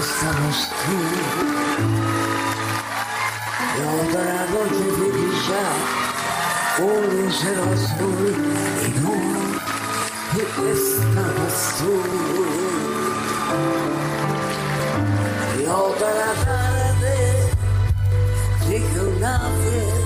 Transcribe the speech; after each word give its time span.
Estamos 0.00 0.68
tú. 0.80 0.96
Y 3.76 3.78
otra 4.00 4.46
noche 4.52 4.84
de 4.84 5.06
brilla, 5.10 5.66
un 6.78 7.30
cielo 7.30 7.64
azul 7.74 8.32
y 8.86 8.88
no, 9.00 9.14
y 10.34 10.38
estamos 10.72 11.54
tú. 11.78 11.92
Y 15.58 15.62
otra 15.66 16.28
tarde, 16.46 17.16
dije 18.68 18.98
una 19.00 19.34
vez, 19.60 20.00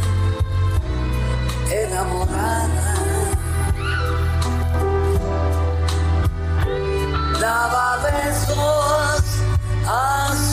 enamorada. 1.70 2.93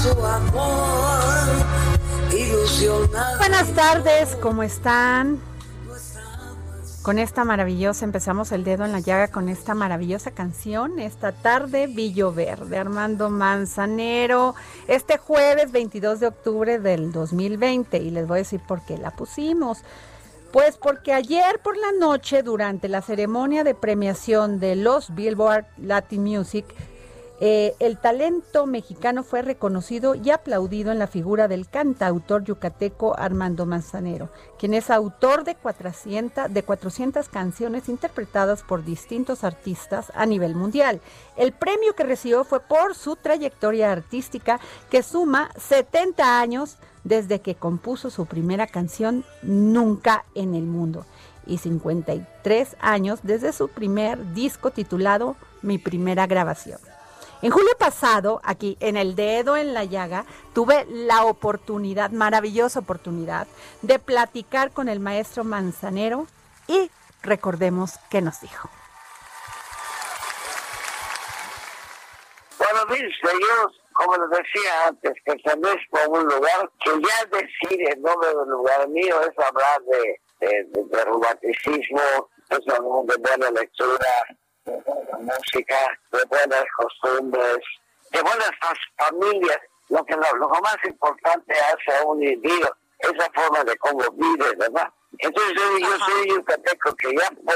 Su 0.01 0.25
amor, 0.25 1.21
ilusionada. 2.31 3.37
Buenas 3.37 3.71
tardes, 3.73 4.35
¿cómo 4.37 4.63
están? 4.63 5.39
Con 7.03 7.19
esta 7.19 7.45
maravillosa, 7.45 8.05
empezamos 8.05 8.51
el 8.51 8.63
dedo 8.63 8.83
en 8.85 8.93
la 8.93 8.99
llaga 8.99 9.27
con 9.27 9.47
esta 9.47 9.75
maravillosa 9.75 10.31
canción, 10.31 10.97
esta 10.97 11.31
tarde, 11.31 11.85
Villo 11.85 12.33
Verde, 12.33 12.79
Armando 12.79 13.29
Manzanero, 13.29 14.55
este 14.87 15.19
jueves 15.19 15.71
22 15.71 16.19
de 16.19 16.27
octubre 16.27 16.79
del 16.79 17.11
2020, 17.11 17.97
y 17.97 18.09
les 18.09 18.27
voy 18.27 18.37
a 18.37 18.37
decir 18.39 18.61
por 18.67 18.83
qué 18.83 18.97
la 18.97 19.11
pusimos. 19.11 19.83
Pues 20.51 20.77
porque 20.77 21.13
ayer 21.13 21.59
por 21.63 21.77
la 21.77 21.91
noche, 21.91 22.41
durante 22.43 22.89
la 22.89 23.01
ceremonia 23.01 23.63
de 23.63 23.75
premiación 23.75 24.59
de 24.59 24.75
los 24.75 25.13
Billboard 25.13 25.65
Latin 25.77 26.23
Music, 26.23 26.65
eh, 27.43 27.73
el 27.79 27.97
talento 27.97 28.67
mexicano 28.67 29.23
fue 29.23 29.41
reconocido 29.41 30.13
y 30.13 30.29
aplaudido 30.29 30.91
en 30.91 30.99
la 30.99 31.07
figura 31.07 31.47
del 31.47 31.67
cantautor 31.67 32.43
yucateco 32.43 33.17
Armando 33.17 33.65
Manzanero, 33.65 34.29
quien 34.59 34.75
es 34.75 34.91
autor 34.91 35.43
de 35.43 35.55
400, 35.55 36.53
de 36.53 36.61
400 36.61 37.29
canciones 37.29 37.89
interpretadas 37.89 38.61
por 38.61 38.85
distintos 38.85 39.43
artistas 39.43 40.11
a 40.13 40.27
nivel 40.27 40.53
mundial. 40.53 41.01
El 41.35 41.51
premio 41.51 41.95
que 41.95 42.03
recibió 42.03 42.43
fue 42.43 42.59
por 42.59 42.93
su 42.93 43.15
trayectoria 43.15 43.91
artística 43.91 44.59
que 44.91 45.01
suma 45.01 45.49
70 45.57 46.39
años 46.39 46.77
desde 47.03 47.41
que 47.41 47.55
compuso 47.55 48.11
su 48.11 48.27
primera 48.27 48.67
canción 48.67 49.25
Nunca 49.41 50.25
en 50.35 50.53
el 50.53 50.67
Mundo 50.67 51.07
y 51.47 51.57
53 51.57 52.77
años 52.79 53.21
desde 53.23 53.51
su 53.51 53.67
primer 53.67 54.35
disco 54.35 54.69
titulado 54.69 55.37
Mi 55.63 55.79
primera 55.79 56.27
grabación. 56.27 56.90
En 57.41 57.49
julio 57.49 57.75
pasado, 57.79 58.39
aquí 58.43 58.77
en 58.79 58.97
el 58.97 59.15
dedo 59.15 59.57
en 59.57 59.73
la 59.73 59.83
llaga, 59.83 60.25
tuve 60.53 60.85
la 60.87 61.23
oportunidad, 61.25 62.11
maravillosa 62.11 62.79
oportunidad, 62.79 63.47
de 63.81 63.97
platicar 63.97 64.71
con 64.71 64.87
el 64.87 64.99
maestro 64.99 65.43
Manzanero 65.43 66.27
y 66.67 66.91
recordemos 67.23 67.97
qué 68.11 68.21
nos 68.21 68.41
dijo. 68.41 68.69
Bueno, 72.59 72.85
mis 72.91 73.01
yo, 73.01 73.71
como 73.93 74.17
les 74.17 74.29
decía 74.37 74.87
antes, 74.87 75.13
pertenezco 75.25 75.97
a 75.97 76.07
un 76.09 76.23
lugar 76.25 76.71
que 76.83 76.91
ya 76.91 77.39
decir 77.39 77.89
el 77.89 78.01
nombre 78.03 78.29
del 78.29 78.49
lugar 78.49 78.87
mío 78.89 79.19
es 79.21 79.45
hablar 79.45 79.81
de, 79.81 80.21
de, 80.45 80.63
de, 80.65 80.83
de 80.85 81.05
romanticismo, 81.05 82.29
es 82.51 82.59
hablar 82.67 83.05
de 83.07 83.17
buena 83.17 83.49
lectura, 83.59 84.25
de 84.65 84.77
buena 84.85 85.17
música, 85.17 85.99
de 86.11 86.23
buenas 86.29 86.65
costumbres, 86.77 87.57
de 88.11 88.21
buenas 88.21 88.51
familias. 88.97 89.59
Lo 89.89 90.03
que 90.05 90.15
lo, 90.15 90.37
lo 90.37 90.49
más 90.49 90.77
importante 90.85 91.53
hace 91.53 91.97
a 91.97 92.03
un 92.05 92.23
individuo 92.23 92.71
es 92.99 93.13
la 93.17 93.29
forma 93.33 93.63
de 93.63 93.75
cómo 93.77 94.03
vive, 94.11 94.55
¿verdad? 94.57 94.89
Entonces 95.17 95.53
yo, 95.55 95.77
yo 95.79 96.05
soy 96.05 96.29
yucateco 96.29 96.95
que 96.95 97.13
ya 97.13 97.29
por 97.31 97.55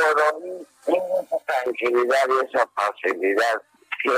esa 0.88 1.38
tranquilidad 1.46 2.28
y 2.30 2.46
esa 2.46 2.68
facilidad 2.76 3.62
que, 4.04 4.12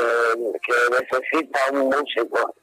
que 0.63 0.73
necesita 1.03 1.59
un 1.71 1.89
músico. 1.89 2.55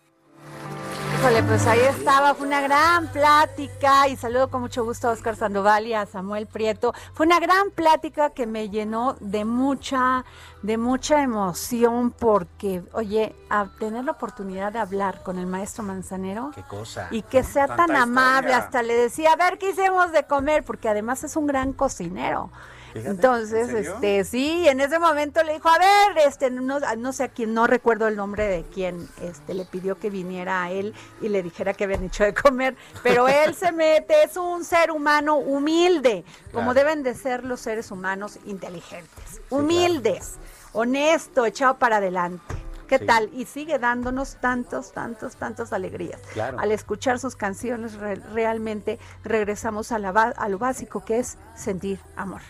Híjole, 1.24 1.42
pues 1.44 1.66
ahí 1.66 1.80
estaba, 1.80 2.34
fue 2.34 2.46
una 2.46 2.60
gran 2.60 3.06
plática 3.06 4.08
y 4.08 4.16
saludo 4.16 4.50
con 4.50 4.60
mucho 4.60 4.84
gusto 4.84 5.08
a 5.08 5.12
Oscar 5.12 5.36
Sandoval 5.36 5.86
y 5.86 5.94
a 5.94 6.04
Samuel 6.04 6.46
Prieto. 6.46 6.92
Fue 7.14 7.24
una 7.24 7.40
gran 7.40 7.70
plática 7.70 8.28
que 8.28 8.46
me 8.46 8.68
llenó 8.68 9.16
de 9.20 9.46
mucha, 9.46 10.26
de 10.60 10.76
mucha 10.76 11.22
emoción 11.22 12.10
porque, 12.10 12.82
oye, 12.92 13.34
a 13.48 13.68
tener 13.78 14.04
la 14.04 14.12
oportunidad 14.12 14.70
de 14.70 14.80
hablar 14.80 15.22
con 15.22 15.38
el 15.38 15.46
maestro 15.46 15.82
Manzanero 15.82 16.50
Qué 16.54 16.62
cosa. 16.62 17.08
y 17.10 17.22
que 17.22 17.42
sea 17.42 17.74
tan 17.74 17.96
amable, 17.96 18.52
hasta 18.52 18.82
le 18.82 18.94
decía, 18.94 19.32
a 19.32 19.36
ver, 19.36 19.56
¿qué 19.56 19.70
hicimos 19.70 20.12
de 20.12 20.24
comer? 20.24 20.62
Porque 20.62 20.90
además 20.90 21.24
es 21.24 21.36
un 21.36 21.46
gran 21.46 21.72
cocinero. 21.72 22.50
Fíjate, 22.94 23.10
Entonces, 23.10 23.69
este, 23.71 24.25
sí, 24.25 24.66
en 24.69 24.81
ese 24.81 24.99
momento 24.99 25.43
le 25.43 25.53
dijo, 25.55 25.69
a 25.69 25.78
ver, 25.78 26.27
este, 26.27 26.50
no, 26.50 26.78
no 26.81 27.12
sé 27.12 27.25
a 27.25 27.28
quién, 27.28 27.53
no 27.53 27.66
recuerdo 27.66 28.06
el 28.09 28.16
nombre 28.16 28.47
de 28.47 28.62
quién, 28.72 29.09
este, 29.21 29.53
le 29.53 29.65
pidió 29.66 29.99
que 29.99 30.10
viniera 30.10 30.62
a 30.62 30.71
él 30.71 30.94
y 31.21 31.28
le 31.28 31.43
dijera 31.43 31.75
que 31.75 31.84
habían 31.84 32.05
hecho 32.05 32.25
de 32.25 32.32
comer, 32.32 32.77
pero 33.03 33.27
él 33.28 33.55
se 33.56 33.73
mete, 33.73 34.14
es 34.23 34.37
un 34.37 34.64
ser 34.64 34.93
humano 34.93 35.37
humilde, 35.37 36.25
como 36.52 36.73
deben 36.73 37.02
de 37.02 37.14
ser 37.14 37.44
los 37.44 37.61
seres 37.61 37.91
humanos 37.91 38.38
inteligentes, 38.46 39.40
humildes, 39.50 40.35
honesto, 40.73 41.47
echado 41.47 41.79
para 41.79 41.97
adelante. 41.97 42.55
¿Qué 42.87 42.99
Sí. 42.99 43.06
tal? 43.06 43.31
Y 43.32 43.47
sigue 43.47 43.79
dándonos 43.79 44.37
tantos, 44.43 44.93
tantos, 44.93 45.37
tantos 45.37 45.73
alegrías. 45.73 46.20
Claro. 46.35 46.58
Al 46.61 46.70
escuchar 46.70 47.19
sus 47.19 47.35
canciones, 47.35 47.94
re- 47.94 48.17
realmente 48.35 48.99
regresamos 49.25 49.90
a, 49.90 49.99
la 49.99 50.11
a 50.11 50.49
lo 50.50 50.58
básico 50.58 51.02
que 51.02 51.19
es 51.19 51.38
sentir 51.56 51.99
amor. 52.14 52.43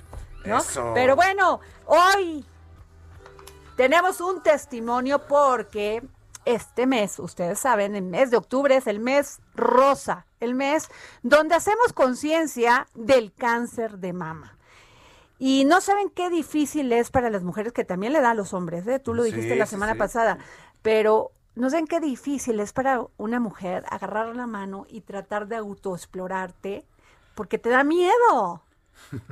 ¿No? 0.45 0.59
Eso. 0.59 0.93
Pero 0.95 1.17
bueno, 1.17 1.61
hoy 1.87 2.45
tenemos 3.77 4.21
un 4.21 4.43
testimonio 4.43 5.27
porque 5.27 6.03
este 6.45 6.87
mes, 6.87 7.19
ustedes 7.19 7.59
saben, 7.59 7.97
el 7.97 8.03
mes 8.03 8.31
de 8.31 8.37
octubre 8.37 8.77
es 8.77 8.87
el 8.87 9.01
mes 9.01 9.41
rosa, 9.55 10.27
el 10.41 10.55
mes 10.55 10.89
donde 11.23 11.55
hacemos 11.55 11.93
conciencia 11.95 12.89
del 12.95 13.33
cáncer 13.33 13.99
de 13.99 14.13
mama. 14.13 14.59
Y 15.39 15.65
no 15.65 15.81
saben 15.81 16.11
qué 16.11 16.31
difícil 16.31 16.93
es 16.93 17.11
para 17.11 17.31
las 17.31 17.43
mujeres, 17.43 17.73
que 17.73 17.85
también 17.85 18.13
le 18.13 18.21
da 18.21 18.31
a 18.31 18.35
los 18.35 18.55
hombres, 18.55 18.87
¿eh? 18.87 18.99
tú 19.01 19.15
lo 19.15 19.25
Sí, 19.25 19.33
dijiste 19.33 19.57
la 19.57 19.67
semana 19.67 19.93
sí. 19.93 19.99
pasada, 19.99 20.39
pero 20.83 21.33
no 21.57 21.71
sé 21.71 21.85
qué 21.89 22.01
difícil 22.01 22.61
es 22.61 22.73
para 22.73 23.05
una 23.17 23.41
mujer 23.41 23.85
agarrar 23.89 24.35
la 24.37 24.47
mano 24.47 24.87
y 24.89 25.01
tratar 25.01 25.49
de 25.49 25.57
autoexplorarte 25.57 26.87
porque 27.35 27.59
te 27.59 27.69
da 27.71 27.85
miedo. 27.85 28.63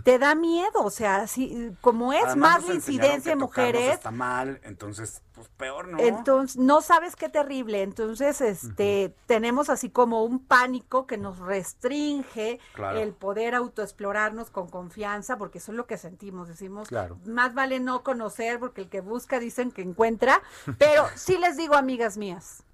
Te 0.04 0.18
da 0.18 0.34
miedo, 0.34 0.82
o 0.82 0.90
sea, 0.90 1.26
si, 1.26 1.72
como 1.80 2.12
es 2.12 2.36
más 2.36 2.66
la 2.66 2.74
incidencia 2.74 3.32
en 3.32 3.38
mujeres. 3.38 3.94
Está 3.94 4.10
mal, 4.10 4.60
entonces, 4.64 5.22
pues 5.32 5.48
peor, 5.48 5.88
¿no? 5.88 5.98
Entonces, 5.98 6.56
no 6.56 6.80
sabes 6.82 7.16
qué 7.16 7.28
terrible. 7.28 7.82
Entonces, 7.82 8.40
este, 8.40 9.14
tenemos 9.26 9.70
así 9.70 9.90
como 9.90 10.24
un 10.24 10.44
pánico 10.44 11.06
que 11.06 11.18
nos 11.18 11.38
restringe 11.38 12.60
el 12.94 13.12
poder 13.12 13.54
autoexplorarnos 13.54 14.50
con 14.50 14.68
confianza, 14.68 15.38
porque 15.38 15.58
eso 15.58 15.72
es 15.72 15.76
lo 15.76 15.86
que 15.86 15.98
sentimos. 15.98 16.48
Decimos, 16.48 16.88
más 17.24 17.54
vale 17.54 17.80
no 17.80 18.02
conocer, 18.02 18.58
porque 18.58 18.82
el 18.82 18.88
que 18.88 19.00
busca 19.00 19.40
dicen 19.40 19.70
que 19.70 19.82
encuentra. 19.82 20.42
Pero 20.78 21.06
sí 21.16 21.38
les 21.38 21.56
digo, 21.56 21.74
amigas 21.74 22.16
mías, 22.16 22.64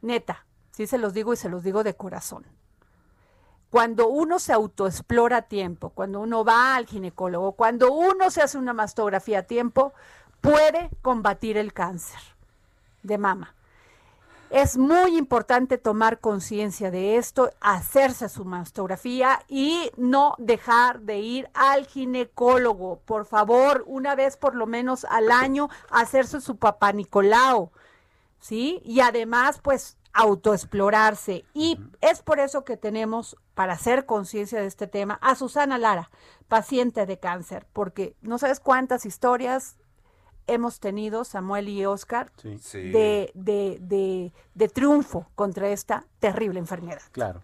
neta, 0.00 0.46
sí 0.70 0.86
se 0.86 0.98
los 0.98 1.14
digo 1.14 1.32
y 1.32 1.36
se 1.36 1.48
los 1.48 1.62
digo 1.62 1.84
de 1.84 1.94
corazón 1.94 2.46
cuando 3.70 4.08
uno 4.08 4.38
se 4.38 4.52
autoexplora 4.52 5.38
a 5.38 5.42
tiempo, 5.42 5.90
cuando 5.90 6.20
uno 6.20 6.44
va 6.44 6.74
al 6.74 6.86
ginecólogo, 6.86 7.52
cuando 7.52 7.92
uno 7.92 8.30
se 8.30 8.42
hace 8.42 8.58
una 8.58 8.72
mastografía 8.72 9.40
a 9.40 9.42
tiempo, 9.44 9.92
puede 10.40 10.90
combatir 11.02 11.56
el 11.56 11.72
cáncer 11.72 12.20
de 13.02 13.16
mama. 13.16 13.54
Es 14.50 14.76
muy 14.76 15.16
importante 15.16 15.78
tomar 15.78 16.18
conciencia 16.18 16.90
de 16.90 17.16
esto, 17.16 17.52
hacerse 17.60 18.28
su 18.28 18.44
mastografía 18.44 19.44
y 19.46 19.92
no 19.96 20.34
dejar 20.38 21.02
de 21.02 21.20
ir 21.20 21.48
al 21.54 21.86
ginecólogo. 21.86 22.98
Por 23.04 23.26
favor, 23.26 23.84
una 23.86 24.16
vez 24.16 24.36
por 24.36 24.56
lo 24.56 24.66
menos 24.66 25.04
al 25.04 25.30
año, 25.30 25.68
hacerse 25.88 26.40
su 26.40 26.56
papá 26.56 26.92
Nicolau. 26.92 27.70
¿Sí? 28.40 28.82
Y 28.84 29.00
además, 29.00 29.60
pues 29.62 29.96
autoexplorarse. 30.12 31.44
Y 31.54 31.78
es 32.00 32.22
por 32.22 32.40
eso 32.40 32.64
que 32.64 32.76
tenemos, 32.76 33.36
para 33.54 33.74
hacer 33.74 34.06
conciencia 34.06 34.60
de 34.60 34.66
este 34.66 34.86
tema, 34.86 35.18
a 35.22 35.34
Susana 35.34 35.78
Lara, 35.78 36.10
paciente 36.48 37.06
de 37.06 37.18
cáncer, 37.18 37.66
porque 37.72 38.16
no 38.20 38.38
sabes 38.38 38.60
cuántas 38.60 39.06
historias 39.06 39.76
hemos 40.46 40.80
tenido, 40.80 41.24
Samuel 41.24 41.68
y 41.68 41.86
Oscar, 41.86 42.32
De, 42.42 43.30
de, 43.34 43.78
de, 43.80 44.32
de 44.54 44.68
triunfo 44.68 45.26
contra 45.36 45.68
esta 45.68 46.06
terrible 46.18 46.58
enfermedad. 46.58 47.02
Claro. 47.12 47.42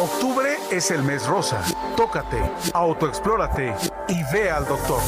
Octubre 0.00 0.56
es 0.70 0.90
el 0.90 1.02
mes 1.02 1.26
rosa. 1.26 1.62
Tócate, 1.96 2.38
autoexplórate 2.72 3.74
y 4.08 4.22
ve 4.32 4.50
al 4.50 4.66
doctor. 4.66 5.00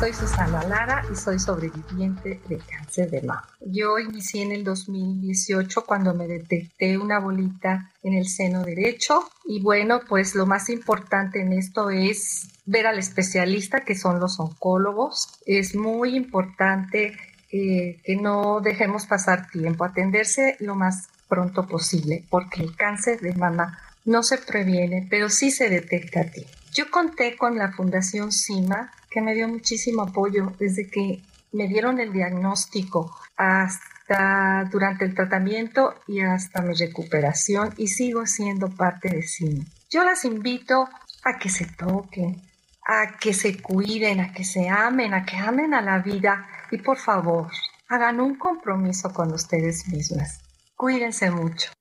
Soy 0.00 0.14
Susana 0.14 0.62
Lara 0.62 1.04
y 1.12 1.14
soy 1.14 1.38
sobreviviente 1.38 2.40
de 2.48 2.56
cáncer 2.56 3.10
de 3.10 3.20
mama. 3.20 3.46
Yo 3.60 3.98
inicié 3.98 4.42
en 4.42 4.52
el 4.52 4.64
2018 4.64 5.84
cuando 5.84 6.14
me 6.14 6.26
detecté 6.26 6.96
una 6.96 7.18
bolita 7.18 7.92
en 8.02 8.14
el 8.14 8.26
seno 8.26 8.62
derecho 8.64 9.28
y 9.44 9.60
bueno, 9.60 10.00
pues 10.08 10.34
lo 10.34 10.46
más 10.46 10.70
importante 10.70 11.42
en 11.42 11.52
esto 11.52 11.90
es 11.90 12.48
ver 12.64 12.86
al 12.86 12.98
especialista 12.98 13.84
que 13.84 13.94
son 13.94 14.20
los 14.20 14.40
oncólogos. 14.40 15.38
Es 15.44 15.74
muy 15.76 16.16
importante 16.16 17.12
eh, 17.52 18.00
que 18.02 18.16
no 18.16 18.62
dejemos 18.62 19.04
pasar 19.04 19.50
tiempo, 19.50 19.84
atenderse 19.84 20.56
lo 20.60 20.76
más 20.76 21.08
pronto 21.28 21.66
posible 21.66 22.24
porque 22.30 22.62
el 22.62 22.74
cáncer 22.74 23.20
de 23.20 23.34
mama 23.34 23.78
no 24.06 24.22
se 24.22 24.38
previene, 24.38 25.06
pero 25.10 25.28
sí 25.28 25.50
se 25.50 25.68
detecta 25.68 26.22
a 26.22 26.24
ti. 26.24 26.46
Yo 26.72 26.90
conté 26.90 27.36
con 27.36 27.58
la 27.58 27.72
Fundación 27.72 28.32
CIMA 28.32 28.92
que 29.10 29.20
me 29.20 29.34
dio 29.34 29.48
muchísimo 29.48 30.02
apoyo 30.02 30.52
desde 30.58 30.88
que 30.88 31.22
me 31.52 31.66
dieron 31.66 31.98
el 31.98 32.12
diagnóstico 32.12 33.14
hasta 33.36 34.68
durante 34.70 35.04
el 35.04 35.14
tratamiento 35.14 35.94
y 36.06 36.20
hasta 36.20 36.62
mi 36.62 36.74
recuperación 36.74 37.74
y 37.76 37.88
sigo 37.88 38.26
siendo 38.26 38.70
parte 38.70 39.08
de 39.08 39.22
CIMA. 39.22 39.64
Yo 39.90 40.04
las 40.04 40.24
invito 40.24 40.88
a 41.24 41.38
que 41.38 41.48
se 41.48 41.66
toquen, 41.66 42.40
a 42.86 43.18
que 43.18 43.34
se 43.34 43.60
cuiden, 43.60 44.20
a 44.20 44.32
que 44.32 44.44
se 44.44 44.68
amen, 44.68 45.12
a 45.14 45.24
que 45.24 45.36
amen 45.36 45.74
a 45.74 45.80
la 45.80 45.98
vida 45.98 46.46
y 46.70 46.78
por 46.78 46.98
favor, 46.98 47.50
hagan 47.88 48.20
un 48.20 48.36
compromiso 48.36 49.12
con 49.12 49.32
ustedes 49.32 49.88
mismas. 49.88 50.40
Cuídense 50.76 51.30
mucho. 51.30 51.72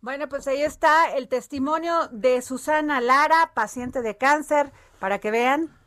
Bueno, 0.00 0.28
pues 0.28 0.46
ahí 0.46 0.62
está 0.62 1.10
el 1.16 1.28
testimonio 1.28 2.08
de 2.08 2.40
Susana 2.40 3.00
Lara, 3.00 3.52
paciente 3.52 4.00
de 4.00 4.16
cáncer, 4.16 4.72
para 5.00 5.18
que 5.18 5.30
vean 5.30 5.77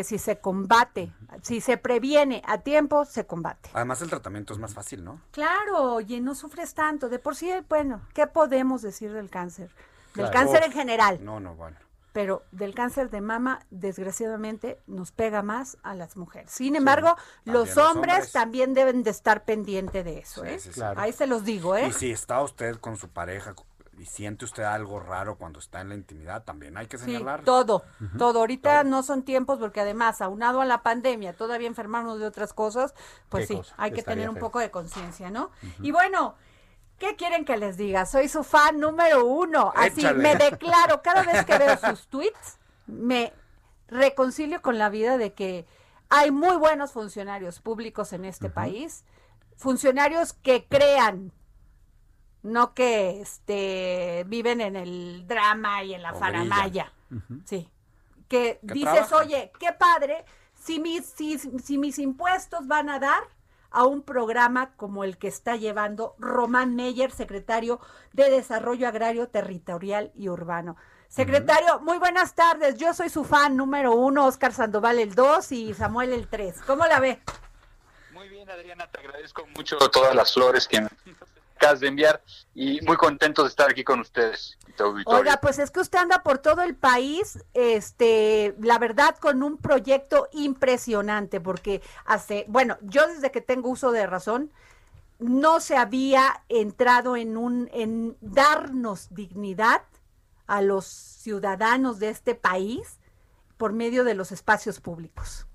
que 0.00 0.04
si 0.04 0.16
se 0.16 0.38
combate, 0.38 1.12
si 1.42 1.60
se 1.60 1.76
previene 1.76 2.42
a 2.46 2.56
tiempo, 2.56 3.04
se 3.04 3.26
combate. 3.26 3.68
Además 3.74 4.00
el 4.00 4.08
tratamiento 4.08 4.54
es 4.54 4.58
más 4.58 4.72
fácil, 4.72 5.04
¿no? 5.04 5.20
Claro, 5.30 5.92
oye, 5.92 6.22
no 6.22 6.34
sufres 6.34 6.72
tanto. 6.72 7.10
De 7.10 7.18
por 7.18 7.36
sí, 7.36 7.50
bueno, 7.68 8.00
¿qué 8.14 8.26
podemos 8.26 8.80
decir 8.80 9.12
del 9.12 9.28
cáncer? 9.28 9.70
Del 10.14 10.30
cáncer 10.30 10.62
en 10.64 10.72
general. 10.72 11.22
No, 11.22 11.38
no, 11.38 11.54
bueno. 11.54 11.76
Pero 12.14 12.44
del 12.50 12.74
cáncer 12.74 13.10
de 13.10 13.20
mama, 13.20 13.66
desgraciadamente, 13.70 14.80
nos 14.86 15.12
pega 15.12 15.42
más 15.42 15.76
a 15.82 15.94
las 15.94 16.16
mujeres. 16.16 16.50
Sin 16.50 16.76
embargo, 16.76 17.14
los, 17.44 17.76
hombres 17.76 18.32
también 18.32 18.72
deben 18.72 19.02
de 19.02 19.10
estar 19.10 19.44
pendientes 19.44 20.02
de 20.02 20.20
eso, 20.20 20.46
¿eh? 20.46 20.58
Ahí 20.96 21.12
se 21.12 21.26
los 21.26 21.44
digo, 21.44 21.76
¿eh? 21.76 21.88
Y 21.88 21.92
si 21.92 22.10
está 22.10 22.40
usted 22.40 22.76
con 22.76 22.96
su 22.96 23.10
pareja, 23.10 23.54
y 24.00 24.06
siente 24.06 24.46
usted 24.46 24.62
algo 24.62 24.98
raro 24.98 25.36
cuando 25.36 25.58
está 25.58 25.82
en 25.82 25.90
la 25.90 25.94
intimidad, 25.94 26.42
también 26.42 26.78
hay 26.78 26.86
que 26.86 26.96
señalar. 26.96 27.40
Sí, 27.40 27.44
todo, 27.44 27.84
todo. 28.16 28.38
Ahorita 28.38 28.82
no 28.82 29.02
son 29.02 29.24
tiempos 29.24 29.58
porque 29.58 29.82
además, 29.82 30.22
aunado 30.22 30.62
a 30.62 30.64
la 30.64 30.82
pandemia, 30.82 31.34
todavía 31.34 31.68
enfermarnos 31.68 32.18
de 32.18 32.24
otras 32.24 32.54
cosas, 32.54 32.94
pues 33.28 33.46
sí, 33.46 33.60
hay 33.76 33.92
que 33.92 34.02
tener 34.02 34.30
un 34.30 34.36
poco 34.36 34.58
de 34.58 34.70
conciencia, 34.70 35.30
¿no? 35.30 35.50
Y 35.82 35.90
bueno, 35.90 36.34
¿Qué 36.98 37.16
quieren 37.16 37.46
que 37.46 37.56
les 37.56 37.78
diga? 37.78 38.04
Soy 38.04 38.28
su 38.28 38.44
fan 38.44 38.78
número 38.78 39.24
uno. 39.24 39.72
Así 39.74 40.04
me 40.16 40.36
declaro. 40.36 41.00
Cada 41.00 41.22
vez 41.22 41.46
que 41.46 41.56
veo 41.56 41.74
sus 41.78 42.08
tweets, 42.08 42.58
me 42.86 43.32
reconcilio 43.88 44.60
con 44.60 44.76
la 44.76 44.90
vida 44.90 45.16
de 45.16 45.32
que 45.32 45.66
hay 46.10 46.30
muy 46.30 46.58
buenos 46.58 46.92
funcionarios 46.92 47.58
públicos 47.60 48.12
en 48.12 48.26
este 48.26 48.50
país. 48.50 49.06
Funcionarios 49.56 50.34
que 50.34 50.66
crean 50.68 51.32
no 52.42 52.74
que 52.74 53.20
este 53.20 54.24
viven 54.26 54.60
en 54.60 54.76
el 54.76 55.26
drama 55.26 55.82
y 55.84 55.94
en 55.94 56.02
la 56.02 56.14
faramaya. 56.14 56.92
Sí. 57.44 57.68
Que, 58.28 58.60
dices, 58.62 59.12
oye, 59.12 59.50
qué 59.58 59.72
padre, 59.72 60.24
si 60.54 60.78
mis, 60.78 61.04
si, 61.04 61.38
si 61.38 61.78
mis 61.78 61.98
impuestos 61.98 62.68
van 62.68 62.88
a 62.88 63.00
dar 63.00 63.24
a 63.70 63.84
un 63.84 64.02
programa 64.02 64.72
como 64.76 65.04
el 65.04 65.18
que 65.18 65.28
está 65.28 65.56
llevando 65.56 66.14
Román 66.18 66.74
Meyer, 66.76 67.10
secretario 67.10 67.80
de 68.12 68.30
Desarrollo 68.30 68.88
Agrario 68.88 69.28
Territorial 69.28 70.12
y 70.14 70.28
Urbano. 70.28 70.76
Secretario, 71.08 71.80
muy 71.80 71.98
buenas 71.98 72.34
tardes. 72.34 72.76
Yo 72.76 72.94
soy 72.94 73.08
su 73.08 73.24
fan 73.24 73.56
número 73.56 73.92
uno, 73.92 74.26
Oscar 74.26 74.52
Sandoval 74.52 75.00
el 75.00 75.14
dos 75.14 75.50
y 75.50 75.74
Samuel 75.74 76.12
el 76.12 76.28
tres. 76.28 76.60
¿Cómo 76.66 76.86
la 76.86 77.00
ve? 77.00 77.20
Muy 78.12 78.28
bien, 78.28 78.48
Adriana, 78.48 78.86
te 78.86 79.00
agradezco 79.00 79.44
mucho 79.56 79.76
todas 79.78 80.14
las 80.14 80.32
flores 80.32 80.68
que 80.68 80.82
me 80.82 80.88
de 81.60 81.88
enviar 81.88 82.22
y 82.54 82.80
muy 82.80 82.96
contento 82.96 83.42
de 83.42 83.48
estar 83.48 83.70
aquí 83.70 83.84
con 83.84 84.00
ustedes. 84.00 84.56
Oiga, 85.04 85.38
pues 85.42 85.58
es 85.58 85.70
que 85.70 85.80
usted 85.80 85.98
anda 85.98 86.22
por 86.22 86.38
todo 86.38 86.62
el 86.62 86.74
país, 86.74 87.38
este, 87.52 88.56
la 88.60 88.78
verdad, 88.78 89.16
con 89.18 89.42
un 89.42 89.58
proyecto 89.58 90.28
impresionante, 90.32 91.38
porque 91.40 91.82
hace, 92.06 92.46
bueno, 92.48 92.78
yo 92.80 93.06
desde 93.06 93.30
que 93.30 93.42
tengo 93.42 93.68
uso 93.68 93.92
de 93.92 94.06
razón, 94.06 94.50
no 95.18 95.60
se 95.60 95.76
había 95.76 96.42
entrado 96.48 97.14
en 97.16 97.36
un, 97.36 97.68
en 97.74 98.16
darnos 98.22 99.08
dignidad 99.14 99.82
a 100.46 100.62
los 100.62 100.86
ciudadanos 100.86 101.98
de 101.98 102.08
este 102.08 102.34
país 102.34 102.98
por 103.58 103.74
medio 103.74 104.02
de 104.04 104.14
los 104.14 104.32
espacios 104.32 104.80
públicos. 104.80 105.46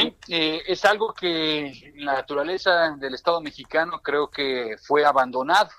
Sí, 0.00 0.16
eh, 0.28 0.62
es 0.66 0.84
algo 0.84 1.12
que 1.12 1.92
la 1.96 2.14
naturaleza 2.14 2.96
del 2.98 3.14
Estado 3.14 3.40
mexicano 3.40 4.00
creo 4.02 4.30
que 4.30 4.76
fue 4.82 5.04
abandonado, 5.04 5.70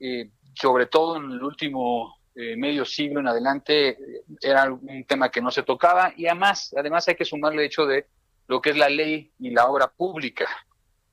eh, 0.00 0.30
sobre 0.54 0.86
todo 0.86 1.16
en 1.16 1.30
el 1.30 1.42
último 1.42 2.16
eh, 2.34 2.56
medio 2.56 2.84
siglo 2.84 3.20
en 3.20 3.28
adelante, 3.28 3.98
era 4.40 4.72
un 4.72 5.04
tema 5.04 5.30
que 5.30 5.40
no 5.40 5.50
se 5.50 5.62
tocaba 5.62 6.12
y 6.16 6.26
además, 6.26 6.74
además 6.76 7.06
hay 7.08 7.16
que 7.16 7.24
sumarle 7.24 7.62
el 7.62 7.66
hecho 7.66 7.86
de 7.86 8.06
lo 8.46 8.60
que 8.60 8.70
es 8.70 8.76
la 8.76 8.88
ley 8.88 9.32
y 9.38 9.50
la 9.50 9.66
obra 9.66 9.88
pública. 9.88 10.48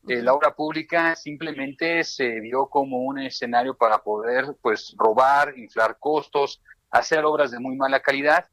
la 0.04 0.34
obra 0.34 0.56
pública 0.56 1.16
simplemente 1.16 2.04
se 2.04 2.40
vio 2.40 2.68
como 2.68 3.00
un 3.00 3.20
escenario 3.20 3.76
para 3.76 3.98
poder 3.98 4.56
pues 4.62 4.94
robar, 4.98 5.58
inflar 5.58 5.98
costos, 6.00 6.62
hacer 6.92 7.26
obras 7.26 7.52
de 7.52 7.60
muy 7.60 7.76
mala 7.76 8.00
calidad 8.00 8.46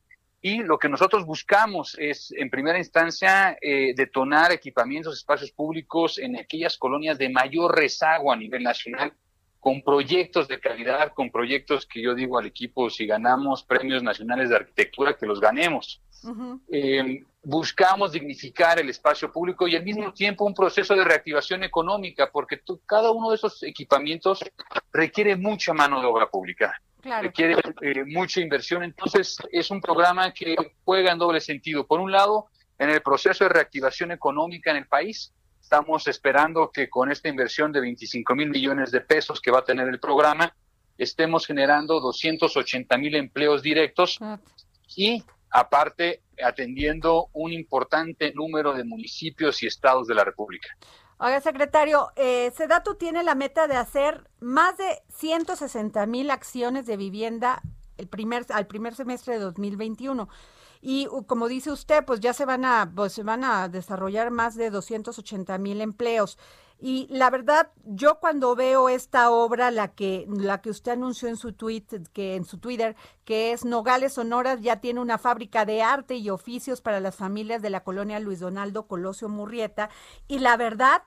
y 0.44 0.58
lo 0.58 0.76
que 0.76 0.88
nosotros 0.88 1.24
buscamos 1.24 1.96
es, 1.98 2.34
en 2.36 2.50
primera 2.50 2.76
instancia, 2.76 3.56
eh, 3.62 3.94
detonar 3.94 4.50
equipamientos, 4.50 5.16
espacios 5.16 5.52
públicos 5.52 6.18
en 6.18 6.36
aquellas 6.36 6.76
colonias 6.76 7.16
de 7.16 7.28
mayor 7.28 7.76
rezago 7.76 8.32
a 8.32 8.36
nivel 8.36 8.64
nacional, 8.64 9.12
con 9.60 9.82
proyectos 9.82 10.48
de 10.48 10.58
calidad, 10.58 11.12
con 11.14 11.30
proyectos 11.30 11.86
que 11.86 12.02
yo 12.02 12.16
digo 12.16 12.36
al 12.36 12.46
equipo, 12.46 12.90
si 12.90 13.06
ganamos 13.06 13.62
premios 13.62 14.02
nacionales 14.02 14.50
de 14.50 14.56
arquitectura, 14.56 15.16
que 15.16 15.26
los 15.26 15.40
ganemos. 15.40 16.02
Eh, 16.72 17.24
buscamos 17.44 18.10
dignificar 18.10 18.80
el 18.80 18.90
espacio 18.90 19.30
público 19.30 19.68
y 19.68 19.76
al 19.76 19.84
mismo 19.84 20.12
tiempo 20.12 20.44
un 20.44 20.54
proceso 20.54 20.96
de 20.96 21.04
reactivación 21.04 21.62
económica, 21.62 22.30
porque 22.32 22.60
cada 22.84 23.12
uno 23.12 23.30
de 23.30 23.36
esos 23.36 23.62
equipamientos 23.62 24.40
requiere 24.92 25.36
mucha 25.36 25.72
mano 25.72 26.00
de 26.00 26.06
obra 26.06 26.28
pública, 26.28 26.82
requiere 27.02 27.56
eh, 27.82 28.04
mucha 28.06 28.40
inversión. 28.40 28.82
Entonces, 28.82 29.36
es 29.50 29.70
un 29.70 29.80
programa 29.80 30.32
que 30.32 30.56
juega 30.84 31.12
en 31.12 31.18
doble 31.18 31.40
sentido. 31.40 31.86
Por 31.86 32.00
un 32.00 32.12
lado, 32.12 32.46
en 32.78 32.90
el 32.90 33.02
proceso 33.02 33.44
de 33.44 33.50
reactivación 33.50 34.12
económica 34.12 34.70
en 34.70 34.78
el 34.78 34.86
país, 34.86 35.32
estamos 35.60 36.06
esperando 36.06 36.70
que 36.70 36.88
con 36.88 37.10
esta 37.10 37.28
inversión 37.28 37.72
de 37.72 37.80
25 37.80 38.34
mil 38.34 38.50
millones 38.50 38.90
de 38.90 39.00
pesos 39.00 39.40
que 39.40 39.50
va 39.50 39.60
a 39.60 39.64
tener 39.64 39.88
el 39.88 40.00
programa, 40.00 40.54
estemos 40.98 41.46
generando 41.46 42.00
280 42.00 42.98
mil 42.98 43.14
empleos 43.14 43.62
directos 43.62 44.18
y 44.96 45.22
aparte 45.50 46.22
atendiendo 46.42 47.28
un 47.32 47.52
importante 47.52 48.32
número 48.34 48.72
de 48.72 48.84
municipios 48.84 49.62
y 49.62 49.66
estados 49.66 50.06
de 50.06 50.14
la 50.14 50.24
República. 50.24 50.68
Oiga, 51.24 51.40
secretario, 51.40 52.10
eh, 52.16 52.50
Sedatu 52.56 52.96
tiene 52.96 53.22
la 53.22 53.36
meta 53.36 53.68
de 53.68 53.76
hacer 53.76 54.28
más 54.40 54.76
de 54.76 55.04
160 55.10 56.04
mil 56.06 56.32
acciones 56.32 56.84
de 56.84 56.96
vivienda 56.96 57.62
el 57.96 58.08
primer, 58.08 58.44
al 58.48 58.66
primer 58.66 58.96
semestre 58.96 59.34
de 59.34 59.38
2021. 59.38 60.28
Y 60.80 61.06
como 61.28 61.46
dice 61.46 61.70
usted, 61.70 62.04
pues 62.04 62.18
ya 62.18 62.32
se 62.32 62.44
van 62.44 62.64
a, 62.64 62.90
pues 62.92 63.12
se 63.12 63.22
van 63.22 63.44
a 63.44 63.68
desarrollar 63.68 64.32
más 64.32 64.56
de 64.56 64.70
280 64.70 65.58
mil 65.58 65.80
empleos. 65.80 66.38
Y 66.84 67.06
la 67.10 67.30
verdad, 67.30 67.70
yo 67.84 68.18
cuando 68.18 68.56
veo 68.56 68.88
esta 68.88 69.30
obra, 69.30 69.70
la 69.70 69.94
que, 69.94 70.26
la 70.28 70.60
que 70.60 70.68
usted 70.68 70.90
anunció 70.90 71.28
en 71.28 71.36
su 71.36 71.52
tweet, 71.52 71.86
que 72.12 72.34
en 72.34 72.44
su 72.44 72.58
Twitter, 72.58 72.96
que 73.24 73.52
es 73.52 73.64
Nogales 73.64 74.14
Sonora, 74.14 74.56
ya 74.56 74.80
tiene 74.80 74.98
una 74.98 75.16
fábrica 75.16 75.64
de 75.64 75.80
arte 75.80 76.16
y 76.16 76.28
oficios 76.28 76.80
para 76.80 76.98
las 76.98 77.14
familias 77.14 77.62
de 77.62 77.70
la 77.70 77.84
colonia 77.84 78.18
Luis 78.18 78.40
Donaldo 78.40 78.88
Colosio 78.88 79.28
Murrieta. 79.28 79.90
Y 80.26 80.40
la 80.40 80.56
verdad, 80.56 81.04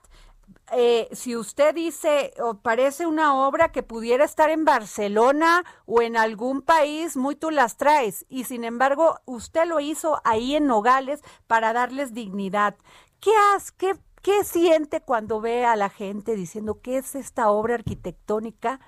eh, 0.72 1.10
si 1.12 1.36
usted 1.36 1.74
dice 1.74 2.32
o 2.40 2.54
parece 2.54 3.04
una 3.04 3.46
obra 3.46 3.70
que 3.70 3.82
pudiera 3.82 4.24
estar 4.24 4.48
en 4.48 4.64
Barcelona 4.64 5.62
o 5.84 6.00
en 6.00 6.16
algún 6.16 6.62
país, 6.62 7.18
muy 7.18 7.36
tú 7.36 7.50
las 7.50 7.76
traes. 7.76 8.24
Y 8.30 8.44
sin 8.44 8.64
embargo, 8.64 9.20
usted 9.26 9.66
lo 9.66 9.78
hizo 9.80 10.22
ahí 10.24 10.56
en 10.56 10.66
Nogales 10.66 11.20
para 11.46 11.74
darles 11.74 12.14
dignidad. 12.14 12.76
¿Qué, 13.20 13.32
has, 13.54 13.72
qué 13.72 13.94
¿Qué 14.26 14.42
siente 14.42 15.00
cuando 15.02 15.40
ve 15.40 15.64
a 15.64 15.76
la 15.76 15.88
gente 15.88 16.34
diciendo 16.34 16.80
qué 16.82 16.98
es 16.98 17.14
esta 17.14 17.48
obra 17.48 17.76
arquitectónica? 17.76 18.80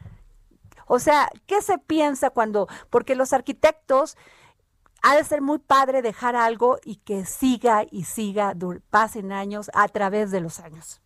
O 0.88 0.98
sea, 0.98 1.30
¿qué 1.46 1.62
se 1.62 1.78
piensa 1.78 2.30
cuando, 2.30 2.66
porque 2.90 3.14
los 3.14 3.32
arquitectos 3.32 4.16
ha 5.00 5.14
de 5.14 5.22
ser 5.22 5.40
muy 5.40 5.60
padre 5.60 6.02
dejar 6.02 6.34
algo 6.34 6.80
y 6.84 6.96
que 6.96 7.24
siga 7.24 7.86
y 7.88 8.02
siga, 8.02 8.52
pasen 8.90 9.30
años 9.30 9.70
a 9.74 9.86
través 9.86 10.32
de 10.32 10.40
los 10.40 10.58
años? 10.58 11.00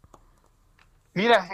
Mira, 1.13 1.47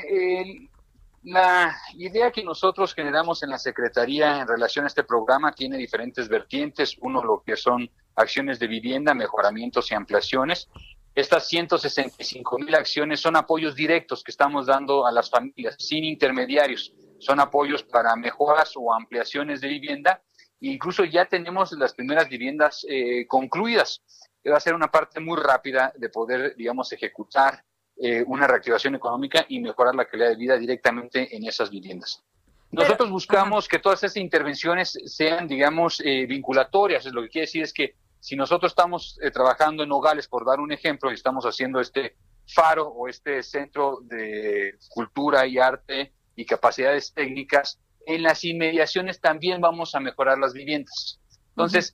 la 1.24 1.76
idea 1.94 2.30
que 2.30 2.44
nosotros 2.44 2.94
generamos 2.94 3.42
en 3.42 3.50
la 3.50 3.58
Secretaría 3.58 4.40
en 4.40 4.46
relación 4.46 4.84
a 4.84 4.88
este 4.88 5.02
programa 5.02 5.50
tiene 5.50 5.78
diferentes 5.78 6.28
vertientes. 6.28 6.96
Uno, 7.00 7.24
lo 7.24 7.42
que 7.44 7.56
son 7.56 7.90
acciones 8.14 8.60
de 8.60 8.68
vivienda, 8.68 9.14
mejoramientos 9.14 9.90
y 9.90 9.96
ampliaciones. 9.96 10.68
Estas 11.14 11.48
165 11.48 12.58
mil 12.58 12.74
acciones 12.74 13.20
son 13.20 13.36
apoyos 13.36 13.74
directos 13.74 14.22
que 14.22 14.30
estamos 14.30 14.66
dando 14.66 15.06
a 15.06 15.12
las 15.12 15.28
familias, 15.30 15.76
sin 15.78 16.04
intermediarios. 16.04 16.92
Son 17.18 17.40
apoyos 17.40 17.82
para 17.82 18.14
mejoras 18.16 18.72
o 18.76 18.92
ampliaciones 18.92 19.60
de 19.60 19.68
vivienda. 19.68 20.22
incluso 20.60 21.04
ya 21.04 21.24
tenemos 21.24 21.72
las 21.72 21.94
primeras 21.94 22.28
viviendas 22.28 22.84
eh, 22.88 23.26
concluidas. 23.26 24.02
Va 24.48 24.56
a 24.56 24.60
ser 24.60 24.74
una 24.74 24.88
parte 24.88 25.20
muy 25.20 25.36
rápida 25.36 25.92
de 25.96 26.08
poder, 26.08 26.54
digamos, 26.56 26.92
ejecutar 26.92 27.64
eh, 27.96 28.22
una 28.26 28.46
reactivación 28.46 28.94
económica 28.94 29.44
y 29.48 29.58
mejorar 29.58 29.94
la 29.94 30.04
calidad 30.04 30.28
de 30.28 30.36
vida 30.36 30.56
directamente 30.56 31.36
en 31.36 31.44
esas 31.44 31.68
viviendas. 31.68 32.22
Nosotros 32.70 33.10
buscamos 33.10 33.66
que 33.66 33.78
todas 33.78 34.04
esas 34.04 34.16
intervenciones 34.16 34.98
sean, 35.06 35.48
digamos, 35.48 36.00
eh, 36.04 36.26
vinculatorias. 36.26 37.06
Lo 37.06 37.22
que 37.22 37.28
quiere 37.28 37.46
decir 37.46 37.62
es 37.62 37.72
que 37.72 37.94
si 38.20 38.36
nosotros 38.36 38.72
estamos 38.72 39.18
eh, 39.22 39.30
trabajando 39.30 39.82
en 39.82 39.88
Nogales, 39.88 40.28
por 40.28 40.44
dar 40.44 40.60
un 40.60 40.72
ejemplo, 40.72 41.10
y 41.10 41.14
estamos 41.14 41.44
haciendo 41.44 41.80
este 41.80 42.16
faro 42.46 42.88
o 42.88 43.08
este 43.08 43.42
centro 43.42 43.98
de 44.02 44.74
cultura 44.88 45.46
y 45.46 45.58
arte 45.58 46.12
y 46.34 46.44
capacidades 46.44 47.12
técnicas, 47.12 47.78
en 48.06 48.22
las 48.22 48.42
inmediaciones 48.44 49.20
también 49.20 49.60
vamos 49.60 49.94
a 49.94 50.00
mejorar 50.00 50.38
las 50.38 50.54
viviendas. 50.54 51.20
Entonces, 51.50 51.92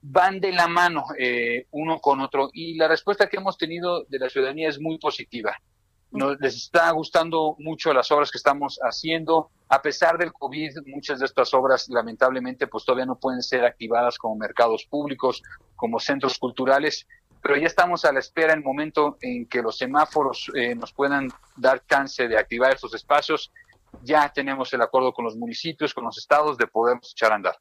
van 0.00 0.40
de 0.40 0.52
la 0.52 0.68
mano 0.68 1.04
eh, 1.18 1.66
uno 1.72 1.98
con 1.98 2.20
otro 2.20 2.50
y 2.52 2.76
la 2.76 2.86
respuesta 2.86 3.28
que 3.28 3.38
hemos 3.38 3.58
tenido 3.58 4.04
de 4.04 4.18
la 4.18 4.28
ciudadanía 4.28 4.68
es 4.68 4.78
muy 4.78 4.98
positiva. 4.98 5.56
Nos, 6.10 6.38
les 6.40 6.54
está 6.54 6.90
gustando 6.92 7.56
mucho 7.58 7.92
las 7.92 8.10
obras 8.10 8.30
que 8.30 8.38
estamos 8.38 8.78
haciendo. 8.82 9.50
A 9.68 9.82
pesar 9.82 10.16
del 10.18 10.32
COVID, 10.32 10.86
muchas 10.86 11.18
de 11.18 11.26
estas 11.26 11.52
obras 11.52 11.88
lamentablemente 11.88 12.66
pues 12.66 12.84
todavía 12.84 13.06
no 13.06 13.18
pueden 13.18 13.42
ser 13.42 13.64
activadas 13.64 14.16
como 14.18 14.36
mercados 14.36 14.86
públicos, 14.88 15.42
como 15.74 15.98
centros 15.98 16.38
culturales, 16.38 17.06
pero 17.42 17.56
ya 17.56 17.66
estamos 17.66 18.04
a 18.04 18.12
la 18.12 18.20
espera 18.20 18.52
en 18.52 18.60
el 18.60 18.64
momento 18.64 19.18
en 19.20 19.46
que 19.46 19.62
los 19.62 19.76
semáforos 19.78 20.50
eh, 20.54 20.74
nos 20.74 20.92
puedan 20.92 21.28
dar 21.56 21.84
chance 21.86 22.26
de 22.26 22.38
activar 22.38 22.72
estos 22.72 22.94
espacios. 22.94 23.52
Ya 24.02 24.28
tenemos 24.28 24.72
el 24.72 24.82
acuerdo 24.82 25.12
con 25.12 25.24
los 25.24 25.36
municipios, 25.36 25.94
con 25.94 26.04
los 26.04 26.18
estados 26.18 26.56
de 26.58 26.66
poder 26.66 26.98
echar 27.02 27.32
a 27.32 27.36
andar. 27.36 27.56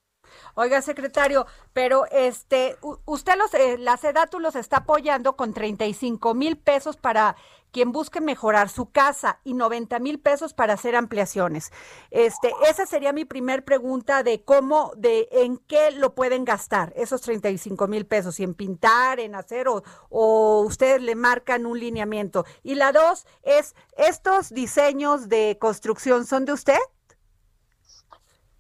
Oiga, 0.56 0.82
secretario, 0.82 1.46
pero 1.74 2.06
este, 2.12 2.78
usted 3.06 3.34
los, 3.38 3.54
eh, 3.54 3.78
la 3.78 3.98
SEDATU 3.98 4.40
los 4.40 4.56
está 4.56 4.78
apoyando 4.78 5.36
con 5.36 5.54
35 5.54 6.34
mil 6.34 6.58
pesos 6.58 6.98
para 6.98 7.36
quien 7.76 7.92
busque 7.92 8.22
mejorar 8.22 8.70
su 8.70 8.90
casa 8.90 9.42
y 9.44 9.54
90 9.54 10.00
mil 10.00 10.18
pesos 10.18 10.54
para 10.54 10.76
hacer 10.76 10.96
ampliaciones. 10.96 11.74
Este, 12.10 12.54
esa 12.70 12.86
sería 12.86 13.12
mi 13.12 13.26
primer 13.26 13.66
pregunta 13.66 14.24
de 14.24 14.46
cómo, 14.46 14.94
de 14.96 15.28
en 15.30 15.58
qué 15.58 15.92
lo 15.92 16.16
pueden 16.16 16.46
gastar 16.46 16.94
esos 16.96 17.20
35 17.20 17.90
mil 17.90 18.06
pesos, 18.06 18.36
si 18.36 18.44
en 18.44 18.54
pintar, 18.54 19.20
en 19.20 19.36
hacer 19.36 19.68
o, 19.68 19.84
o 20.08 20.62
ustedes 20.62 21.02
le 21.02 21.16
marcan 21.16 21.66
un 21.66 21.78
lineamiento. 21.78 22.46
Y 22.64 22.76
la 22.76 22.94
dos 22.94 23.28
es, 23.44 23.76
¿estos 23.98 24.52
diseños 24.52 25.28
de 25.28 25.58
construcción 25.60 26.26
son 26.26 26.46
de 26.46 26.54
usted? 26.54 26.80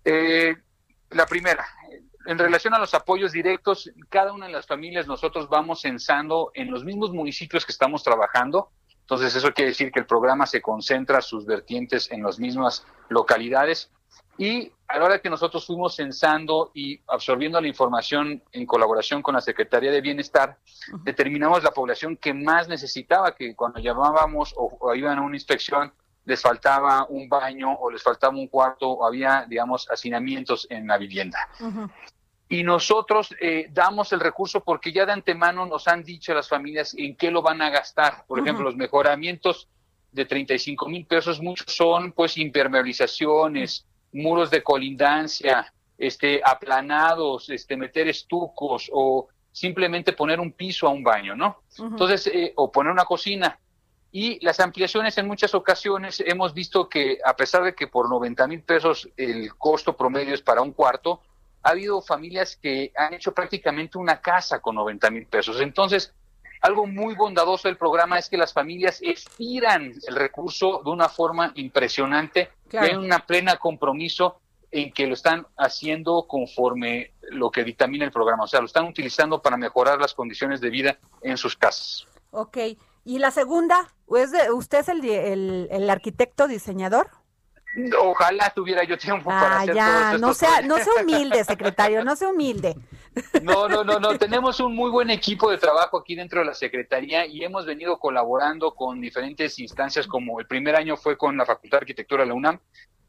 Eh, 0.03 0.57
la 1.09 1.25
primera, 1.25 1.65
en 2.25 2.37
relación 2.37 2.73
a 2.73 2.79
los 2.79 2.93
apoyos 2.93 3.31
directos, 3.31 3.91
cada 4.09 4.33
una 4.33 4.47
de 4.47 4.53
las 4.53 4.65
familias 4.65 5.07
nosotros 5.07 5.47
vamos 5.47 5.81
censando 5.81 6.51
en 6.53 6.71
los 6.71 6.83
mismos 6.83 7.11
municipios 7.11 7.65
que 7.65 7.71
estamos 7.71 8.03
trabajando. 8.03 8.71
Entonces 9.01 9.35
eso 9.35 9.53
quiere 9.53 9.69
decir 9.69 9.91
que 9.91 9.99
el 9.99 10.07
programa 10.07 10.47
se 10.47 10.61
concentra 10.61 11.21
sus 11.21 11.45
vertientes 11.45 12.11
en 12.11 12.23
las 12.23 12.39
mismas 12.39 12.85
localidades 13.09 13.91
y 14.37 14.71
a 14.87 14.99
la 14.99 15.05
hora 15.05 15.19
que 15.19 15.29
nosotros 15.29 15.65
fuimos 15.65 15.95
censando 15.95 16.71
y 16.73 16.99
absorbiendo 17.07 17.61
la 17.61 17.67
información 17.67 18.43
en 18.51 18.65
colaboración 18.65 19.21
con 19.21 19.35
la 19.35 19.41
Secretaría 19.41 19.91
de 19.91 20.01
Bienestar, 20.01 20.57
determinamos 21.03 21.63
la 21.63 21.71
población 21.71 22.17
que 22.17 22.33
más 22.33 22.67
necesitaba, 22.67 23.35
que 23.35 23.55
cuando 23.55 23.79
llamábamos 23.79 24.53
o, 24.57 24.77
o 24.79 24.95
iban 24.95 25.19
a 25.19 25.21
una 25.21 25.35
inspección 25.35 25.93
les 26.25 26.41
faltaba 26.41 27.05
un 27.07 27.29
baño 27.29 27.73
o 27.73 27.89
les 27.89 28.01
faltaba 28.01 28.35
un 28.35 28.47
cuarto 28.47 28.89
o 28.89 29.05
había, 29.05 29.45
digamos, 29.47 29.87
hacinamientos 29.89 30.67
en 30.69 30.87
la 30.87 30.97
vivienda. 30.97 31.37
Y 32.49 32.63
nosotros 32.63 33.33
eh, 33.39 33.67
damos 33.71 34.11
el 34.13 34.19
recurso 34.19 34.63
porque 34.63 34.91
ya 34.91 35.05
de 35.05 35.13
antemano 35.13 35.65
nos 35.65 35.87
han 35.87 36.03
dicho 36.03 36.33
las 36.33 36.47
familias 36.47 36.93
en 36.97 37.15
qué 37.15 37.31
lo 37.31 37.41
van 37.41 37.61
a 37.61 37.69
gastar. 37.69 38.25
Por 38.27 38.39
ejemplo, 38.39 38.63
los 38.65 38.75
mejoramientos 38.75 39.67
de 40.11 40.25
35 40.25 40.87
mil 40.87 41.05
pesos, 41.05 41.41
muchos 41.41 41.75
son 41.75 42.11
pues 42.11 42.37
impermeabilizaciones, 42.37 43.85
muros 44.13 44.49
de 44.49 44.63
colindancia, 44.63 45.73
este, 45.97 46.41
aplanados, 46.43 47.49
este, 47.49 47.75
meter 47.77 48.07
estucos 48.07 48.89
o 48.93 49.27
simplemente 49.51 50.13
poner 50.13 50.39
un 50.39 50.51
piso 50.51 50.87
a 50.87 50.91
un 50.91 51.03
baño, 51.03 51.35
¿no? 51.35 51.61
Entonces, 51.77 52.27
eh, 52.27 52.53
o 52.55 52.71
poner 52.71 52.91
una 52.91 53.05
cocina. 53.05 53.57
Y 54.17 54.39
las 54.45 54.61
ampliaciones 54.61 55.17
en 55.17 55.27
muchas 55.27 55.53
ocasiones 55.55 56.23
hemos 56.25 56.53
visto 56.53 56.87
que 56.87 57.17
a 57.25 57.35
pesar 57.35 57.65
de 57.65 57.75
que 57.75 57.87
por 57.87 58.09
90 58.09 58.47
mil 58.47 58.61
pesos 58.61 59.09
el 59.17 59.53
costo 59.55 59.97
promedio 59.97 60.33
es 60.33 60.41
para 60.41 60.61
un 60.61 60.71
cuarto, 60.71 61.19
ha 61.61 61.71
habido 61.71 62.01
familias 62.01 62.55
que 62.55 62.93
han 62.95 63.13
hecho 63.13 63.33
prácticamente 63.33 63.97
una 63.97 64.21
casa 64.21 64.61
con 64.61 64.75
90 64.75 65.11
mil 65.11 65.25
pesos. 65.25 65.59
Entonces, 65.59 66.13
algo 66.61 66.87
muy 66.87 67.13
bondadoso 67.13 67.67
del 67.67 67.75
programa 67.75 68.17
es 68.17 68.29
que 68.29 68.37
las 68.37 68.53
familias 68.53 69.01
estiran 69.01 69.91
el 70.07 70.15
recurso 70.15 70.81
de 70.81 70.91
una 70.91 71.09
forma 71.09 71.51
impresionante, 71.55 72.51
claro. 72.69 72.87
hay 72.87 72.95
un 72.95 73.09
plena 73.27 73.57
compromiso 73.57 74.39
en 74.71 74.93
que 74.93 75.07
lo 75.07 75.15
están 75.15 75.45
haciendo 75.57 76.25
conforme 76.25 77.11
lo 77.31 77.51
que 77.51 77.65
dictamina 77.65 78.05
el 78.05 78.11
programa, 78.13 78.45
o 78.45 78.47
sea, 78.47 78.61
lo 78.61 78.67
están 78.67 78.85
utilizando 78.85 79.41
para 79.41 79.57
mejorar 79.57 79.99
las 79.99 80.13
condiciones 80.13 80.61
de 80.61 80.69
vida 80.69 80.99
en 81.21 81.35
sus 81.35 81.57
casas. 81.57 82.07
Ok, 82.31 82.57
¿Y 83.05 83.19
la 83.19 83.29
segunda? 83.29 83.93
¿Usted 84.07 84.79
es 84.79 84.89
el, 84.89 85.67
el, 85.69 85.89
arquitecto 85.91 86.47
diseñador? 86.47 87.07
Ojalá 88.01 88.49
tuviera 88.49 88.83
yo 88.83 88.97
tiempo 88.97 89.25
para 89.25 89.57
ah, 89.57 89.61
hacer 89.61 89.75
ya, 89.75 90.09
todo 90.13 90.19
no 90.19 90.33
sea, 90.33 90.61
no 90.61 90.77
sea 90.77 91.03
humilde, 91.03 91.43
secretario, 91.43 92.03
no 92.03 92.15
sea 92.15 92.29
humilde. 92.29 92.75
No, 93.43 93.67
no, 93.67 93.83
no, 93.83 93.99
no. 93.99 94.17
Tenemos 94.17 94.59
un 94.59 94.75
muy 94.75 94.89
buen 94.89 95.11
equipo 95.11 95.51
de 95.51 95.57
trabajo 95.59 95.99
aquí 95.99 96.15
dentro 96.15 96.39
de 96.39 96.47
la 96.47 96.53
Secretaría 96.55 97.27
y 97.27 97.43
hemos 97.43 97.65
venido 97.65 97.99
colaborando 97.99 98.73
con 98.73 98.99
diferentes 98.99 99.59
instancias, 99.59 100.07
como 100.07 100.39
el 100.39 100.47
primer 100.47 100.75
año 100.75 100.97
fue 100.97 101.15
con 101.15 101.37
la 101.37 101.45
Facultad 101.45 101.77
de 101.77 101.83
Arquitectura 101.83 102.23
de 102.23 102.29
la 102.29 102.33
UNAM. 102.33 102.59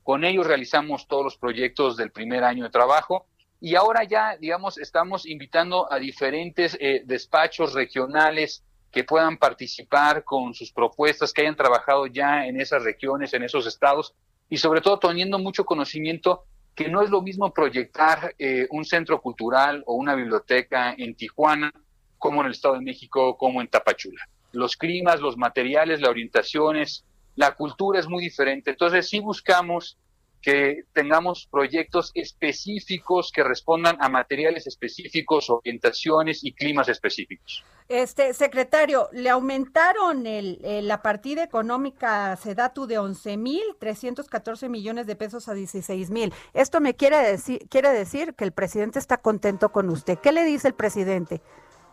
Con 0.03 0.25
ellos 0.25 0.47
realizamos 0.47 1.09
todos 1.09 1.25
los 1.25 1.37
proyectos 1.39 1.97
del 1.97 2.11
primer 2.13 2.45
año 2.45 2.65
de 2.65 2.71
trabajo 2.71 3.27
y 3.61 3.77
ahora 3.77 4.05
ya, 4.05 4.37
digamos, 4.37 4.79
estamos 4.79 5.27
invitando 5.27 5.91
a 5.91 5.99
diferentes 5.99 6.77
eh, 6.81 7.03
despachos 7.07 7.73
regionales 7.73 8.63
que 8.97 9.05
puedan 9.05 9.37
participar 9.37 10.25
con 10.25 10.55
sus 10.55 10.73
propuestas, 10.73 11.31
que 11.31 11.43
hayan 11.43 11.55
trabajado 11.55 12.07
ya 12.07 12.47
en 12.47 12.59
esas 12.59 12.83
regiones, 12.83 13.35
en 13.35 13.43
esos 13.43 13.67
estados 13.67 14.15
y 14.49 14.57
sobre 14.57 14.81
todo 14.81 14.99
teniendo 14.99 15.39
mucho 15.39 15.67
conocimiento 15.67 16.45
que 16.75 16.89
no 16.89 17.03
es 17.03 17.11
lo 17.11 17.21
mismo 17.21 17.53
proyectar 17.53 18.35
eh, 18.39 18.67
un 18.71 18.87
centro 18.87 19.21
cultural 19.21 19.85
o 19.85 19.97
una 19.97 20.15
biblioteca 20.15 20.95
en 20.97 21.15
Tijuana 21.15 21.71
como 22.17 22.41
en 22.41 22.47
el 22.47 22.53
Estado 22.53 22.77
de 22.77 22.81
México, 22.81 23.37
como 23.37 23.61
en 23.61 23.69
Tapachula. 23.69 24.31
Los 24.53 24.79
climas, 24.79 25.21
los 25.21 25.37
materiales, 25.37 26.01
las 26.01 26.09
orientaciones, 26.09 27.05
la 27.35 27.55
cultura 27.55 28.01
es 28.01 28.09
muy 28.09 28.25
diferente. 28.25 28.71
Entonces 28.71 29.11
sí 29.11 29.21
buscamos 29.21 29.99
que 30.47 30.85
tengamos 30.93 31.49
proyectos 31.51 32.13
específicos 32.15 33.33
que 33.35 33.43
respondan 33.43 33.97
a 33.99 34.09
materiales 34.09 34.69
específicos, 34.69 35.51
orientaciones 35.51 36.45
y 36.45 36.53
climas 36.53 36.89
específicos. 36.89 37.65
Este 37.89 38.33
secretario, 38.33 39.09
le 39.11 39.29
aumentaron 39.29 40.25
el, 40.25 40.61
la 40.87 41.03
partida 41.03 41.43
económica 41.43 42.37
SEDATU 42.37 42.87
de 42.87 43.01
11.314 43.01 44.69
millones 44.69 45.09
de 45.09 45.17
pesos 45.17 45.49
a 45.49 45.55
16.000. 45.55 46.33
Esto 46.55 46.81
me 46.81 46.95
quiere 46.95 47.17
decir, 47.17 47.67
quiere 47.69 47.89
decir 47.89 48.35
que 48.35 48.45
el 48.45 48.53
presidente 48.53 49.01
está 49.01 49.17
contento 49.17 49.73
con 49.73 49.91
usted. 49.91 50.17
¿Qué 50.21 50.31
le 50.31 50.45
dice 50.45 50.69
el 50.69 50.75
presidente 50.75 51.43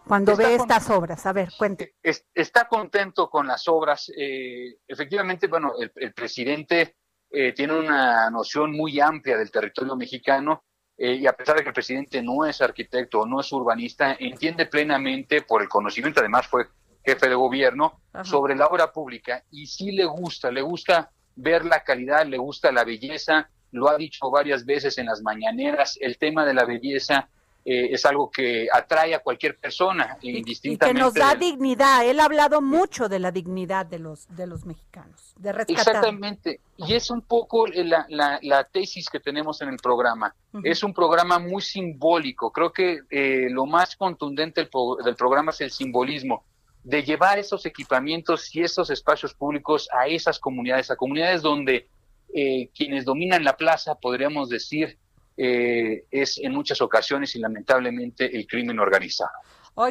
cuando 0.07 0.35
ve 0.35 0.53
estas 0.53 0.91
obras? 0.91 1.25
A 1.25 1.33
ver, 1.33 1.49
cuente. 1.57 1.95
está 2.03 2.67
contento 2.67 3.31
con 3.31 3.47
las 3.47 3.67
obras. 3.67 4.11
Eh, 4.15 4.77
efectivamente, 4.87 5.47
bueno, 5.47 5.73
el, 5.95 6.13
presidente 6.13 6.97
eh, 7.33 7.51
tiene 7.51 7.73
una 7.73 8.29
noción 8.29 8.71
muy 8.71 8.99
amplia 8.99 9.37
del 9.37 9.49
territorio 9.49 9.95
mexicano 9.95 10.63
eh, 10.95 11.15
y 11.15 11.25
a 11.25 11.33
pesar 11.33 11.55
de 11.55 11.63
que 11.63 11.69
el 11.69 11.73
presidente 11.73 12.21
no 12.21 12.45
es 12.45 12.61
arquitecto 12.61 13.21
o 13.21 13.25
no 13.25 13.41
es 13.41 13.51
urbanista, 13.51 14.15
entiende 14.19 14.67
plenamente, 14.67 15.41
por 15.41 15.63
el 15.63 15.67
conocimiento, 15.67 16.19
además 16.19 16.45
fue 16.45 16.67
jefe 17.03 17.27
de 17.27 17.35
gobierno, 17.35 17.99
sobre 18.23 18.55
la 18.55 18.67
obra 18.67 18.91
pública 18.91 19.43
y 19.49 19.65
sí 19.65 19.91
le 19.91 20.05
gusta, 20.05 20.51
le 20.51 20.61
gusta 20.61 21.11
ver 21.35 21.65
la 21.65 21.83
calidad, 21.83 22.25
le 22.27 22.37
gusta 22.37 22.71
la 22.71 22.83
belleza, 22.83 23.49
lo 23.71 23.89
ha 23.89 23.97
dicho 23.97 24.29
varias 24.29 24.63
veces 24.63 24.99
en 24.99 25.07
las 25.07 25.23
mañaneras, 25.23 25.97
el 25.99 26.19
tema 26.19 26.45
de 26.45 26.53
la 26.53 26.65
belleza 26.65 27.29
eh, 27.65 27.93
es 27.93 28.05
algo 28.05 28.29
que 28.29 28.67
atrae 28.71 29.15
a 29.15 29.19
cualquier 29.19 29.57
persona, 29.57 30.17
indistintamente. 30.21 30.85
Y 30.85 30.93
que 30.93 30.99
nos 30.99 31.13
da 31.13 31.33
dignidad. 31.35 32.05
Él 32.05 32.19
ha 32.19 32.25
hablado 32.25 32.61
mucho 32.61 33.07
de 33.07 33.19
la 33.19 33.31
dignidad 33.31 33.85
de 33.85 33.99
los, 33.99 34.27
de 34.35 34.47
los 34.47 34.65
mexicanos, 34.65 35.33
de 35.37 35.53
rescatar. 35.53 35.95
Exactamente. 35.95 36.59
Y 36.75 36.93
es 36.93 37.09
un 37.09 37.21
poco 37.21 37.67
la, 37.67 38.05
la, 38.41 38.63
tesis 38.65 39.09
que 39.09 39.21
tenemos 39.21 39.61
en 39.61 39.69
el 39.69 39.77
programa. 39.77 40.35
Es 40.63 40.83
un 40.83 40.93
programa 40.93 41.39
muy 41.39 41.61
simbólico. 41.61 42.51
Creo 42.51 42.73
que 42.73 42.99
eh, 43.09 43.47
lo 43.49 43.65
más 43.65 43.95
contundente 43.95 44.59
del, 44.61 45.15
programa 45.15 45.51
es 45.51 45.61
el 45.61 45.71
simbolismo 45.71 46.43
de 46.83 47.01
llevar 47.01 47.39
esos 47.39 47.65
equipamientos 47.65 48.53
y 48.53 48.61
esos 48.61 48.89
espacios 48.89 49.33
públicos 49.33 49.87
a 49.97 50.07
esas 50.07 50.37
comunidades, 50.37 50.91
a 50.91 50.97
comunidades 50.97 51.41
donde 51.41 51.87
eh, 52.33 52.69
quienes 52.75 53.05
dominan 53.05 53.45
la 53.45 53.55
plaza, 53.55 53.95
podríamos 53.95 54.49
decir, 54.49 54.97
eh, 55.35 56.05
es 56.11 56.37
en 56.37 56.53
muchas 56.53 56.81
ocasiones 56.81 57.35
y 57.35 57.39
lamentablemente 57.39 58.35
el 58.35 58.45
crimen 58.47 58.79
organizado. 58.79 59.31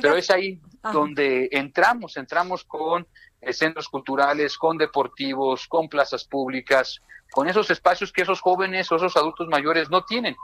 Pero 0.00 0.16
es 0.16 0.30
ahí 0.30 0.60
donde 0.92 1.48
entramos, 1.50 2.16
entramos 2.16 2.64
con 2.64 3.06
eh, 3.40 3.52
centros 3.52 3.88
culturales, 3.88 4.56
con 4.56 4.78
deportivos, 4.78 5.66
con 5.66 5.88
plazas 5.88 6.24
públicas, 6.24 7.00
con 7.32 7.48
esos 7.48 7.68
espacios 7.70 8.12
que 8.12 8.22
esos 8.22 8.40
jóvenes 8.40 8.90
o 8.92 8.96
esos 8.96 9.16
adultos 9.16 9.48
mayores 9.48 9.90
no 9.90 10.04
tienen. 10.04 10.36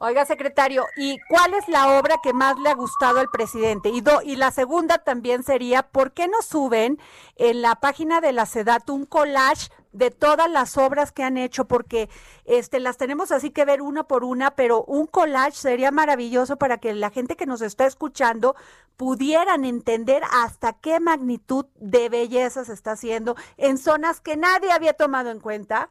Oiga, 0.00 0.24
secretario, 0.24 0.84
¿y 0.96 1.18
cuál 1.28 1.54
es 1.54 1.68
la 1.68 1.98
obra 1.98 2.16
que 2.22 2.32
más 2.32 2.56
le 2.60 2.68
ha 2.68 2.74
gustado 2.74 3.18
al 3.18 3.28
presidente? 3.30 3.88
Y, 3.88 4.02
y 4.24 4.36
la 4.36 4.52
segunda 4.52 4.98
también 4.98 5.42
sería, 5.42 5.82
¿por 5.82 6.12
qué 6.12 6.28
no 6.28 6.40
suben 6.40 7.00
en 7.34 7.62
la 7.62 7.74
página 7.74 8.20
de 8.20 8.32
la 8.32 8.46
SEDAT 8.46 8.88
un 8.90 9.06
collage 9.06 9.70
de 9.92 10.10
todas 10.10 10.50
las 10.50 10.76
obras 10.76 11.12
que 11.12 11.22
han 11.22 11.36
hecho? 11.36 11.66
Porque 11.66 12.08
este, 12.44 12.80
las 12.80 12.96
tenemos 12.96 13.32
así 13.32 13.50
que 13.50 13.64
ver 13.64 13.82
una 13.82 14.04
por 14.04 14.24
una, 14.24 14.52
pero 14.52 14.84
un 14.84 15.06
collage 15.06 15.56
sería 15.56 15.90
maravilloso 15.90 16.56
para 16.56 16.78
que 16.78 16.94
la 16.94 17.10
gente 17.10 17.36
que 17.36 17.46
nos 17.46 17.62
está 17.62 17.86
escuchando 17.86 18.56
pudieran 18.96 19.64
entender 19.64 20.22
hasta 20.30 20.72
qué 20.72 21.00
magnitud 21.00 21.66
de 21.76 22.08
belleza 22.08 22.64
se 22.64 22.72
está 22.72 22.92
haciendo 22.92 23.36
en 23.56 23.78
zonas 23.78 24.20
que 24.20 24.36
nadie 24.36 24.72
había 24.72 24.92
tomado 24.92 25.30
en 25.30 25.40
cuenta 25.40 25.90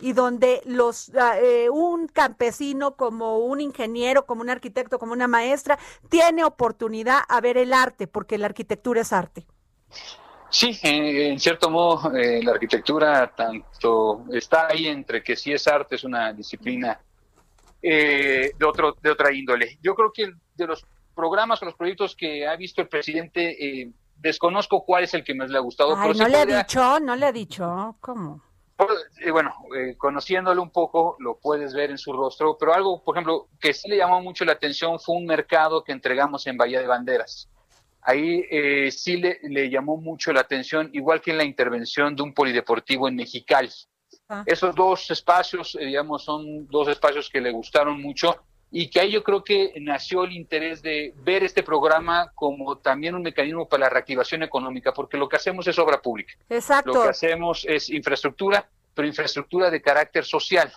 y 0.00 0.12
donde 0.12 0.62
los 0.64 1.10
ah, 1.16 1.38
eh, 1.38 1.68
un 1.70 2.06
campesino 2.06 2.96
como 2.96 3.38
un 3.38 3.60
ingeniero, 3.60 4.26
como 4.26 4.42
un 4.42 4.50
arquitecto, 4.50 4.98
como 4.98 5.12
una 5.12 5.28
maestra 5.28 5.78
tiene 6.08 6.44
oportunidad 6.44 7.20
a 7.28 7.40
ver 7.40 7.58
el 7.58 7.72
arte, 7.72 8.06
porque 8.06 8.38
la 8.38 8.46
arquitectura 8.46 9.00
es 9.00 9.12
arte. 9.12 9.46
Sí, 10.50 10.78
en, 10.82 11.38
cierto 11.38 11.70
modo 11.70 12.14
eh, 12.14 12.42
la 12.42 12.52
arquitectura 12.52 13.30
tanto 13.34 14.24
está 14.32 14.68
ahí 14.68 14.86
entre 14.86 15.22
que 15.22 15.36
sí 15.36 15.52
es 15.52 15.66
arte, 15.68 15.96
es 15.96 16.04
una 16.04 16.32
disciplina 16.32 16.98
eh, 17.82 18.52
de 18.58 18.64
otro 18.64 18.96
de 19.00 19.10
otra 19.10 19.32
índole. 19.32 19.78
Yo 19.82 19.94
creo 19.94 20.12
que 20.12 20.30
de 20.54 20.66
los 20.66 20.86
programas 21.14 21.60
o 21.62 21.66
los 21.66 21.74
proyectos 21.74 22.16
que 22.16 22.46
ha 22.46 22.56
visto 22.56 22.80
el 22.80 22.88
presidente 22.88 23.92
desconozco 24.16 24.84
cuál 24.84 25.04
es 25.04 25.14
el 25.14 25.24
que 25.24 25.34
más 25.34 25.50
le 25.50 25.58
ha 25.58 25.60
gustado. 25.60 25.96
Ay, 25.96 26.12
no 26.14 26.28
le 26.28 26.36
ha 26.38 26.46
dicho, 26.46 27.00
no 27.00 27.14
le 27.16 27.26
ha 27.26 27.32
dicho, 27.32 27.96
¿cómo? 28.00 28.42
bueno, 29.32 29.52
eh, 29.76 29.96
conociéndolo 29.96 30.62
un 30.62 30.70
poco, 30.70 31.16
lo 31.18 31.38
puedes 31.38 31.74
ver 31.74 31.90
en 31.90 31.98
su 31.98 32.12
rostro, 32.12 32.56
pero 32.58 32.74
algo, 32.74 33.02
por 33.02 33.16
ejemplo, 33.16 33.48
que 33.60 33.72
sí 33.72 33.88
le 33.88 33.96
llamó 33.96 34.20
mucho 34.22 34.44
la 34.44 34.52
atención 34.52 35.00
fue 35.00 35.16
un 35.16 35.26
mercado 35.26 35.82
que 35.82 35.92
entregamos 35.92 36.46
en 36.46 36.56
Bahía 36.56 36.80
de 36.80 36.86
Banderas. 36.86 37.48
Ahí 38.08 38.42
eh, 38.50 38.90
sí 38.90 39.18
le, 39.18 39.38
le, 39.42 39.68
llamó 39.68 39.98
mucho 39.98 40.32
la 40.32 40.40
atención, 40.40 40.88
igual 40.94 41.20
que 41.20 41.30
en 41.30 41.36
la 41.36 41.44
intervención 41.44 42.16
de 42.16 42.22
un 42.22 42.32
polideportivo 42.32 43.06
en 43.06 43.16
Mexicali. 43.16 43.68
Ah. 44.30 44.44
Esos 44.46 44.74
dos 44.74 45.10
espacios, 45.10 45.76
eh, 45.78 45.84
digamos, 45.84 46.24
son 46.24 46.66
dos 46.68 46.88
espacios 46.88 47.28
que 47.28 47.42
le 47.42 47.50
gustaron 47.50 48.00
mucho 48.00 48.34
y 48.70 48.88
que 48.88 49.00
ahí 49.00 49.12
yo 49.12 49.22
creo 49.22 49.44
que 49.44 49.74
nació 49.82 50.24
el 50.24 50.32
interés 50.32 50.80
de 50.80 51.12
ver 51.16 51.44
este 51.44 51.62
programa 51.62 52.32
como 52.34 52.78
también 52.78 53.14
un 53.14 53.20
mecanismo 53.20 53.68
para 53.68 53.84
la 53.84 53.90
reactivación 53.90 54.42
económica, 54.42 54.94
porque 54.94 55.18
lo 55.18 55.28
que 55.28 55.36
hacemos 55.36 55.66
es 55.66 55.78
obra 55.78 56.00
pública. 56.00 56.32
Exacto. 56.48 56.94
Lo 56.94 57.02
que 57.02 57.08
hacemos 57.10 57.66
es 57.68 57.90
infraestructura, 57.90 58.70
pero 58.94 59.06
infraestructura 59.06 59.70
de 59.70 59.82
carácter 59.82 60.24
social. 60.24 60.72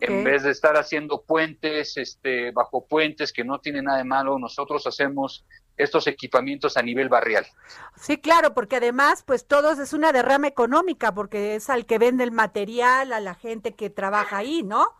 En 0.00 0.24
vez 0.24 0.42
de 0.42 0.50
estar 0.50 0.76
haciendo 0.76 1.22
puentes, 1.22 1.96
este, 1.96 2.50
bajo 2.50 2.84
puentes 2.86 3.32
que 3.32 3.44
no 3.44 3.60
tienen 3.60 3.84
nada 3.84 3.98
de 3.98 4.04
malo, 4.04 4.36
nosotros 4.38 4.86
hacemos 4.86 5.46
estos 5.76 6.06
equipamientos 6.06 6.76
a 6.76 6.82
nivel 6.82 7.08
barrial. 7.08 7.46
Sí, 7.96 8.18
claro, 8.18 8.54
porque 8.54 8.76
además, 8.76 9.22
pues 9.26 9.46
todo 9.46 9.72
es 9.72 9.92
una 9.92 10.12
derrama 10.12 10.48
económica, 10.48 11.14
porque 11.14 11.56
es 11.56 11.70
al 11.70 11.86
que 11.86 11.98
vende 11.98 12.24
el 12.24 12.32
material, 12.32 13.12
a 13.12 13.20
la 13.20 13.34
gente 13.34 13.74
que 13.74 13.90
trabaja 13.90 14.38
ahí, 14.38 14.62
¿no? 14.62 14.94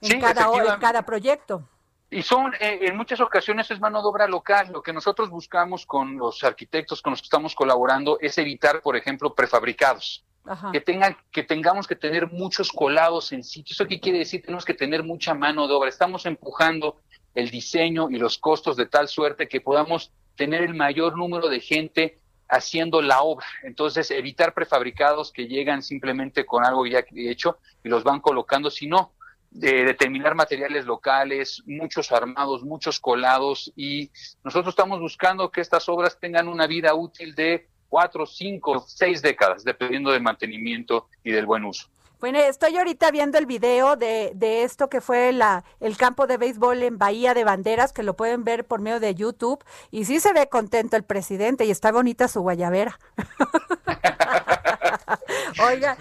en, 0.00 0.20
cada, 0.20 0.78
cada 0.78 1.02
proyecto. 1.02 1.68
Y 2.10 2.22
son, 2.22 2.52
eh, 2.54 2.80
en 2.82 2.96
muchas 2.96 3.20
ocasiones 3.20 3.70
es 3.70 3.80
mano 3.80 4.02
de 4.02 4.08
obra 4.08 4.26
local. 4.26 4.70
Lo 4.72 4.82
que 4.82 4.92
nosotros 4.92 5.30
buscamos 5.30 5.86
con 5.86 6.16
los 6.16 6.42
arquitectos 6.42 7.02
con 7.02 7.12
los 7.12 7.20
que 7.20 7.26
estamos 7.26 7.54
colaborando 7.54 8.18
es 8.20 8.36
evitar, 8.38 8.82
por 8.82 8.96
ejemplo, 8.96 9.34
prefabricados. 9.34 10.24
Que, 10.72 10.80
tengan, 10.80 11.16
que 11.30 11.44
tengamos 11.44 11.86
que 11.86 11.94
tener 11.94 12.32
muchos 12.32 12.72
colados 12.72 13.30
en 13.30 13.44
sitio. 13.44 13.72
¿Eso 13.72 13.86
qué 13.86 14.00
quiere 14.00 14.18
decir? 14.18 14.42
Tenemos 14.42 14.64
que 14.64 14.74
tener 14.74 15.04
mucha 15.04 15.34
mano 15.34 15.68
de 15.68 15.74
obra. 15.74 15.88
Estamos 15.88 16.26
empujando 16.26 16.96
el 17.34 17.50
diseño 17.50 18.10
y 18.10 18.16
los 18.16 18.38
costos 18.38 18.76
de 18.76 18.86
tal 18.86 19.08
suerte 19.08 19.48
que 19.48 19.60
podamos 19.60 20.12
tener 20.36 20.62
el 20.62 20.74
mayor 20.74 21.16
número 21.16 21.48
de 21.48 21.60
gente 21.60 22.18
haciendo 22.48 23.00
la 23.00 23.22
obra. 23.22 23.46
Entonces, 23.62 24.10
evitar 24.10 24.54
prefabricados 24.54 25.32
que 25.32 25.46
llegan 25.46 25.82
simplemente 25.82 26.44
con 26.44 26.64
algo 26.64 26.86
ya 26.86 27.04
hecho 27.14 27.58
y 27.84 27.88
los 27.88 28.02
van 28.02 28.20
colocando, 28.20 28.70
sino 28.70 29.12
de 29.50 29.84
determinar 29.84 30.34
materiales 30.34 30.86
locales, 30.86 31.62
muchos 31.66 32.12
armados, 32.12 32.62
muchos 32.62 33.00
colados 33.00 33.72
y 33.74 34.10
nosotros 34.44 34.72
estamos 34.72 35.00
buscando 35.00 35.50
que 35.50 35.60
estas 35.60 35.88
obras 35.88 36.18
tengan 36.20 36.46
una 36.46 36.66
vida 36.66 36.94
útil 36.94 37.34
de 37.34 37.68
cuatro, 37.88 38.26
cinco, 38.26 38.84
seis 38.86 39.20
décadas, 39.20 39.64
dependiendo 39.64 40.12
del 40.12 40.22
mantenimiento 40.22 41.08
y 41.24 41.32
del 41.32 41.46
buen 41.46 41.64
uso. 41.64 41.88
Bueno, 42.20 42.38
estoy 42.38 42.76
ahorita 42.76 43.10
viendo 43.10 43.38
el 43.38 43.46
video 43.46 43.96
de, 43.96 44.32
de 44.34 44.62
esto 44.62 44.88
que 44.88 45.00
fue 45.00 45.32
la, 45.32 45.64
el 45.80 45.96
campo 45.96 46.26
de 46.26 46.36
béisbol 46.36 46.82
en 46.82 46.98
Bahía 46.98 47.34
de 47.34 47.44
Banderas, 47.44 47.92
que 47.92 48.02
lo 48.02 48.14
pueden 48.14 48.44
ver 48.44 48.66
por 48.66 48.80
medio 48.80 49.00
de 49.00 49.14
YouTube, 49.14 49.64
y 49.90 50.04
sí 50.04 50.20
se 50.20 50.32
ve 50.32 50.48
contento 50.48 50.96
el 50.96 51.04
presidente 51.04 51.64
y 51.64 51.70
está 51.70 51.92
bonita 51.92 52.28
su 52.28 52.42
guayabera. 52.42 52.98
Oiga, 55.66 55.96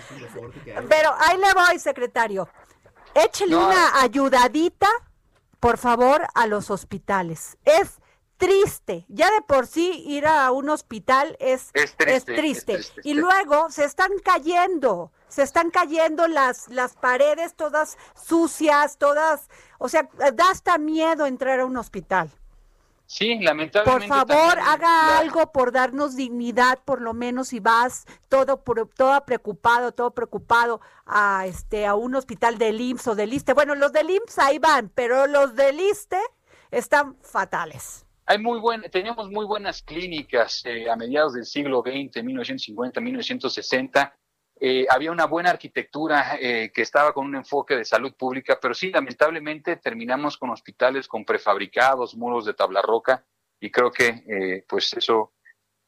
pero 0.90 1.14
ahí 1.20 1.38
le 1.38 1.54
voy, 1.54 1.80
secretario. 1.80 2.50
Échele 3.16 3.56
una 3.56 4.02
ayudadita 4.02 4.88
por 5.60 5.78
favor, 5.78 6.26
a 6.36 6.48
los 6.48 6.72
hospitales. 6.72 7.58
Es 7.66 8.00
triste. 8.38 9.06
Ya 9.10 9.30
de 9.32 9.42
por 9.42 9.68
sí 9.68 10.04
ir 10.08 10.26
a 10.26 10.52
un 10.52 10.70
hospital 10.70 11.36
es, 11.40 11.70
Es 11.74 11.96
triste, 11.96 12.16
es 12.16 12.26
triste. 12.26 12.74
triste, 12.76 13.02
Y 13.04 13.14
luego 13.14 13.70
se 13.70 13.84
están 13.84 14.12
cayendo, 14.24 15.12
se 15.30 15.44
están 15.44 15.72
cayendo 15.72 16.28
las, 16.28 16.68
las 16.68 16.96
paredes 16.96 17.56
todas 17.56 17.98
sucias, 18.22 18.98
todas, 18.98 19.48
o 19.78 19.88
sea, 19.88 20.10
da 20.34 20.50
hasta 20.52 20.78
miedo 20.78 21.26
entrar 21.26 21.62
a 21.62 21.66
un 21.66 21.78
hospital. 21.78 22.30
Sí, 23.06 23.34
Por 23.38 23.44
lamentablemente. 23.44 24.08
favor, 24.08 24.28
también 24.28 24.60
haga 24.68 24.88
la- 25.08 25.18
algo 25.18 25.52
por 25.52 25.72
darnos 25.72 26.16
dignidad, 26.16 26.78
por 26.86 27.02
lo 27.02 27.16
menos 27.16 27.48
si 27.48 27.60
vas 27.60 28.06
todo 28.28 28.64
por- 28.64 28.88
todo 28.96 29.26
preocupado, 29.26 29.92
todo 29.94 30.12
preocupado 30.12 30.80
a 31.08 31.48
este 31.48 31.88
a 31.88 31.96
un 31.96 32.14
hospital 32.14 32.60
del 32.60 32.80
IMSS 32.80 33.08
o 33.08 33.16
del 33.16 33.34
ISTE. 33.34 33.54
Bueno, 33.54 33.74
los 33.74 33.92
del 33.94 34.12
IMSS 34.12 34.38
ahí 34.40 34.60
van, 34.60 34.90
pero 34.94 35.26
los 35.26 35.56
del 35.56 35.80
ISTE 35.80 36.20
están 36.70 37.18
fatales. 37.24 38.06
Hay 38.28 38.38
muy 38.38 38.60
buen, 38.60 38.84
teníamos 38.92 39.28
muy 39.32 39.44
buenas 39.48 39.82
clínicas 39.82 40.62
eh, 40.66 40.88
a 40.88 40.96
mediados 40.96 41.34
del 41.34 41.46
siglo 41.46 41.82
XX, 41.82 42.24
1950, 42.24 43.02
1960. 43.02 44.16
Eh, 44.62 44.86
había 44.90 45.12
una 45.12 45.26
buena 45.26 45.52
arquitectura 45.52 46.38
eh, 46.40 46.72
que 46.74 46.82
estaba 46.82 47.14
con 47.14 47.26
un 47.26 47.36
enfoque 47.36 47.76
de 47.76 47.86
salud 47.86 48.14
pública, 48.14 48.60
pero 48.62 48.74
sí, 48.74 48.92
lamentablemente 48.92 49.78
terminamos 49.78 50.38
con 50.38 50.50
hospitales 50.50 51.08
con 51.08 51.24
prefabricados, 51.24 52.16
muros 52.16 52.46
de 52.46 52.54
tabla 52.54 52.82
roca, 52.82 53.24
y 53.60 53.72
creo 53.72 53.92
que 53.92 54.24
eh, 54.28 54.66
pues 54.68 54.94
eso 54.94 55.34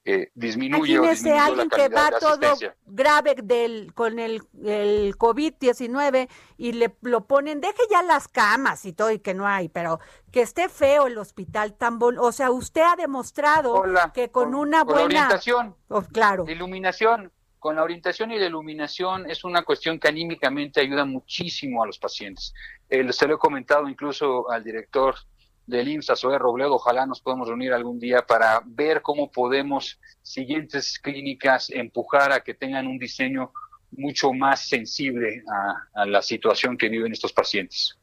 eh, 0.03 0.31
disminuye 0.34 0.93
Imagínese 0.93 1.23
disminuyó 1.23 1.38
la 1.38 1.45
alguien 1.45 1.69
que 1.69 1.89
va 1.89 2.10
todo 2.19 2.57
grave 2.86 3.36
del, 3.43 3.93
con 3.93 4.19
el, 4.19 4.41
el 4.63 5.15
COVID-19 5.15 6.27
y 6.57 6.71
le 6.71 6.95
lo 7.01 7.27
ponen, 7.27 7.62
deje 7.62 7.84
ya 7.89 8.01
las 8.01 8.27
camas 8.27 8.86
y 8.86 8.93
todo 8.93 9.12
y 9.12 9.19
que 9.19 9.34
no 9.34 9.47
hay, 9.47 9.69
pero 9.69 9.99
que 10.31 10.41
esté 10.41 10.69
feo 10.69 11.07
el 11.07 11.17
hospital 11.17 11.73
tan 11.73 11.99
bon, 11.99 12.17
o 12.17 12.31
sea, 12.31 12.51
usted 12.51 12.81
ha 12.81 12.95
demostrado 12.95 13.73
Hola, 13.73 14.12
que 14.13 14.31
con, 14.31 14.55
una 14.55 14.79
con 14.86 14.93
buena 14.93 15.05
orientación. 15.05 15.75
Oh, 15.89 16.01
claro. 16.01 16.45
Iluminación. 16.47 17.31
Con 17.62 17.76
la 17.76 17.84
orientación 17.84 18.32
y 18.32 18.39
la 18.39 18.47
iluminación 18.47 19.30
es 19.30 19.43
una 19.43 19.62
cuestión 19.62 20.00
que 20.00 20.08
anímicamente 20.08 20.82
ayuda 20.82 21.06
muchísimo 21.06 21.84
a 21.84 21.86
los 21.86 22.00
pacientes. 22.00 22.56
Eh, 22.89 23.13
se 23.13 23.28
lo 23.28 23.36
he 23.36 23.38
comentado 23.38 23.88
incluso 23.88 24.50
al 24.50 24.63
director 24.63 25.13
del 25.67 25.88
IMSS, 25.88 26.19
Zoe 26.19 26.39
Robledo, 26.39 26.74
ojalá 26.74 27.06
nos 27.06 27.21
podamos 27.21 27.47
reunir 27.47 27.71
algún 27.71 28.00
día 28.00 28.26
para 28.26 28.63
ver 28.65 29.04
cómo 29.04 29.30
podemos, 29.30 30.00
siguientes 30.24 30.97
clínicas, 30.97 31.69
empujar 31.69 32.32
a 32.32 32.39
que 32.39 32.56
tengan 32.56 32.88
un 32.88 32.97
diseño 32.97 33.52
mucho 33.91 34.34
más 34.34 34.67
sensible 34.67 35.43
a, 35.47 36.02
a 36.02 36.06
la 36.08 36.24
situación 36.24 36.76
que 36.80 36.89
viven 36.89 37.12
estos 37.12 37.32
pacientes. 37.32 37.95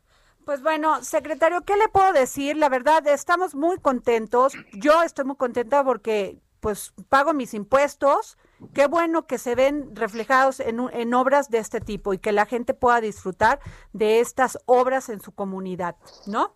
Pues 0.44 0.62
bueno, 0.62 1.02
secretario, 1.02 1.62
¿qué 1.62 1.76
le 1.76 1.88
puedo 1.88 2.12
decir? 2.12 2.56
La 2.56 2.68
verdad, 2.68 3.04
estamos 3.08 3.56
muy 3.56 3.78
contentos. 3.78 4.52
Yo 4.72 5.02
estoy 5.02 5.24
muy 5.24 5.34
contenta 5.34 5.82
porque 5.82 6.38
pues 6.60 6.92
pago 7.08 7.34
mis 7.34 7.54
impuestos. 7.54 8.38
Qué 8.74 8.86
bueno 8.86 9.26
que 9.26 9.38
se 9.38 9.54
ven 9.54 9.94
reflejados 9.94 10.60
en, 10.60 10.80
un- 10.80 10.92
en 10.92 11.14
obras 11.14 11.48
de 11.50 11.58
este 11.58 11.80
tipo 11.80 12.12
y 12.12 12.18
que 12.18 12.32
la 12.32 12.44
gente 12.46 12.74
pueda 12.74 13.00
disfrutar 13.00 13.60
de 13.92 14.20
estas 14.20 14.58
obras 14.66 15.08
en 15.08 15.20
su 15.20 15.32
comunidad, 15.32 15.96
¿no? 16.26 16.54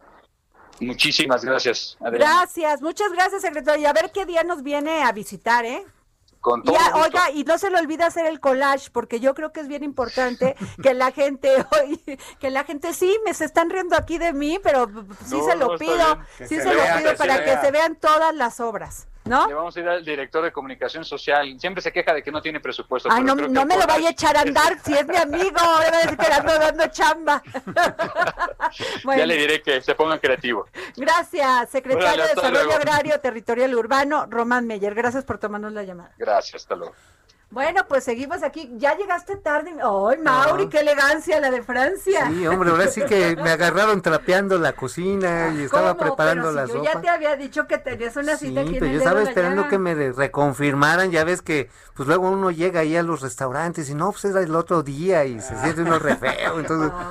Muchísimas 0.80 1.44
gracias, 1.44 1.96
Adriana. 2.00 2.34
Gracias, 2.40 2.82
muchas 2.82 3.12
gracias, 3.12 3.42
secretario. 3.42 3.82
Y 3.82 3.86
a 3.86 3.92
ver 3.92 4.10
qué 4.12 4.26
día 4.26 4.42
nos 4.42 4.62
viene 4.62 5.02
a 5.04 5.12
visitar, 5.12 5.64
¿eh? 5.64 5.84
Con 6.40 6.58
Y 6.60 6.64
todo 6.64 6.76
a- 6.76 6.90
gusto. 6.90 6.98
oiga, 7.02 7.30
y 7.30 7.44
no 7.44 7.56
se 7.56 7.70
le 7.70 7.78
olvide 7.78 8.02
hacer 8.02 8.26
el 8.26 8.40
collage, 8.40 8.90
porque 8.90 9.20
yo 9.20 9.32
creo 9.34 9.52
que 9.52 9.60
es 9.60 9.68
bien 9.68 9.84
importante 9.84 10.56
que 10.82 10.92
la 10.92 11.12
gente, 11.12 11.54
oye, 11.84 12.18
que 12.40 12.50
la 12.50 12.64
gente 12.64 12.94
sí, 12.94 13.16
me 13.24 13.32
se 13.32 13.44
están 13.44 13.70
riendo 13.70 13.94
aquí 13.96 14.18
de 14.18 14.32
mí, 14.32 14.58
pero 14.60 14.88
sí 15.24 15.36
No, 15.38 15.44
se 15.44 15.54
lo 15.56 15.66
no, 15.68 15.78
pido, 15.78 16.18
sí 16.38 16.46
se 16.56 16.62
se, 16.62 16.74
vea, 16.74 16.94
lo 16.94 16.98
pido 16.98 17.10
que 17.12 17.16
se 17.16 17.28
para 17.28 17.44
que 17.44 17.56
se 17.64 17.70
vean 17.70 17.94
todas 17.94 18.34
las 18.34 18.58
obras, 18.58 19.06
¿no? 19.24 19.46
Le 19.46 19.54
vamos 19.54 19.76
a 19.76 19.80
ir 19.80 19.88
al 19.88 20.04
director 20.04 20.42
de 20.44 20.52
comunicación 20.52 21.04
social. 21.04 21.58
Siempre 21.58 21.82
se 21.82 21.92
queja 21.92 22.12
de 22.14 22.22
que 22.22 22.30
no 22.30 22.42
tiene 22.42 22.60
presupuesto. 22.60 23.08
Ay, 23.10 23.22
no, 23.22 23.34
no 23.34 23.64
me 23.64 23.76
lo 23.76 23.86
vaya 23.86 24.08
a 24.08 24.10
echar 24.12 24.36
a 24.36 24.40
andar, 24.42 24.78
si 24.84 24.94
es 24.94 25.06
mi 25.06 25.16
amigo, 25.16 25.58
ahora 25.58 25.90
va 25.90 25.96
a 25.98 26.00
decir 26.02 26.16
que 26.16 26.28
le 26.28 26.34
ando 26.34 26.58
dando 26.58 26.86
chamba. 26.88 27.42
Ya 29.04 29.26
le 29.26 29.36
diré 29.36 29.62
que 29.62 29.80
se 29.80 29.94
pongan 29.94 30.18
creativos. 30.18 30.68
Gracias, 30.96 31.70
secretario 31.70 32.22
de 32.22 32.28
Desarrollo 32.30 32.64
luego. 32.64 32.72
Agrario, 32.72 33.20
Territorial 33.20 33.74
Urbano, 33.74 34.26
Román 34.26 34.66
Meyer. 34.66 34.94
Gracias 34.94 35.24
por 35.24 35.38
tomarnos 35.38 35.72
la 35.72 35.82
llamada. 35.82 36.12
Gracias, 36.16 36.62
hasta 36.62 36.74
luego. 36.74 36.94
Bueno, 37.52 37.82
pues 37.86 38.02
seguimos 38.04 38.42
aquí. 38.42 38.70
Ya 38.78 38.96
llegaste 38.96 39.36
tarde. 39.36 39.70
¡Ay, 39.72 40.18
Mauri, 40.22 40.68
qué 40.70 40.78
elegancia 40.80 41.38
la 41.38 41.50
de 41.50 41.62
Francia! 41.62 42.28
Sí, 42.30 42.46
hombre, 42.46 42.70
ahora 42.70 42.86
sí 42.88 43.02
que 43.04 43.36
me 43.36 43.50
agarraron 43.50 44.00
trapeando 44.00 44.58
la 44.58 44.72
cocina 44.72 45.52
y 45.54 45.64
estaba 45.64 45.94
¿Cómo? 45.96 46.00
preparando 46.16 46.44
Pero 46.48 46.54
la 46.54 46.66
si 46.66 46.72
yo 46.72 46.78
sopa. 46.78 46.92
ya 46.94 47.00
te 47.02 47.08
había 47.10 47.36
dicho 47.36 47.66
que 47.66 47.76
tenías 47.76 48.16
una 48.16 48.38
Sí, 48.38 48.48
cita 48.48 48.62
aquí 48.62 48.70
en 48.70 48.78
pero 48.80 48.86
el 48.86 48.92
yo 48.92 48.98
estaba 48.98 49.20
la 49.20 49.28
esperando 49.28 49.68
que 49.68 49.78
me 49.78 49.94
re- 49.94 50.12
reconfirmaran, 50.12 51.10
ya 51.10 51.24
ves 51.24 51.42
que 51.42 51.68
pues 51.94 52.08
luego 52.08 52.30
uno 52.30 52.50
llega 52.50 52.80
ahí 52.80 52.96
a 52.96 53.02
los 53.02 53.20
restaurantes 53.20 53.90
y 53.90 53.94
no, 53.94 54.10
pues 54.12 54.24
era 54.24 54.40
el 54.40 54.56
otro 54.56 54.82
día 54.82 55.26
y 55.26 55.38
se 55.40 55.54
siente 55.58 55.82
uno 55.82 55.98
re 55.98 56.16
feo, 56.16 56.58
entonces 56.58 56.90
qué 56.90 57.04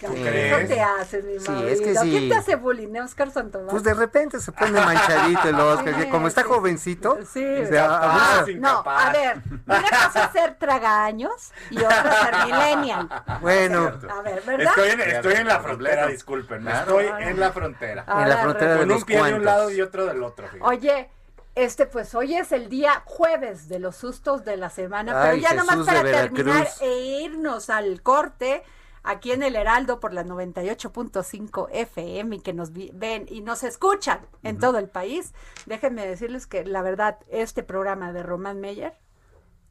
¿Tú 0.00 0.06
bonito 0.08 0.30
crees? 0.30 0.68
te 0.68 0.80
haces, 0.80 1.24
mi 1.24 1.38
Sí, 1.38 1.52
es 1.68 1.80
que 1.80 1.94
¿Quién 1.94 2.28
te 2.30 2.34
hace 2.36 2.56
bullying, 2.56 2.94
eh, 2.96 3.02
Oscar 3.02 3.30
Santoval? 3.30 3.68
pues 3.68 3.82
de 3.82 3.92
repente 3.94 4.40
se 4.40 4.50
pone 4.52 4.72
manchadito 4.84 5.48
el 5.48 5.60
Oscar, 5.60 5.94
Sí, 6.02 6.08
como 6.08 6.26
está 6.28 6.42
sí. 6.42 6.48
jovencito, 6.48 7.18
Sí. 7.30 7.44
o 7.44 7.66
sea, 7.66 7.96
abusa. 7.98 8.44
No, 8.58 8.82
a 8.86 9.12
ver, 9.12 9.42
una 9.66 9.82
cosa 9.82 10.24
es 10.24 10.32
ser 10.32 10.54
tragaños 10.58 11.52
y 11.70 11.78
otra 11.78 12.12
ser 12.22 12.46
millennial. 12.46 13.08
Bueno, 13.40 13.92
A 14.10 14.22
ver, 14.22 14.42
¿verdad? 14.46 14.68
Estoy 14.76 14.90
en, 14.90 15.00
estoy 15.00 15.34
en 15.34 15.46
la 15.46 15.60
frontera, 15.60 16.06
discúlpenme. 16.06 16.72
Estoy 16.72 17.06
en 17.20 17.38
la 17.40 17.52
frontera. 17.52 18.04
A 18.06 18.22
en 18.22 18.28
la 18.30 18.36
frontera 18.38 18.72
de 18.74 18.78
Con 18.80 18.92
un 18.92 19.02
pie 19.02 19.22
de 19.22 19.34
un 19.34 19.44
lado 19.44 19.70
y 19.70 19.80
otro 19.80 20.06
del 20.06 20.22
otro. 20.22 20.46
fíjate. 20.48 20.64
Oye, 20.64 21.10
este, 21.54 21.84
pues 21.86 22.14
hoy 22.14 22.36
es 22.36 22.52
el 22.52 22.68
día 22.68 23.02
jueves 23.04 23.68
de 23.68 23.80
los 23.80 23.96
sustos 23.96 24.44
de 24.44 24.56
la 24.56 24.70
semana, 24.70 25.20
pero 25.22 25.36
ya 25.36 25.52
nomás 25.54 25.70
Jesús 25.76 25.86
para 25.86 26.02
de 26.04 26.12
terminar 26.12 26.68
e 26.80 27.20
irnos 27.22 27.68
al 27.70 28.02
corte 28.02 28.62
aquí 29.02 29.32
en 29.32 29.42
el 29.42 29.56
Heraldo 29.56 30.00
por 30.00 30.12
la 30.12 30.24
98.5 30.24 31.68
FM 31.70 32.36
y 32.36 32.40
que 32.40 32.52
nos 32.52 32.72
ven 32.72 33.26
y 33.28 33.40
nos 33.40 33.62
escuchan 33.62 34.26
en 34.42 34.58
todo 34.58 34.78
el 34.78 34.88
país. 34.88 35.32
Déjenme 35.66 36.06
decirles 36.06 36.46
que 36.46 36.64
la 36.64 36.82
verdad 36.82 37.18
este 37.28 37.62
programa 37.62 38.12
de 38.12 38.22
Román 38.22 38.60
Meyer 38.60 38.94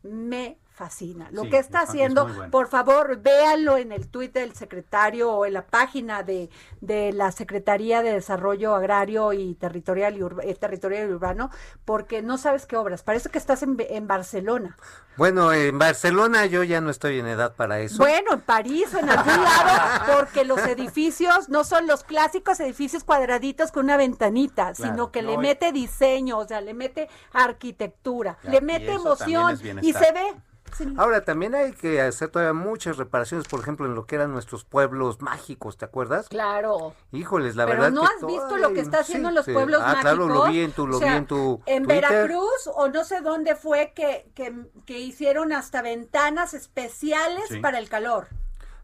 me 0.01 0.57
fascina. 0.79 1.27
Lo 1.31 1.43
Sí, 1.43 1.49
que 1.49 1.57
está 1.57 1.67
es 1.67 1.71
fa- 1.71 1.83
es 1.83 1.89
haciendo, 1.89 2.25
bueno. 2.25 2.49
por 2.51 2.69
favor, 2.69 3.17
véanlo 3.17 3.75
en 3.75 3.91
el 3.91 4.07
tuit 4.07 4.31
del 4.33 4.55
secretario 4.55 5.29
o 5.33 5.45
en 5.45 5.51
la 5.51 5.65
página 5.67 6.23
de, 6.23 6.49
de 6.79 7.11
la 7.11 7.33
Secretaría 7.33 8.01
de 8.01 8.13
Desarrollo 8.13 8.73
Agrario 8.73 9.33
y 9.33 9.55
Territorial 9.55 10.15
y, 10.17 10.21
Urba- 10.21 10.43
eh, 10.45 10.55
Territorial 10.55 11.09
y 11.09 11.13
Urbano, 11.13 11.49
porque 11.83 12.21
no 12.21 12.37
sabes 12.37 12.65
qué 12.65 12.77
obras. 12.77 13.03
Parece 13.03 13.27
que 13.29 13.37
estás 13.37 13.61
en, 13.61 13.75
en 13.89 14.07
Barcelona. 14.07 14.77
Bueno, 15.17 15.51
en 15.51 15.77
Barcelona 15.77 16.45
yo 16.45 16.63
ya 16.63 16.79
no 16.79 16.89
estoy 16.89 17.19
en 17.19 17.27
edad 17.27 17.53
para 17.57 17.81
eso. 17.81 17.97
Bueno, 17.97 18.31
en 18.35 18.39
París 18.39 18.93
o 18.93 18.99
en 18.99 19.09
algún 19.09 19.43
lado, 19.43 20.15
porque 20.15 20.45
los 20.45 20.59
edificios 20.65 21.49
no 21.49 21.65
son 21.65 21.87
los 21.87 22.05
clásicos 22.05 22.57
edificios 22.61 23.03
cuadraditos 23.03 23.73
con 23.73 23.83
una 23.83 23.97
ventanita, 23.97 24.71
Claro, 24.71 24.93
sino 24.93 25.11
que 25.11 25.21
no, 25.23 25.31
le 25.31 25.37
mete 25.39 25.73
diseño, 25.73 26.37
o 26.37 26.47
sea, 26.47 26.61
le 26.61 26.73
mete 26.73 27.09
arquitectura, 27.33 28.37
le 28.43 28.61
mete 28.61 28.93
emoción 28.93 29.59
y 29.81 29.91
se 29.91 30.11
ve. 30.13 30.35
Sí. 30.77 30.93
Ahora 30.97 31.23
también 31.23 31.55
hay 31.55 31.71
que 31.73 32.01
hacer 32.01 32.29
todavía 32.29 32.53
muchas 32.53 32.97
reparaciones, 32.97 33.47
por 33.47 33.59
ejemplo, 33.59 33.85
en 33.85 33.95
lo 33.95 34.05
que 34.05 34.15
eran 34.15 34.31
nuestros 34.31 34.63
pueblos 34.65 35.21
mágicos, 35.21 35.77
¿te 35.77 35.85
acuerdas? 35.85 36.29
Claro. 36.29 36.93
Híjoles, 37.11 37.55
la 37.55 37.65
Pero 37.65 37.81
verdad 37.81 37.91
no 37.91 38.01
que 38.01 38.07
has 38.07 38.25
visto 38.25 38.57
lo 38.57 38.73
que 38.73 38.79
está 38.81 38.99
haciendo 38.99 39.27
sí, 39.27 39.31
en 39.31 39.35
los 39.35 39.45
sí. 39.45 39.53
pueblos 39.53 39.79
ah, 39.81 39.87
mágicos. 39.87 40.01
claro, 40.01 40.27
lo 40.27 40.47
vi 40.47 40.61
en 40.61 40.71
tu, 40.71 40.87
lo 40.87 40.97
O 40.97 40.99
sea, 40.99 41.11
vi 41.11 41.17
en 41.17 41.25
tu 41.27 41.61
En 41.65 41.83
Twitter. 41.83 42.01
Veracruz 42.01 42.69
o 42.73 42.87
no 42.89 43.03
sé 43.03 43.21
dónde 43.21 43.55
fue 43.55 43.93
que, 43.95 44.31
que, 44.35 44.53
que 44.85 44.99
hicieron 44.99 45.53
hasta 45.53 45.81
ventanas 45.81 46.53
especiales 46.53 47.45
Sí. 47.49 47.59
para 47.59 47.79
el 47.79 47.89
calor. 47.89 48.27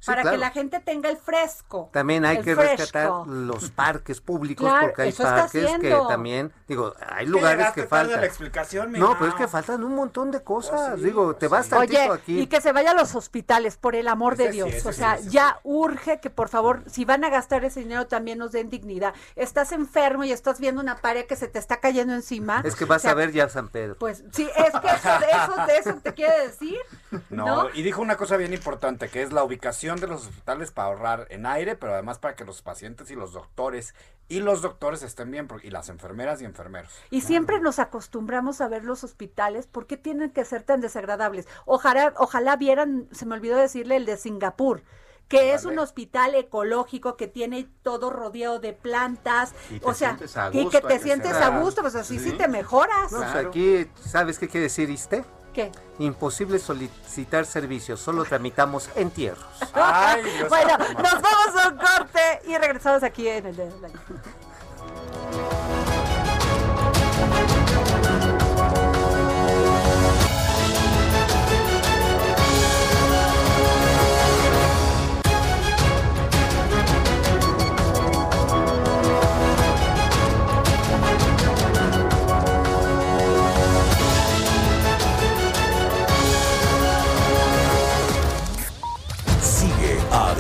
Sí, 0.05 0.11
para 0.11 0.21
claro. 0.21 0.37
que 0.37 0.41
la 0.41 0.51
gente 0.51 0.79
tenga 0.81 1.09
el 1.09 1.17
fresco. 1.17 1.89
También 1.91 2.25
hay 2.25 2.41
que 2.41 2.55
fresco. 2.55 2.77
rescatar 2.77 3.27
los 3.27 3.71
parques 3.71 4.21
públicos 4.21 4.67
Claro, 4.67 4.85
porque 4.87 5.01
hay 5.01 5.11
parques 5.13 5.71
que 5.79 5.97
también, 6.07 6.53
digo, 6.67 6.93
hay 7.09 7.25
lugares 7.25 7.71
que 7.71 7.83
faltan. 7.83 8.21
la 8.21 8.27
explicación, 8.27 8.91
no, 8.91 9.17
pero 9.17 9.29
es 9.31 9.35
que 9.35 9.47
faltan 9.47 9.83
un 9.83 9.95
montón 9.95 10.29
de 10.31 10.43
cosas. 10.43 11.01
digo, 11.01 11.35
te 11.35 11.47
vas 11.47 11.69
tantito 11.69 11.99
Oye, 11.99 12.11
aquí. 12.11 12.39
y 12.41 12.47
que 12.47 12.61
se 12.61 12.71
vaya 12.71 12.91
a 12.91 12.93
los 12.93 13.15
hospitales, 13.15 13.77
por 13.77 13.95
el 13.95 14.07
amor 14.07 14.35
de 14.37 14.43
Ese 14.45 14.51
sí, 14.51 14.57
Dios. 14.57 14.85
o 14.85 14.91
sí, 14.91 14.99
sea, 14.99 15.19
ya 15.21 15.59
urge 15.63 16.19
que 16.19 16.29
por 16.29 16.49
favor, 16.49 16.83
si 16.85 17.03
van 17.03 17.23
a 17.23 17.29
gastar 17.29 17.65
ese 17.65 17.79
dinero, 17.79 18.05
también 18.05 18.37
nos 18.37 18.51
den 18.51 18.69
dignidad. 18.69 19.15
Estás 19.35 19.71
enfermo 19.71 20.23
y 20.23 20.31
estás 20.31 20.59
viendo 20.59 20.81
una 20.81 20.97
pared 20.97 21.25
que 21.25 21.35
se 21.35 21.47
te 21.47 21.57
está 21.57 21.77
cayendo 21.79 22.13
encima. 22.13 22.61
Es 22.63 22.75
que 22.75 22.85
vas 22.85 23.01
o 23.01 23.03
sea, 23.03 23.11
a 23.11 23.15
ver 23.15 23.31
ya 23.31 23.49
San 23.49 23.69
Pedro. 23.69 23.95
Pues 23.97 24.23
sí, 24.31 24.47
es 24.55 24.71
que 24.79 24.87
eso, 24.87 25.89
eso, 25.89 25.99
te 26.03 26.13
quiere 26.13 26.47
decir. 26.47 26.77
No, 27.29 27.45
¿No? 27.45 27.69
y 27.73 27.81
dijo 27.81 28.01
una 28.01 28.17
cosa 28.17 28.35
bien 28.35 28.53
importante, 28.53 29.07
que 29.09 29.23
es 29.23 29.31
la 29.31 29.43
ubicación 29.43 29.94
de 29.99 30.07
los 30.07 30.27
hospitales 30.27 30.71
para 30.71 30.87
ahorrar 30.89 31.27
en 31.29 31.45
aire, 31.45 31.75
pero 31.75 31.93
además 31.93 32.19
para 32.19 32.35
que 32.35 32.45
los 32.45 32.61
pacientes 32.61 33.11
y 33.11 33.15
los 33.15 33.33
doctores 33.33 33.95
y 34.27 34.39
los 34.39 34.61
doctores 34.61 35.03
estén 35.03 35.29
bien, 35.31 35.47
porque- 35.47 35.67
y 35.67 35.71
las 35.71 35.89
enfermeras 35.89 36.41
y 36.41 36.45
enfermeros. 36.45 36.91
Y 37.11 37.21
siempre 37.21 37.59
nos 37.59 37.79
acostumbramos 37.79 38.59
a 38.61 38.67
ver 38.67 38.83
los 38.83 39.03
hospitales, 39.03 39.67
¿por 39.67 39.85
qué 39.85 39.97
tienen 39.97 40.31
que 40.31 40.45
ser 40.45 40.63
tan 40.63 40.81
desagradables? 40.81 41.47
Ojalá, 41.65 42.13
ojalá 42.17 42.55
vieran, 42.55 43.07
se 43.11 43.25
me 43.25 43.35
olvidó 43.35 43.57
decirle 43.57 43.97
el 43.97 44.05
de 44.05 44.17
Singapur, 44.17 44.83
que 45.27 45.53
es 45.53 45.65
un 45.65 45.79
hospital 45.79 46.35
ecológico 46.35 47.17
que 47.17 47.27
tiene 47.27 47.67
todo 47.81 48.09
rodeado 48.09 48.59
de 48.59 48.73
plantas, 48.73 49.53
Y 49.71 49.79
te 49.79 49.85
o 49.85 49.93
sea, 49.93 50.09
sientes 50.09 50.37
a 50.37 50.49
y 50.53 50.69
que 50.69 50.81
te 50.81 50.99
sientes 50.99 51.33
a 51.33 51.59
gusto, 51.61 51.81
pues 51.81 51.95
así 51.95 52.19
sí, 52.19 52.31
te 52.33 52.47
mejoras. 52.47 53.11
No, 53.11 53.19
pues 53.19 53.35
aquí, 53.35 53.89
¿sabes 53.95 54.39
qué 54.39 54.47
quiere 54.47 54.65
decir 54.65 54.89
ISTE? 54.89 55.25
¿Qué? 55.55 55.71
Imposible 55.99 56.59
solicitar 56.59 57.45
servicios, 57.45 58.01
solo 58.01 58.25
tramitamos 58.25 58.89
entierros. 58.95 59.47
bueno, 60.49 60.77
nos 60.77 61.21
vamos 61.21 61.63
a 61.63 61.69
un 61.69 61.77
corte 61.77 62.41
y 62.45 62.57
regresamos 62.57 63.03
aquí 63.03 63.25
en 63.29 63.45
el 63.45 63.55
de 63.55 63.69
la 63.79 63.89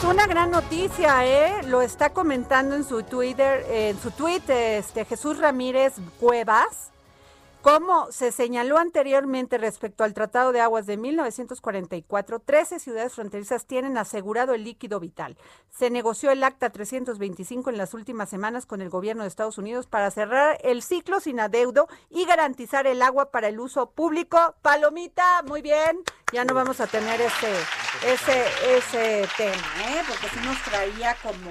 Pues 0.00 0.14
una 0.14 0.28
gran 0.28 0.52
noticia, 0.52 1.26
¿eh? 1.26 1.64
Lo 1.64 1.82
está 1.82 2.10
comentando 2.10 2.76
en 2.76 2.84
su 2.84 3.02
Twitter, 3.02 3.66
en 3.68 4.00
su 4.00 4.12
tweet, 4.12 4.42
este 4.46 5.04
Jesús 5.04 5.38
Ramírez 5.38 5.94
Cuevas. 6.20 6.92
Como 7.68 8.10
se 8.10 8.32
señaló 8.32 8.78
anteriormente 8.78 9.58
respecto 9.58 10.02
al 10.02 10.14
Tratado 10.14 10.52
de 10.52 10.60
Aguas 10.62 10.86
de 10.86 10.96
1944, 10.96 12.40
13 12.40 12.78
ciudades 12.78 13.12
fronterizas 13.12 13.66
tienen 13.66 13.98
asegurado 13.98 14.54
el 14.54 14.64
líquido 14.64 15.00
vital. 15.00 15.36
Se 15.68 15.90
negoció 15.90 16.30
el 16.30 16.42
Acta 16.44 16.70
325 16.70 17.68
en 17.68 17.76
las 17.76 17.92
últimas 17.92 18.30
semanas 18.30 18.64
con 18.64 18.80
el 18.80 18.88
gobierno 18.88 19.22
de 19.22 19.28
Estados 19.28 19.58
Unidos 19.58 19.86
para 19.86 20.10
cerrar 20.10 20.56
el 20.64 20.82
ciclo 20.82 21.20
sin 21.20 21.40
adeudo 21.40 21.88
y 22.08 22.24
garantizar 22.24 22.86
el 22.86 23.02
agua 23.02 23.30
para 23.30 23.48
el 23.48 23.60
uso 23.60 23.90
público. 23.90 24.54
Palomita, 24.62 25.42
muy 25.42 25.60
bien. 25.60 25.98
Ya 26.32 26.46
no 26.46 26.54
vamos 26.54 26.80
a 26.80 26.86
tener 26.86 27.20
ese 27.20 27.52
ese 28.06 28.46
ese 28.78 29.28
tema, 29.36 29.90
¿eh? 29.90 30.02
Porque 30.08 30.28
sí 30.30 30.40
nos 30.42 30.58
traía 30.62 31.14
como 31.22 31.50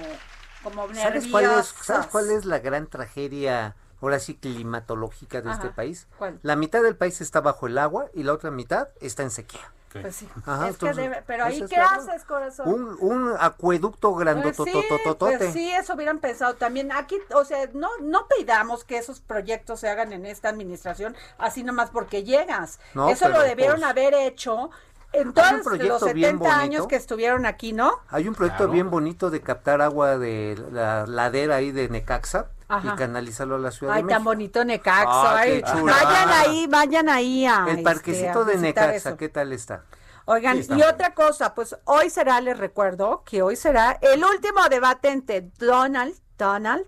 como 0.63 0.93
¿Sabes 0.95 1.27
cuál, 1.27 1.45
es. 1.59 1.75
¿Sabes 1.83 2.07
cuál 2.07 2.31
es 2.31 2.43
la 2.45 2.57
gran 2.57 2.87
tragedia, 2.87 3.75
ahora 4.01 4.19
sí, 4.19 4.35
climatológica 4.35 5.41
de 5.41 5.49
Ajá, 5.49 5.57
este 5.59 5.73
país? 5.73 6.07
¿cuál? 6.17 6.39
La 6.43 6.55
mitad 6.55 6.81
del 6.81 6.95
país 6.95 7.21
está 7.21 7.41
bajo 7.41 7.67
el 7.67 7.77
agua 7.77 8.05
y 8.13 8.23
la 8.23 8.33
otra 8.33 8.51
mitad 8.51 8.89
está 9.01 9.23
en 9.23 9.31
sequía. 9.31 9.71
Pues 9.91 10.17
sí. 10.17 10.27
Ajá, 10.45 10.67
es 10.69 10.77
que 10.77 10.85
entonces, 10.87 10.97
debe- 11.11 11.23
pero 11.25 11.45
ahí 11.45 11.65
qué 11.67 11.77
haces, 11.77 12.23
corazón. 12.25 12.67
Un, 12.67 12.97
un 12.99 13.33
acueducto 13.39 14.13
Pues 14.13 14.19
sí, 14.27 14.33
grandototototote. 14.65 15.37
pues 15.37 15.53
sí, 15.53 15.71
eso 15.71 15.93
hubieran 15.95 16.19
pensado 16.19 16.53
también. 16.55 16.91
Aquí, 16.91 17.17
o 17.33 17.45
sea, 17.45 17.67
no, 17.73 17.89
no 18.01 18.27
pidamos 18.27 18.83
que 18.83 18.97
esos 18.97 19.21
proyectos 19.21 19.79
se 19.79 19.89
hagan 19.89 20.13
en 20.13 20.25
esta 20.25 20.49
administración 20.49 21.15
así 21.37 21.63
nomás 21.63 21.89
porque 21.89 22.23
llegas. 22.23 22.79
No, 22.93 23.09
eso 23.09 23.27
lo 23.29 23.35
pero, 23.35 23.47
debieron 23.47 23.77
pues, 23.77 23.89
haber 23.89 24.13
hecho 24.13 24.69
en 25.13 25.33
todos 25.33 25.51
los 25.53 25.61
proyecto 25.61 25.99
70 25.99 26.13
bien 26.13 26.37
bonito. 26.37 26.55
años 26.55 26.87
que 26.87 26.97
estuvieron 26.97 27.45
aquí, 27.45 27.71
¿no? 27.73 27.93
Hay 28.09 28.27
un 28.27 28.35
proyecto 28.35 28.67
bien 28.67 28.91
bonito 28.91 29.29
de 29.31 29.41
captar 29.41 29.81
agua 29.81 30.17
de 30.17 30.61
la 30.71 31.07
ladera 31.07 31.55
ahí 31.55 31.71
de 31.71 31.87
Necaxa 31.89 32.47
Ajá. 32.69 32.93
y 32.93 32.97
canalizarlo 32.97 33.55
a 33.55 33.59
la 33.59 33.71
Ciudad 33.71 33.93
Ay, 33.95 34.03
de 34.03 34.09
tan 34.09 34.17
México. 34.17 34.29
bonito 34.29 34.65
Necaxa. 34.65 35.05
Ah, 35.07 35.37
ay, 35.37 35.61
vayan 35.61 36.29
ahí, 36.29 36.67
vayan 36.67 37.09
ahí 37.09 37.45
a, 37.45 37.63
El 37.63 37.69
este, 37.69 37.83
parquecito 37.83 38.45
de 38.45 38.57
Necaxa, 38.57 38.95
eso. 39.09 39.17
¿qué 39.17 39.29
tal 39.29 39.53
está? 39.53 39.83
Oigan, 40.25 40.61
Sí, 40.61 40.73
y 40.75 40.81
otra 40.81 41.13
cosa, 41.13 41.55
pues 41.55 41.77
hoy 41.85 42.09
será, 42.09 42.41
les 42.41 42.57
recuerdo, 42.57 43.23
que 43.25 43.41
hoy 43.41 43.55
será 43.55 43.97
el 44.01 44.23
último 44.23 44.67
debate 44.69 45.09
entre 45.09 45.41
Donald, 45.57 46.15
Donald 46.37 46.85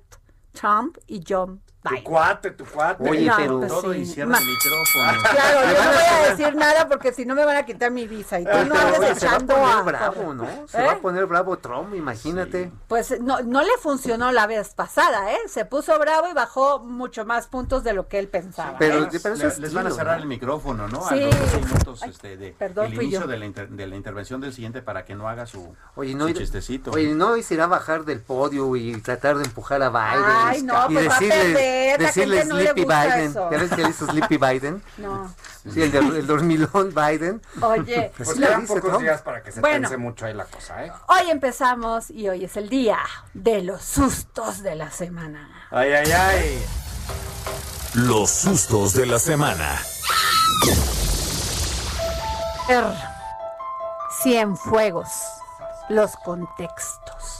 Trump 0.51 0.97
y 1.07 1.23
John 1.25 1.61
Biden. 1.81 2.03
cuate, 2.03 2.51
tu 2.51 2.65
cuate. 2.65 3.09
Oye, 3.09 3.25
No, 3.25 3.35
pero... 3.37 3.59
pues 3.59 3.69
Todo 3.71 3.93
sí. 3.93 3.99
y 3.99 4.05
cierra 4.05 4.31
Ma- 4.31 4.39
el 4.39 4.45
micrófono. 4.45 5.23
Claro, 5.31 5.61
yo 5.73 5.83
no 5.83 5.89
voy 5.91 6.03
a 6.03 6.29
decir 6.29 6.55
nada 6.55 6.87
porque 6.89 7.13
si 7.13 7.25
no 7.25 7.35
me 7.35 7.45
van 7.45 7.55
a 7.57 7.65
quitar 7.65 7.89
mi 7.91 8.05
visa 8.07 8.39
y 8.39 8.43
tú 8.43 8.49
no 8.51 8.75
andes 8.75 8.99
oye, 8.99 9.15
se 9.15 9.25
va 9.25 9.31
a 9.31 9.35
echando 9.35 9.55
poner 9.55 9.69
a- 9.77 9.81
bravo, 9.83 10.33
¿no? 10.33 10.67
Se 10.67 10.81
¿Eh? 10.81 10.85
va 10.85 10.91
a 10.93 10.97
poner 10.97 11.25
bravo 11.25 11.57
Trump, 11.57 11.95
imagínate. 11.95 12.71
Pues 12.87 13.19
no, 13.21 13.41
no 13.41 13.61
le 13.61 13.71
funcionó 13.81 14.31
la 14.33 14.45
vez 14.45 14.73
pasada, 14.73 15.31
¿eh? 15.33 15.37
Se 15.47 15.63
puso 15.65 15.97
bravo 15.99 16.27
y 16.29 16.33
bajó 16.33 16.79
mucho 16.79 17.25
más 17.25 17.47
puntos 17.47 17.83
de 17.85 17.93
lo 17.93 18.07
que 18.09 18.19
él 18.19 18.27
pensaba. 18.27 18.75
Pero- 18.77 19.05
¿eh? 19.05 19.09
pero 19.23 19.35
eso 19.35 19.43
Le- 19.43 19.49
es 19.53 19.59
les 19.59 19.73
van 19.73 19.87
a 19.87 19.91
cerrar 19.91 20.17
¿no? 20.17 20.23
el 20.23 20.27
micrófono, 20.27 20.87
¿no? 20.89 21.07
Sí. 21.07 21.13
A 21.15 21.27
los 21.27 21.51
dos 21.53 21.61
minutos 21.65 21.99
Ay, 22.03 22.09
este, 22.09 22.35
de 22.37 22.51
perdón, 22.51 22.87
el 22.87 22.95
fui 22.95 23.05
inicio 23.05 23.21
yo. 23.21 23.27
de 23.27 23.37
la, 23.37 23.45
inter- 23.45 23.69
de 23.69 23.87
la 23.87 23.95
intervención 23.95 24.41
del 24.41 24.53
siguiente 24.53 24.81
para 24.81 25.05
que 25.05 25.15
no 25.15 25.29
haga 25.29 25.45
su, 25.45 25.73
Oye, 25.95 26.13
no, 26.13 26.27
su 26.27 26.33
chistecito. 26.33 26.91
oye, 26.91 27.13
no 27.15 27.37
y 27.37 27.43
se 27.43 27.53
irá 27.53 27.63
a 27.63 27.67
bajar 27.67 28.03
del 28.03 28.19
podio 28.21 28.75
y 28.75 28.99
tratar 29.01 29.37
de 29.37 29.45
empujar 29.45 29.81
a 29.81 29.89
Biden. 29.89 30.25
Ay, 30.25 30.61
no, 30.63 30.89
y 30.89 30.93
pues 30.95 31.09
va 31.09 31.17
decirle 31.97 32.37
gente 32.37 32.49
no 32.49 32.55
le 32.57 32.63
Sleepy 32.65 32.81
gusta 32.83 33.03
Biden. 33.05 33.29
eso. 33.31 33.51
¿Ya 33.51 33.57
ves 33.57 33.69
que 33.71 33.83
le 33.83 33.89
hizo 33.89 34.05
Sleepy 34.07 34.37
Biden? 34.37 34.83
No. 34.97 35.33
Sí, 35.73 35.81
el, 35.81 35.91
de, 35.91 35.99
el 35.99 36.27
dormilón 36.27 36.93
Biden. 36.95 37.41
Oye, 37.61 38.11
Pues 38.17 38.29
Así 38.29 38.39
quedan 38.39 38.65
pocos 38.67 38.81
Trump. 38.83 39.01
días 39.01 39.21
para 39.21 39.43
que 39.43 39.51
se 39.51 39.59
Bueno. 39.61 39.81
tense 39.89 39.97
mucho 39.97 40.25
ahí 40.25 40.33
la 40.33 40.45
cosa, 40.45 40.85
¿eh? 40.85 40.91
hoy 41.07 41.29
empezamos 41.29 42.09
y 42.11 42.29
hoy 42.29 42.45
es 42.45 42.55
el 42.57 42.69
día 42.69 42.99
de 43.33 43.61
los 43.61 43.81
sustos 43.83 44.61
de 44.63 44.75
la 44.75 44.89
semana. 44.91 45.67
Ay, 45.71 45.91
ay, 45.91 46.11
ay. 46.11 46.65
Los 47.95 48.29
sustos 48.29 48.93
de 48.93 49.05
la 49.05 49.19
semana. 49.19 49.79
Er, 52.69 52.85
Cienfuegos, 54.21 55.09
los 55.89 56.15
contextos. 56.17 57.38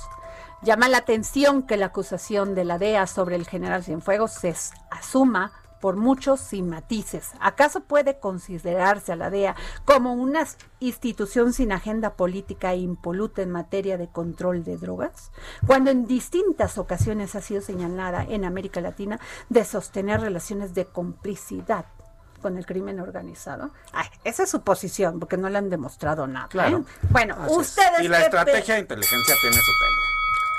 Llama 0.62 0.89
la 0.89 0.98
atención 0.98 1.63
que 1.63 1.78
la 1.78 1.88
acusación 1.88 2.54
de 2.54 2.65
la 2.65 2.78
DEA 2.78 3.08
sobre 3.08 3.38
el 3.38 3.48
general 3.48 3.84
Cienfuegos 3.84 4.32
se 4.32 4.54
asuma 4.91 5.54
por 5.80 5.95
muchos 5.95 6.41
sin 6.41 6.69
matices. 6.69 7.32
¿Acaso 7.39 7.80
puede 7.80 8.19
considerarse 8.19 9.13
a 9.13 9.15
la 9.15 9.30
DEA 9.30 9.56
como 9.86 10.13
una 10.13 10.45
institución 10.82 11.54
sin 11.54 11.72
agenda 11.72 12.15
política 12.15 12.74
e 12.74 12.80
impoluta 12.80 13.41
en 13.41 13.52
materia 13.52 13.98
de 13.98 14.10
control 14.10 14.65
de 14.65 14.78
drogas? 14.78 15.32
Cuando 15.65 15.91
en 15.91 16.06
distintas 16.06 16.78
ocasiones 16.78 17.36
ha 17.36 17.41
sido 17.41 17.62
señalada 17.62 18.26
en 18.28 18.43
América 18.43 18.82
Latina 18.82 19.17
de 19.48 19.63
sostener 19.63 20.19
relaciones 20.19 20.74
de 20.74 20.84
complicidad 20.84 21.86
con 22.41 22.58
el 22.58 22.65
crimen 22.65 23.00
organizado. 23.00 23.72
Ay, 23.91 24.08
esa 24.24 24.43
es 24.43 24.50
su 24.50 24.62
posición, 24.62 25.19
porque 25.19 25.38
no 25.38 25.50
le 25.50 25.58
han 25.58 25.69
demostrado 25.69 26.28
nada. 26.28 26.48
Claro. 26.48 26.80
¿eh? 26.80 26.84
Bueno, 27.10 27.36
Así 27.38 27.52
es. 27.54 27.58
ustedes... 27.58 28.02
Y 28.02 28.08
la 28.08 28.22
estrategia 28.22 28.76
de 28.76 28.82
inteligencia 28.82 29.36
tiene 29.41 29.58
su 29.58 29.72
tema. 29.80 30.09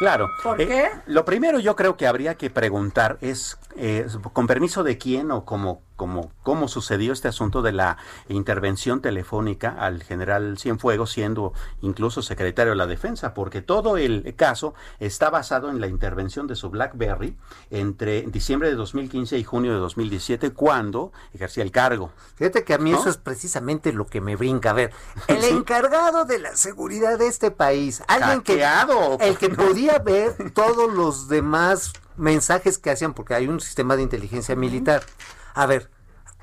Claro. 0.00 0.30
¿Por 0.42 0.58
Eh, 0.58 0.66
qué? 0.66 0.88
Lo 1.06 1.26
primero 1.26 1.58
yo 1.58 1.76
creo 1.76 1.94
que 1.98 2.06
habría 2.06 2.34
que 2.34 2.48
preguntar 2.48 3.18
es, 3.20 3.58
eh, 3.76 4.06
¿con 4.32 4.46
permiso 4.46 4.82
de 4.82 4.96
quién 4.96 5.30
o 5.30 5.44
como, 5.44 5.82
como 6.00 6.32
cómo 6.42 6.66
sucedió 6.66 7.12
este 7.12 7.28
asunto 7.28 7.60
de 7.60 7.72
la 7.72 7.98
intervención 8.30 9.02
telefónica 9.02 9.76
al 9.78 10.02
general 10.02 10.56
Cienfuegos 10.56 11.12
siendo 11.12 11.52
incluso 11.82 12.22
secretario 12.22 12.70
de 12.70 12.78
la 12.78 12.86
Defensa, 12.86 13.34
porque 13.34 13.60
todo 13.60 13.98
el 13.98 14.34
caso 14.34 14.72
está 14.98 15.28
basado 15.28 15.68
en 15.68 15.78
la 15.78 15.88
intervención 15.88 16.46
de 16.46 16.56
su 16.56 16.70
BlackBerry 16.70 17.36
entre 17.68 18.22
diciembre 18.22 18.70
de 18.70 18.76
2015 18.76 19.36
y 19.36 19.44
junio 19.44 19.74
de 19.74 19.78
2017 19.78 20.52
cuando 20.52 21.12
ejercía 21.34 21.64
el 21.64 21.70
cargo. 21.70 22.12
Fíjate 22.36 22.64
que 22.64 22.72
a 22.72 22.78
mí 22.78 22.92
¿No? 22.92 22.98
eso 22.98 23.10
es 23.10 23.18
precisamente 23.18 23.92
lo 23.92 24.06
que 24.06 24.22
me 24.22 24.36
brinca. 24.36 24.70
A 24.70 24.72
ver, 24.72 24.92
el 25.28 25.44
encargado 25.44 26.24
de 26.24 26.38
la 26.38 26.56
seguridad 26.56 27.18
de 27.18 27.26
este 27.26 27.50
país, 27.50 28.02
alguien 28.08 28.40
que 28.40 28.54
Hackeado, 28.54 29.18
el 29.20 29.36
que 29.36 29.50
¿no? 29.50 29.56
podía 29.56 29.98
ver 29.98 30.50
todos 30.54 30.90
los 30.90 31.28
demás 31.28 31.92
mensajes 32.16 32.78
que 32.78 32.90
hacían, 32.90 33.12
porque 33.12 33.34
hay 33.34 33.48
un 33.48 33.60
sistema 33.60 33.96
de 33.96 34.02
inteligencia 34.02 34.56
militar. 34.56 35.02
A 35.54 35.66
ver, 35.66 35.90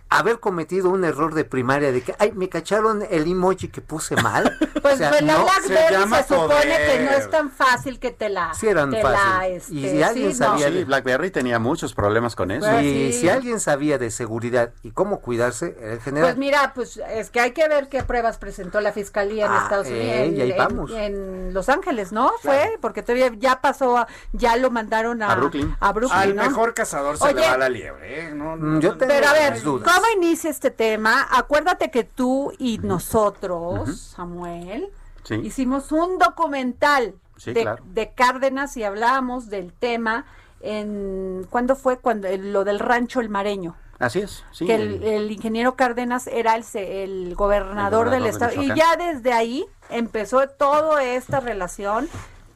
haber 0.09 0.39
cometido 0.39 0.89
un 0.89 1.03
error 1.03 1.33
de 1.33 1.43
primaria 1.45 1.91
de 1.91 2.01
que, 2.01 2.15
ay, 2.19 2.31
me 2.33 2.49
cacharon 2.49 3.03
el 3.09 3.29
emoji 3.29 3.67
que 3.69 3.81
puse 3.81 4.15
mal. 4.17 4.57
Pues, 4.77 4.93
O 4.93 4.97
sea, 4.99 5.09
pues 5.09 5.21
la 5.23 5.33
no, 5.33 5.43
BlackBerry 5.43 5.85
se, 5.87 5.91
llama 5.99 6.23
supone 6.23 6.47
poder. 6.47 6.91
que 6.97 7.03
no 7.03 7.11
es 7.11 7.29
tan 7.31 7.49
fácil 7.51 7.99
que 7.99 8.11
te 8.11 8.29
la. 8.29 8.53
Sí 8.53 8.67
eran 8.67 8.91
te 8.91 9.01
la, 9.03 9.09
fácil. 9.11 9.51
este, 9.53 9.73
Y 9.73 9.89
si 9.89 10.03
alguien 10.03 10.33
sí, 10.33 10.39
no. 10.39 10.45
sabía 10.45 10.67
Sí, 10.69 10.83
BlackBerry 10.83 11.31
tenía 11.31 11.59
muchos 11.59 11.93
problemas 11.95 12.35
con 12.35 12.51
eso. 12.51 12.69
Pues 12.69 12.83
y 12.85 13.11
sí. 13.11 13.19
si 13.21 13.29
alguien 13.29 13.59
sabía 13.59 13.97
de 13.97 14.11
seguridad 14.11 14.71
y 14.83 14.91
cómo 14.91 15.19
cuidarse, 15.19 15.75
el 15.81 15.99
general. 15.99 16.29
Pues 16.29 16.37
mira, 16.37 16.71
pues 16.75 16.97
es 17.09 17.31
que 17.31 17.39
hay 17.41 17.51
que 17.51 17.67
ver 17.67 17.89
qué 17.89 18.03
pruebas 18.03 18.37
presentó 18.37 18.79
la 18.79 18.93
fiscalía 18.93 19.47
en 19.47 19.51
Ah, 19.51 19.61
Estados 19.63 19.87
Unidos, 19.87 20.05
eh, 20.05 20.25
en, 20.25 20.37
y 20.37 20.41
ahí 20.41 20.51
en- 20.51 20.57
vamos. 20.57 20.91
en 20.93 21.53
Los 21.55 21.69
Ángeles, 21.69 22.11
¿no? 22.11 22.31
Fue 22.43 22.77
porque 22.79 23.01
todavía 23.01 23.31
ya 23.35 23.59
pasó, 23.59 23.97
a- 23.97 24.07
ya 24.31 24.55
lo 24.57 24.69
mandaron 24.69 25.21
a, 25.23 25.31
A 25.31 25.35
Brooklyn. 25.35 25.75
a 25.79 25.91
Brooklyn, 25.91 26.19
Al 26.21 26.35
¿no? 26.35 26.43
mejor 26.43 26.75
cazador 26.75 27.17
se 27.17 27.25
Oye, 27.25 27.33
le 27.41 27.47
va 27.49 27.57
la 27.57 27.67
liebre. 27.69 28.27
¿eh? 28.27 28.31
No, 28.33 28.55
no, 28.55 28.77
Mm, 28.77 28.79
yo 28.79 28.95
tengo 28.95 29.11
Pero 29.13 29.27
a 29.27 29.33
ver, 29.33 29.53
mis 29.53 29.63
¿cómo 29.97 30.07
inicia 30.15 30.49
este 30.49 30.71
tema? 30.71 31.27
Acuérdate 31.31 31.89
que 31.91 32.03
tú 32.03 32.53
y 32.59 32.77
nosotros, 32.79 33.97
Samuel, 34.15 34.89
Sí. 35.23 35.35
hicimos 35.35 35.91
un 35.91 36.17
documental 36.19 37.15
Sí, 37.35 37.53
de, 37.53 37.61
claro. 37.63 37.83
de 37.87 38.11
Cárdenas 38.13 38.77
y 38.77 38.83
hablábamos 38.83 39.49
del 39.49 39.73
tema 39.73 40.25
en 40.61 41.45
¿cuándo 41.49 41.75
fue 41.75 41.97
cuando 41.99 42.27
lo 42.37 42.63
del 42.63 42.79
rancho 42.79 43.19
El 43.21 43.29
Mareño? 43.29 43.75
Así 43.99 44.19
es, 44.19 44.43
sí. 44.51 44.65
que 44.65 44.75
el, 44.75 45.03
el 45.03 45.31
ingeniero 45.31 45.75
Cárdenas 45.75 46.27
era 46.27 46.55
el, 46.55 46.63
el 46.75 47.35
gobernador, 47.35 47.35
El 47.35 47.35
gobernador 47.35 48.09
del 48.11 48.23
de 48.23 48.29
estado 48.29 48.61
y 48.61 48.67
ya 48.75 48.95
desde 48.95 49.33
ahí 49.33 49.65
empezó 49.89 50.47
toda 50.47 51.03
esta 51.03 51.39
relación 51.39 52.07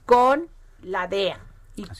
con 0.05 0.47
la 0.81 1.07
DEA 1.07 1.39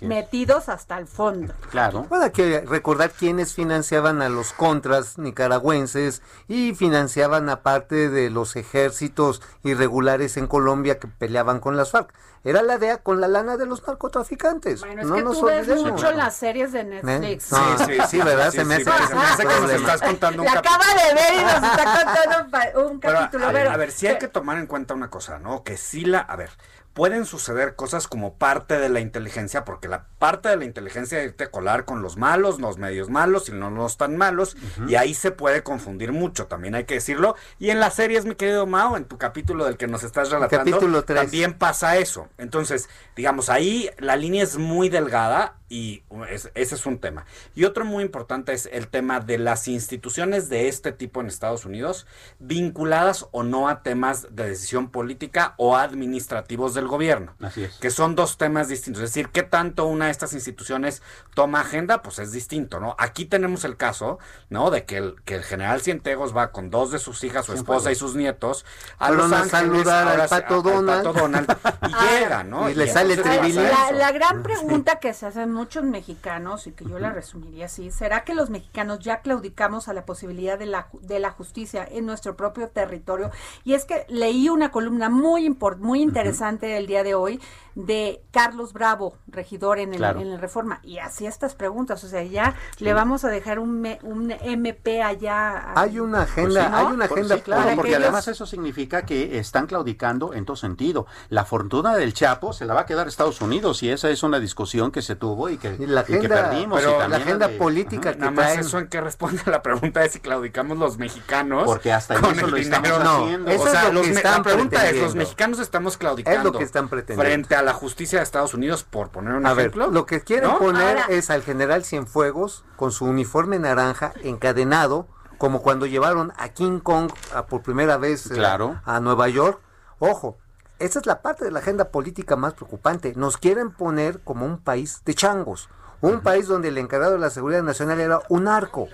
y 0.02 0.06
metidos 0.06 0.70
hasta 0.70 0.98
el 0.98 1.08
fondo. 1.08 1.54
Claro. 1.70 2.06
Bueno, 2.10 2.26
hay 2.26 2.32
que 2.32 2.62
recordar 2.62 3.12
quiénes 3.12 3.54
financiaban 3.54 4.22
a 4.22 4.30
los 4.30 4.54
contras 4.54 5.18
nicaragüenses 5.18 6.22
y 6.48 6.74
financiaban 6.76 7.50
aparte 7.50 8.10
de 8.10 8.30
los 8.30 8.56
ejércitos 8.56 9.42
irregulares 9.64 10.38
en 10.38 10.48
Colombia 10.48 11.00
que 11.00 11.08
peleaban 11.08 11.60
con 11.60 11.78
las 11.78 11.92
FARC. 11.92 12.14
Era 12.44 12.64
la 12.64 12.80
DEA 12.80 12.98
con 13.04 13.22
la 13.22 13.28
lana 13.28 13.56
de 13.56 13.68
los 13.68 13.86
narcotraficantes. 13.88 14.80
Bueno, 14.82 15.02
es 15.04 15.08
no 15.08 15.16
que 15.16 15.22
nos 15.24 15.40
tú 15.40 15.46
ves 15.46 15.60
olvidemos. 15.68 15.92
mucho 15.92 16.12
las 16.12 16.36
series 16.36 16.72
de 16.72 16.84
Netflix. 16.86 17.52
¿Eh? 17.52 17.56
No, 17.56 17.86
sí, 17.86 17.94
sí, 18.10 18.18
¿verdad? 18.18 18.50
Se 18.52 18.66
me 18.66 18.76
hace 18.76 18.86
que 18.86 19.08
se 19.08 19.16
me 19.16 19.22
hace 19.22 19.44
que 19.48 19.60
nos 19.62 19.72
estás 19.72 20.02
contando 20.02 20.42
un 20.42 20.46
La 20.48 20.54
cap- 20.56 20.66
acaba 20.66 20.86
de 21.04 21.14
ver 21.14 21.34
y 21.36 21.44
nos 21.44 21.54
está 21.72 22.04
contando 22.04 22.90
un 22.90 23.00
Pero, 23.00 23.14
capítulo. 23.14 23.46
a, 23.46 23.52
ver, 23.52 23.62
pero- 23.64 23.72
a 23.74 23.78
ver, 23.78 23.92
sí 23.92 24.08
hay 24.08 24.18
que 24.18 24.28
tomar 24.28 24.58
en 24.58 24.66
cuenta 24.66 24.96
una 24.96 25.10
cosa, 25.12 25.38
¿no? 25.38 25.64
Que 25.64 25.78
sí 25.78 26.04
la, 26.04 26.20
a 26.20 26.36
ver, 26.36 26.50
pueden 26.94 27.26
suceder 27.26 27.76
cosas 27.76 28.08
como 28.08 28.36
parte 28.36 28.78
de 28.78 28.90
la 28.90 29.00
inteligencia, 29.00 29.64
porque 29.64 29.88
la 29.88 30.08
parte 30.20 30.50
de 30.50 30.58
la 30.58 30.66
inteligencia 30.66 31.20
es 31.20 31.28
irte 31.28 31.46
a 31.46 31.52
colar 31.52 31.86
con 31.86 32.02
los 32.02 32.18
malos, 32.18 32.60
los 32.60 32.78
medios 32.78 33.10
malos 33.10 33.48
y 33.50 33.54
no 33.54 33.70
los 33.70 33.98
tan 33.98 34.18
malos, 34.18 34.58
y 34.88 34.96
ahí 34.96 35.14
se 35.14 35.32
puede 35.32 35.64
confundir 35.64 36.12
mucho, 36.12 36.48
también 36.48 36.76
hay 36.76 36.84
que 36.84 36.96
decirlo. 36.96 37.36
Y 37.60 37.70
en 37.70 37.80
las 37.80 37.94
series, 37.96 38.26
mi 38.26 38.36
querido 38.36 38.66
Mao, 38.68 38.98
en 38.98 39.06
tu 39.06 39.18
capítulo 39.18 39.66
del 39.66 39.78
que 39.78 39.88
nos 39.88 40.04
estás 40.04 40.30
relatando, 40.32 40.66
Capítulo 40.72 41.04
también 41.04 41.54
pasa 41.54 41.98
eso. 41.98 42.28
Entonces, 42.38 42.90
digamos, 43.16 43.50
ahí 43.50 43.90
la 43.98 44.16
línea 44.16 44.44
es 44.44 44.58
muy 44.58 44.90
delgada 44.90 45.56
y 45.70 46.04
uh, 46.10 46.26
es- 46.26 46.52
ese 46.56 46.76
es 46.76 46.86
un 46.86 47.00
tema. 47.00 47.26
Y 47.56 47.64
otro 47.64 47.86
muy 47.86 48.04
importante 48.04 48.52
es 48.52 48.68
el 48.72 48.90
tema 48.90 49.22
de 49.22 49.38
las 49.38 49.70
instituciones 49.70 50.50
de 50.50 50.68
este 50.68 50.92
tipo 50.92 51.22
en 51.22 51.28
Estados 51.28 51.66
Unidos, 51.66 52.06
vinculadas 52.40 53.28
o 53.32 53.44
no 53.44 53.70
a 53.70 53.82
temas 53.82 54.28
de 54.36 54.50
decisión 54.50 54.90
política 54.92 55.54
o 55.58 55.78
administrativos 55.78 56.74
del 56.82 56.90
gobierno. 56.90 57.34
Así 57.42 57.64
es. 57.64 57.76
Que 57.78 57.90
son 57.90 58.16
dos 58.16 58.38
temas 58.38 58.68
distintos. 58.68 59.02
Es 59.04 59.10
decir, 59.12 59.30
¿qué 59.30 59.44
tanto 59.44 59.86
una 59.86 60.06
de 60.06 60.12
estas 60.12 60.34
instituciones 60.34 61.02
toma 61.34 61.62
agenda? 61.62 62.02
Pues 62.02 62.20
es 62.20 62.32
distinto, 62.32 62.80
¿no? 62.80 62.96
Aquí 62.98 63.26
tenemos 63.26 63.64
el 63.64 63.78
caso, 63.78 64.20
¿no? 64.50 64.70
De 64.72 64.84
que 64.86 64.98
el, 64.98 65.16
que 65.24 65.36
el 65.36 65.44
general 65.44 65.82
Cientegos 65.82 66.36
va 66.36 66.52
con 66.52 66.70
dos 66.70 66.92
de 66.92 67.00
sus 67.00 67.24
hijas, 67.24 67.46
su 67.46 67.54
esposa 67.54 67.92
y 67.92 67.96
sus 67.96 68.16
nietos 68.16 68.66
a 69.00 69.08
Fueron 69.08 69.30
Los 69.30 69.40
a 69.40 69.42
Ángeles, 69.44 69.62
saludar 69.84 70.08
al 70.22 70.28
Pato 70.30 70.54
a- 70.56 70.58
al 70.58 70.64
Donald. 70.64 71.04
Pato 71.04 71.20
Donald, 71.20 71.58
y 71.88 71.92
llega, 72.20 72.44
¿no? 72.44 72.70
Y 72.70 72.76
le 72.76 72.88
sale 72.88 73.16
tribilín. 73.18 73.64
La, 73.98 74.12
gran 74.12 74.44
pregunta 74.44 75.00
que 75.00 75.14
se 75.14 75.26
hacen 75.28 75.54
muchos 75.54 75.84
mexicanos, 75.84 76.68
y 76.68 76.72
que 76.72 76.86
yo 76.86 77.00
la 77.00 77.12
resumiría 77.12 77.66
así, 77.68 77.92
¿será 77.92 78.24
que 78.24 78.34
los 78.34 78.50
mexicanos 78.50 79.00
ya 79.00 79.22
claudicamos 79.22 79.88
a 79.88 79.94
la 79.94 80.06
posibilidad 80.06 80.58
de 80.58 80.66
la, 80.66 80.90
ju- 80.90 81.00
de 81.02 81.20
la 81.20 81.32
justicia 81.32 81.88
en 81.90 82.06
nuestro 82.06 82.36
propio 82.36 82.70
territorio? 82.70 83.32
Y 83.64 83.74
es 83.74 83.86
que 83.86 84.06
leí 84.10 84.50
una 84.50 84.72
columna 84.72 85.10
muy, 85.10 85.48
impor- 85.48 85.78
muy 85.78 86.02
interesante 86.02 86.71
el 86.78 86.88
día 86.88 87.04
de 87.04 87.16
hoy 87.16 87.40
de 87.74 88.22
Carlos 88.32 88.74
Bravo, 88.74 89.16
regidor 89.28 89.80
en 89.80 89.94
el, 89.94 90.00
Claro. 90.00 90.20
en 90.20 90.28
el 90.28 90.40
Reforma, 90.42 90.82
y 90.84 90.98
hacía 90.98 91.30
estas 91.30 91.56
preguntas, 91.56 92.04
o 92.04 92.08
sea, 92.10 92.22
ya 92.24 92.56
le 92.80 92.92
vamos 92.94 93.24
a 93.24 93.30
dejar 93.30 93.60
un, 93.60 93.80
me- 93.80 93.98
un 94.04 94.30
MP 94.32 95.02
allá. 95.02 95.72
Hay 95.76 95.98
una 96.00 96.20
Pues 96.26 96.32
agenda, 96.32 96.70
¿no? 96.70 96.78
hay 96.78 96.86
una 96.94 97.08
Por- 97.08 97.18
agenda 97.20 97.36
sí, 97.38 97.44
porque 97.76 97.92
ellos- 97.92 98.02
además 98.04 98.28
eso 98.28 98.46
significa 98.46 99.04
que 99.04 99.38
están 99.40 99.68
claudicando 99.68 100.34
en 100.34 100.44
todo 100.46 100.58
sentido. 100.58 101.08
La 101.30 101.46
fortuna 101.46 101.96
del 101.96 102.14
Chapo 102.14 102.52
se 102.52 102.66
la 102.66 102.74
va 102.74 102.82
a 102.82 102.86
quedar 102.86 103.08
Estados 103.08 103.40
Unidos 103.40 103.82
y 103.84 103.90
esa 103.90 104.10
es 104.10 104.22
una 104.24 104.40
discusión 104.42 104.92
que 104.92 105.02
se 105.02 105.16
tuvo 105.16 105.50
y 105.50 105.58
que, 105.58 105.76
Y 105.80 105.86
la 105.86 106.02
y 106.02 106.04
que 106.06 106.18
agenda- 106.18 106.50
perdimos. 106.50 106.82
y 106.82 106.86
la 106.86 106.98
también 106.98 107.22
agenda 107.22 107.48
de- 107.48 107.58
política 107.58 108.12
que 108.14 108.20
Nada 108.20 108.32
más 108.32 108.58
eso 108.58 108.80
en 108.80 108.88
que 108.90 109.00
responde 109.00 109.42
a 109.46 109.50
la 109.50 109.62
pregunta 109.62 110.02
de 110.02 110.10
si 110.10 110.20
claudicamos 110.20 110.78
los 110.78 110.98
mexicanos. 110.98 111.64
Porque 111.64 111.94
hasta 111.94 112.20
con 112.20 112.32
eso 112.36 112.46
el 112.48 112.52
lo 112.52 112.58
estamos 112.58 112.90
dinero. 112.90 113.24
haciendo. 113.24 113.52
eso 113.52 113.64
o 113.64 113.66
es 113.66 113.72
sea, 113.72 113.84
lo 113.86 113.94
los 113.94 114.02
que 114.04 114.10
me- 114.10 114.16
están 114.18 114.38
la 114.38 114.44
pregunta 114.44 114.90
es, 114.90 115.02
los 115.02 115.16
mexicanos 115.16 115.60
estamos 115.60 115.98
claudicando. 115.98 116.40
Es 116.40 116.44
lo 116.44 116.52
que 116.62 116.66
están 116.66 116.90
pretendiendo. 116.90 117.24
Frente 117.32 117.56
a 117.56 117.62
la 117.62 117.74
justicia 117.74 118.20
de 118.20 118.24
Estados 118.24 118.54
Unidos, 118.54 118.84
por 118.84 119.10
poner 119.10 119.34
un 119.36 119.46
A 119.46 119.54
ver, 119.54 119.68
ejemplo. 119.68 119.88
lo 119.92 120.06
que 120.06 120.22
quieren 120.22 120.50
¿no? 120.50 120.60
poner 120.60 120.98
Ahora- 121.00 121.06
es 121.10 121.30
al 121.30 121.44
general 121.44 121.84
Cienfuegos 121.84 122.64
con 122.76 122.92
su 122.92 123.06
uniforme 123.06 123.60
naranja 123.60 124.14
encadenado, 124.24 125.08
como 125.38 125.62
cuando 125.62 125.86
llevaron 125.86 126.34
a 126.38 126.50
King 126.50 126.80
Kong 126.80 127.12
a- 127.34 127.46
por 127.46 127.62
primera 127.64 127.98
vez 127.98 128.28
eh, 128.30 128.36
Claro. 128.36 128.80
a 128.86 129.00
Nueva 129.00 129.28
York. 129.28 129.60
Ojo, 130.00 130.38
esa 130.80 131.00
es 131.00 131.06
la 131.06 131.22
parte 131.22 131.46
de 131.46 131.52
la 131.52 131.60
agenda 131.60 131.90
política 131.90 132.36
más 132.36 132.54
preocupante. 132.54 133.14
Nos 133.16 133.38
quieren 133.38 133.72
poner 133.72 134.20
como 134.22 134.46
un 134.46 134.58
país 134.60 135.02
de 135.06 135.14
changos, 135.16 135.70
un 136.02 136.22
país 136.22 136.48
donde 136.48 136.70
el 136.70 136.78
encargado 136.78 137.14
de 137.14 137.20
la 137.20 137.30
seguridad 137.30 137.62
nacional 137.64 138.00
era 138.00 138.22
un 138.30 138.48
arco. 138.48 138.88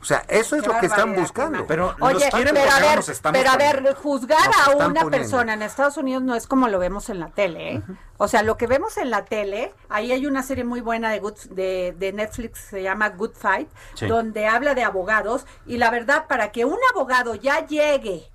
O 0.00 0.04
sea, 0.04 0.24
eso 0.28 0.56
es 0.56 0.62
Qué 0.62 0.68
lo 0.68 0.78
que 0.78 0.86
están 0.86 1.14
buscando. 1.14 1.66
Pero 1.66 1.94
Oye, 2.00 2.28
pero 2.32 2.50
a 2.50 2.80
ver, 2.80 3.00
pero 3.32 3.50
a 3.50 3.56
ver, 3.56 3.94
juzgar 3.94 4.38
a 4.66 4.70
una 4.70 4.86
poniendo. 4.86 5.10
persona 5.10 5.54
en 5.54 5.62
Estados 5.62 5.96
Unidos 5.96 6.22
no 6.22 6.34
es 6.34 6.46
como 6.46 6.68
lo 6.68 6.78
vemos 6.78 7.08
en 7.10 7.18
la 7.20 7.28
tele, 7.30 7.74
¿eh? 7.74 7.82
O 8.16 8.28
sea, 8.28 8.42
lo 8.42 8.56
que 8.56 8.66
vemos 8.66 8.96
en 8.96 9.10
la 9.10 9.24
tele, 9.24 9.72
ahí 9.88 10.12
hay 10.12 10.26
una 10.26 10.42
serie 10.42 10.64
muy 10.64 10.80
buena 10.80 11.10
de, 11.10 11.20
Good- 11.20 11.50
de, 11.50 11.94
de 11.98 12.12
Netflix, 12.12 12.58
se 12.60 12.82
llama 12.82 13.08
Good 13.10 13.32
Fight, 13.34 13.68
Sí. 13.94 14.06
donde 14.06 14.46
habla 14.46 14.74
de 14.74 14.82
abogados, 14.84 15.46
y 15.66 15.76
la 15.78 15.90
verdad, 15.90 16.26
para 16.28 16.50
que 16.52 16.64
un 16.64 16.78
abogado 16.92 17.34
ya 17.34 17.66
llegue 17.66 18.28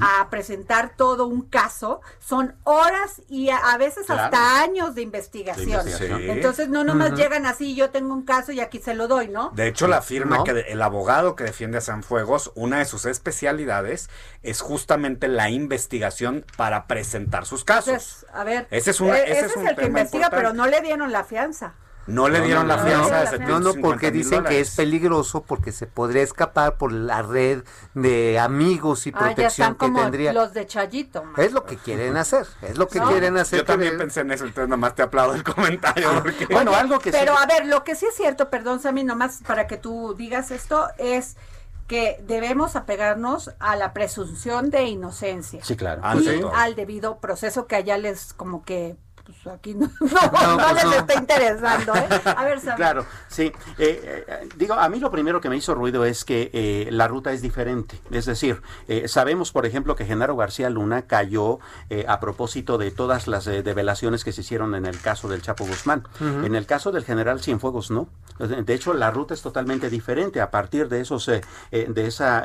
a 0.00 0.28
presentar 0.30 0.94
todo 0.96 1.26
un 1.26 1.42
caso, 1.42 2.00
son 2.18 2.54
horas 2.64 3.22
y 3.28 3.50
a, 3.50 3.56
a 3.58 3.78
veces 3.78 4.06
Claro. 4.06 4.22
hasta 4.24 4.60
años 4.62 4.94
de 4.94 5.02
investigación. 5.02 5.66
De 5.66 5.72
investigación. 5.72 6.20
Sí. 6.20 6.30
Entonces, 6.30 6.68
no 6.68 6.84
nomás 6.84 7.12
llegan 7.12 7.46
así, 7.46 7.74
yo 7.74 7.90
tengo 7.90 8.12
un 8.14 8.24
caso 8.24 8.52
y 8.52 8.60
aquí 8.60 8.78
se 8.80 8.94
lo 8.94 9.08
doy, 9.08 9.28
¿no? 9.28 9.50
De 9.50 9.66
hecho, 9.68 9.88
la 9.88 10.02
firma 10.02 10.38
¿No? 10.38 10.44
que 10.44 10.52
de- 10.54 10.60
el 10.72 10.82
abogado 10.82 11.36
que 11.36 11.44
defiende 11.44 11.78
a 11.78 11.80
Sanfuegos, 11.80 12.52
una 12.54 12.78
de 12.78 12.84
sus 12.84 13.04
especialidades 13.06 14.10
es 14.42 14.60
justamente 14.60 15.28
la 15.28 15.50
investigación 15.50 16.44
para 16.56 16.86
presentar 16.86 17.46
sus 17.46 17.64
casos. 17.64 17.88
Entonces, 17.88 18.26
a 18.32 18.44
ver, 18.44 18.68
Ese 18.70 18.90
es 18.90 19.00
una- 19.00 19.18
eh, 19.18 19.24
ese 19.24 19.32
ese 19.32 19.46
es 19.46 19.50
es 19.52 19.56
un 19.56 19.68
el 19.68 19.76
que 19.76 19.86
investiga, 19.86 20.30
pero 20.30 20.52
no 20.52 20.66
le 20.66 20.80
dieron 20.80 21.10
la 21.12 21.24
fianza. 21.24 21.74
No 22.10 22.28
le 22.28 22.40
dieron 22.42 22.66
no, 22.68 22.76
la 22.76 22.82
no, 22.82 22.88
fianza 22.88 23.08
no, 23.10 23.18
de 23.18 23.24
no, 23.24 23.30
750 23.30 23.58
No, 23.70 23.74
no, 23.74 23.80
porque 23.80 24.10
dicen 24.10 24.44
que 24.44 24.60
es 24.60 24.74
peligroso 24.76 25.42
porque 25.42 25.72
se 25.72 25.86
podría 25.86 26.22
escapar 26.22 26.76
por 26.76 26.92
la 26.92 27.22
red 27.22 27.62
de 27.94 28.38
amigos 28.38 29.06
y 29.06 29.10
Ah, 29.10 29.12
ya 29.12 29.18
están 29.18 29.34
protección 29.34 29.72
que 29.74 29.78
como 29.78 30.02
tendría. 30.02 30.32
los 30.32 30.52
de 30.52 30.66
Chayito. 30.66 31.22
man. 31.24 31.34
Es 31.38 31.52
lo 31.52 31.64
que 31.64 31.76
quieren 31.76 32.16
hacer, 32.16 32.46
es 32.62 32.76
lo 32.78 32.88
que 32.88 32.98
No. 33.00 33.08
quieren 33.08 33.36
hacer. 33.36 33.60
Yo 33.60 33.64
también 33.64 33.92
que- 33.92 33.98
pensé 33.98 34.20
en 34.20 34.30
eso, 34.32 34.44
entonces 34.44 34.68
nada 34.68 34.76
más 34.76 34.94
te 34.94 35.02
aplaudo 35.02 35.34
el 35.34 35.42
comentario. 35.44 36.08
porque- 36.22 36.46
Bueno, 36.46 36.74
algo 36.74 36.98
que 36.98 37.10
Pero 37.10 37.34
sí- 37.36 37.42
a 37.42 37.46
ver, 37.46 37.66
lo 37.66 37.84
que 37.84 37.94
sí 37.94 38.06
es 38.06 38.14
cierto, 38.14 38.50
perdón, 38.50 38.80
Sammy, 38.80 39.04
nomás 39.04 39.40
para 39.46 39.66
que 39.66 39.76
tú 39.76 40.14
digas 40.16 40.50
esto, 40.50 40.88
es 40.98 41.36
que 41.86 42.22
debemos 42.26 42.76
apegarnos 42.76 43.50
a 43.58 43.74
la 43.74 43.92
presunción 43.92 44.70
de 44.70 44.84
inocencia. 44.84 45.64
Sí, 45.64 45.74
claro. 45.76 46.00
Y 46.20 46.40
todo. 46.40 46.54
al 46.54 46.76
debido 46.76 47.18
proceso 47.18 47.66
que 47.66 47.74
allá 47.74 47.98
les 47.98 48.32
como 48.32 48.62
que 48.64 48.96
pues 49.42 49.54
aquí 49.54 49.74
no, 49.74 49.90
no, 50.00 50.56
no 50.56 50.72
les 50.74 50.84
está 50.98 51.14
interesando. 51.14 51.94
¿eh? 51.94 52.08
A 52.24 52.44
ver, 52.44 52.60
Sam. 52.60 52.76
Claro, 52.76 53.06
sí. 53.28 53.52
Eh, 53.78 54.24
eh, 54.28 54.48
digo, 54.56 54.74
a 54.74 54.88
mí 54.88 54.98
lo 55.00 55.10
primero 55.10 55.40
que 55.40 55.48
me 55.48 55.56
hizo 55.56 55.74
ruido 55.74 56.04
es 56.04 56.24
que 56.24 56.50
eh, 56.52 56.88
la 56.90 57.08
ruta 57.08 57.32
es 57.32 57.42
diferente. 57.42 58.00
Es 58.10 58.26
decir, 58.26 58.62
eh, 58.88 59.08
sabemos, 59.08 59.52
por 59.52 59.66
ejemplo, 59.66 59.96
que 59.96 60.04
Genaro 60.04 60.36
García 60.36 60.70
Luna 60.70 61.02
cayó 61.02 61.58
eh, 61.88 62.04
a 62.08 62.20
propósito 62.20 62.78
de 62.78 62.90
todas 62.90 63.26
las 63.28 63.46
eh, 63.46 63.62
develaciones 63.62 64.24
que 64.24 64.32
se 64.32 64.40
hicieron 64.42 64.74
en 64.74 64.86
el 64.86 65.00
caso 65.00 65.28
del 65.28 65.42
Chapo 65.42 65.64
Guzmán. 65.66 66.06
En 66.20 66.54
el 66.54 66.66
caso 66.66 66.92
del 66.92 67.04
general 67.04 67.40
Cienfuegos, 67.40 67.90
no. 67.90 68.08
De 68.38 68.74
hecho, 68.74 68.94
la 68.94 69.10
ruta 69.10 69.34
es 69.34 69.42
totalmente 69.42 69.90
diferente 69.90 70.40
a 70.40 70.50
partir 70.50 70.88
de 70.88 71.00
esos, 71.00 71.26
de 71.26 71.42
esa... 72.06 72.42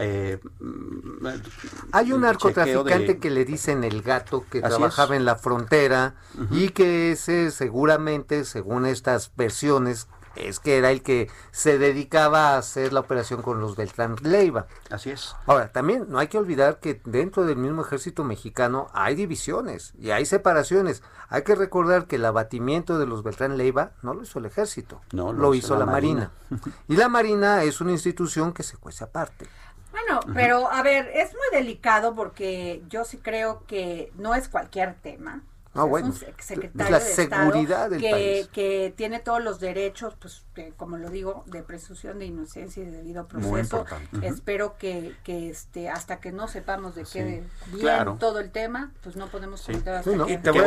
Hay 1.91 2.11
un 2.11 2.21
narcotraficante 2.21 3.13
de- 3.13 3.19
que 3.19 3.29
le 3.29 3.45
dicen 3.45 3.83
el 3.83 4.01
gato 4.01 4.43
que 4.49 4.59
Así 4.59 4.67
trabajaba 4.69 5.15
es. 5.15 5.19
en 5.19 5.25
la 5.25 5.35
frontera 5.35 6.15
y 6.51 6.69
que 6.75 7.11
ese 7.11 7.49
seguramente, 7.49 8.45
según 8.45 8.85
estas 8.85 9.31
versiones, 9.35 10.07
es 10.35 10.59
que 10.59 10.77
era 10.77 10.91
el 10.91 11.01
que 11.01 11.29
se 11.51 11.77
dedicaba 11.77 12.49
a 12.49 12.57
hacer 12.57 12.93
la 12.93 12.99
operación 12.99 13.41
con 13.41 13.59
los 13.59 13.75
Beltrán 13.75 14.17
Leiva. 14.21 14.67
Así 14.89 15.09
es. 15.09 15.35
Ahora, 15.45 15.71
también 15.71 16.07
no 16.09 16.19
hay 16.19 16.27
que 16.27 16.37
olvidar 16.37 16.79
que 16.79 17.01
dentro 17.05 17.45
del 17.45 17.57
mismo 17.57 17.81
ejército 17.81 18.23
mexicano 18.23 18.89
hay 18.93 19.15
divisiones 19.15 19.93
y 19.97 20.11
hay 20.11 20.25
separaciones. 20.25 21.03
Hay 21.29 21.43
que 21.43 21.55
recordar 21.55 22.05
que 22.05 22.17
el 22.17 22.25
abatimiento 22.25 22.99
de 22.99 23.07
los 23.07 23.23
Beltrán 23.23 23.57
Leiva 23.57 23.91
no 24.03 24.13
lo 24.13 24.23
hizo 24.23 24.39
el 24.39 24.45
ejército, 24.45 25.01
No, 25.11 25.33
lo, 25.33 25.55
hizo 25.55 25.75
la, 25.75 25.85
Marina. 25.85 26.31
y 26.87 26.95
la 26.95 27.09
Marina 27.09 27.63
es 27.63 27.81
una 27.81 27.91
institución 27.91 28.53
que 28.53 28.63
se 28.63 28.77
cuece 28.77 29.03
aparte. 29.03 29.47
Bueno, 29.91 30.19
pero 30.33 30.69
a 30.69 30.83
ver, 30.83 31.09
es 31.13 31.31
muy 31.31 31.57
delicado 31.57 32.15
porque 32.15 32.83
yo 32.89 33.05
sí 33.05 33.17
creo 33.17 33.63
que 33.65 34.11
no 34.17 34.35
es 34.35 34.49
cualquier 34.49 34.95
tema. 34.95 35.41
Ah, 35.75 35.83
bueno, 35.83 36.09
es 36.09 36.21
un 36.21 36.27
sec- 36.27 36.41
secretario 36.41 36.91
la 36.91 36.99
de 36.99 37.05
seguridad 37.05 37.71
Estado 37.83 37.89
del 37.91 38.01
que, 38.01 38.09
país. 38.09 38.47
que 38.51 38.93
tiene 38.97 39.19
todos 39.19 39.43
los 39.43 39.59
derechos, 39.59 40.15
pues, 40.19 40.44
que, 40.55 40.71
como 40.75 40.97
lo 40.97 41.09
digo, 41.09 41.43
de 41.47 41.61
presunción 41.61 42.17
de 42.17 42.25
inocencia 42.25 42.81
y 42.81 42.85
de 42.87 42.91
debido 42.97 43.27
proceso. 43.27 43.85
Espero 44.21 44.77
que, 44.77 45.13
que 45.23 45.49
este, 45.49 45.89
hasta 45.89 46.19
que 46.19 46.31
no 46.31 46.47
sepamos 46.47 46.95
de 46.95 47.05
Sí, 47.05 47.19
quede 47.19 47.43
bien 47.67 47.81
claro. 47.81 48.17
todo 48.19 48.39
el 48.39 48.49
tema, 48.51 48.91
pues 49.03 49.15
no 49.17 49.27
podemos 49.27 49.61
comentar 49.61 49.95
hasta 49.95 50.09
Sí, 50.11 50.17
¿no? 50.17 50.25
que- 50.25 50.37
te 50.37 50.51
voy 50.51 50.61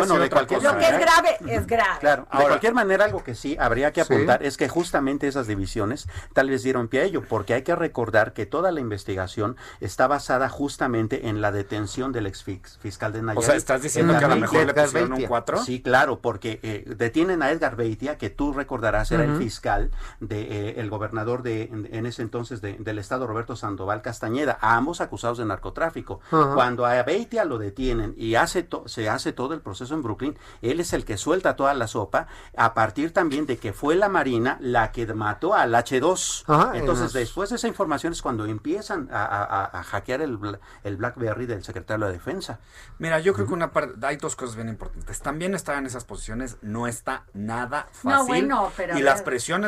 cosa, 0.46 0.72
Lo 0.72 0.78
que 0.78 0.84
es 0.84 0.92
¿eh? 0.92 0.98
grave 1.00 1.36
es 1.56 1.66
grave. 1.66 1.98
Claro, 2.00 2.28
de 2.30 2.44
cualquier 2.44 2.74
manera 2.74 3.06
algo 3.06 3.24
que 3.24 3.34
sí 3.34 3.56
habría 3.58 3.92
que 3.92 4.04
Sí. 4.04 4.12
apuntar 4.12 4.42
es 4.42 4.56
que 4.56 4.68
justamente 4.68 5.26
esas 5.26 5.46
divisiones 5.46 6.06
tal 6.34 6.50
vez 6.50 6.62
dieron 6.62 6.88
pie 6.88 7.00
a 7.00 7.04
ello, 7.04 7.22
porque 7.28 7.54
hay 7.54 7.62
que 7.62 7.74
recordar 7.74 8.34
que 8.34 8.44
toda 8.46 8.70
la 8.70 8.80
investigación 8.80 9.56
está 9.80 10.06
basada 10.06 10.48
justamente 10.50 11.28
en 11.28 11.40
la 11.40 11.50
detención 11.50 12.12
del 12.12 12.26
ex 12.26 12.44
fiscal 12.44 13.12
de 13.12 13.22
Nayarit. 13.22 13.46
sea, 13.46 13.54
¿estás 13.56 13.82
diciendo 13.82 14.16
que 14.18 14.24
a 14.24 14.28
lo 14.28 14.36
mejor 14.36 14.66
le 14.66 14.74
pusieron 14.74 15.12
un 15.14 15.22
cuatro? 15.24 15.62
Sí, 15.64 15.80
claro, 15.80 16.20
porque 16.20 16.60
eh, 16.62 16.84
detienen 16.96 17.42
a 17.42 17.50
Edgar 17.50 17.74
Beitia, 17.74 18.18
que 18.18 18.28
tú 18.30 18.52
recordarás 18.52 19.10
era 19.12 19.24
el 19.24 19.30
Ujú. 19.30 19.38
Fiscal 19.78 19.90
de 20.20 20.40
eh, 20.70 20.80
el 20.80 20.90
gobernador 20.90 21.42
de 21.42 21.62
en, 21.64 21.88
en 21.92 22.06
ese 22.06 22.22
entonces 22.22 22.60
de- 22.60 22.74
del 22.78 22.98
estado 22.98 23.26
Roberto 23.26 23.56
Sandoval 23.56 24.02
Castañeda, 24.02 24.58
a 24.60 24.76
ambos 24.76 25.00
acusados 25.00 25.38
de 25.38 25.44
narcotráfico. 25.44 26.20
Cuando 26.54 26.84
a 26.86 27.02
Beitia 27.02 27.44
lo 27.44 27.58
detienen 27.58 28.14
y 28.16 28.34
hace 28.34 28.62
to- 28.62 28.86
se 28.88 29.08
hace 29.08 29.32
todo 29.32 29.54
el 29.54 29.60
proceso 29.60 29.94
en 29.94 30.02
Brooklyn, 30.02 30.36
él 30.62 30.80
es 30.80 30.92
el 30.92 31.04
que 31.04 31.16
suelta 31.16 31.56
toda 31.56 31.74
la 31.74 31.86
sopa, 31.86 32.26
a 32.56 32.74
partir 32.74 33.12
también 33.12 33.46
de 33.46 33.58
que 33.58 33.72
fue 33.72 33.94
la 33.96 34.08
Marina 34.08 34.56
la 34.60 34.92
que 34.92 35.06
mató 35.14 35.54
al 35.54 35.74
H2. 35.74 36.44
Ajá, 36.46 36.76
Entonces, 36.76 37.14
en- 37.14 37.20
después 37.20 37.50
de 37.50 37.56
esa 37.56 37.68
información 37.68 38.12
es 38.12 38.22
cuando 38.22 38.44
empiezan 38.46 39.08
a, 39.12 39.24
a- 39.24 39.44
a- 39.44 39.78
a 39.78 39.82
hackear 39.82 40.20
el, 40.22 40.38
el 40.84 40.96
BlackBerry 40.96 41.46
del 41.46 41.62
secretario 41.64 42.04
de 42.06 42.12
la 42.12 42.18
Defensa. 42.18 42.58
Mira, 42.98 43.18
yo 43.20 43.32
creo 43.34 43.46
que 43.46 43.52
una 43.54 43.72
parte, 43.72 43.94
hay 44.06 44.16
dos 44.16 44.36
cosas 44.36 44.56
bien 44.56 44.68
importantes. 44.68 45.20
También 45.20 45.54
estar 45.54 45.76
en 45.78 45.86
esas 45.86 46.04
posiciones 46.04 46.56
no 46.62 46.86
está 46.86 47.24
nada 47.32 47.86
fácil. 47.92 48.08
No, 48.10 48.26
bueno, 48.26 48.72
pero 48.76 48.98
y 48.98 49.02
las 49.02 49.16
ver. 49.16 49.24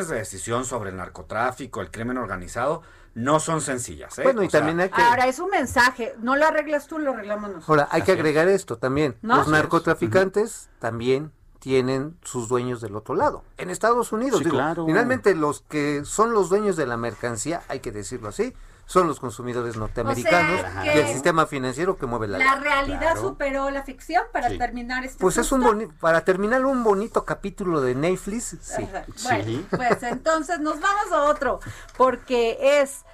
De 0.07 0.17
decisión 0.17 0.65
sobre 0.65 0.89
el 0.91 0.97
narcotráfico, 0.97 1.81
el 1.81 1.91
crimen 1.91 2.17
organizado, 2.17 2.81
no 3.13 3.39
son 3.39 3.61
sencillas. 3.61 4.17
¿eh? 4.19 4.23
Bueno, 4.23 4.43
y 4.43 4.47
O 4.47 4.49
sea, 4.49 4.59
también 4.61 4.79
hay 4.79 4.89
que... 4.89 5.01
Ahora 5.01 5.27
es 5.27 5.39
un 5.39 5.49
mensaje, 5.49 6.15
no 6.19 6.35
lo 6.35 6.45
arreglas 6.45 6.87
tú, 6.87 6.97
lo 6.99 7.11
arreglamos 7.11 7.49
nosotros. 7.49 7.69
Ahora, 7.69 7.87
hay 7.91 8.03
que 8.03 8.13
agregar 8.13 8.47
esto 8.47 8.77
también. 8.77 9.17
¿No? 9.21 9.37
Los 9.37 9.47
narcotraficantes 9.49 10.69
también 10.79 11.31
tienen 11.59 12.17
sus 12.23 12.47
dueños 12.47 12.81
del 12.81 12.95
otro 12.95 13.13
lado. 13.15 13.43
En 13.57 13.69
Estados 13.69 14.11
Unidos, 14.11 14.39
Sí, 14.39 14.45
digo, 14.45 14.55
claro. 14.57 14.85
finalmente 14.85 15.35
los 15.35 15.61
que 15.61 16.03
son 16.05 16.33
los 16.33 16.49
dueños 16.49 16.75
de 16.75 16.87
la 16.87 16.97
mercancía, 16.97 17.61
hay 17.67 17.81
que 17.81 17.91
decirlo 17.91 18.29
así, 18.29 18.53
son 18.91 19.07
los 19.07 19.21
consumidores 19.21 19.77
norteamericanos 19.77 20.59
O 20.59 20.63
sea, 20.83 20.85
y 20.95 20.99
el 20.99 21.07
sistema 21.07 21.45
financiero 21.45 21.97
que 21.97 22.05
mueve 22.07 22.27
la, 22.27 22.39
La 22.39 22.55
realidad 22.55 22.99
Claro. 23.13 23.21
superó 23.21 23.69
la 23.69 23.83
ficción 23.83 24.21
para 24.33 24.49
Sí. 24.49 24.57
terminar 24.57 25.05
este 25.05 25.17
Pues 25.21 25.37
es 25.37 25.49
un 25.53 25.61
boni- 25.63 25.87
para 25.99 26.25
terminar 26.25 26.65
un 26.65 26.83
bonito 26.83 27.23
capítulo 27.23 27.79
de 27.79 27.95
Netflix, 27.95 28.57
sí. 28.61 28.85
Bueno, 29.23 29.63
pues 29.69 30.03
entonces 30.03 30.59
nos 30.59 30.81
vamos 30.81 31.09
a 31.13 31.23
otro, 31.23 31.61
porque 31.95 32.57
es 32.81 33.05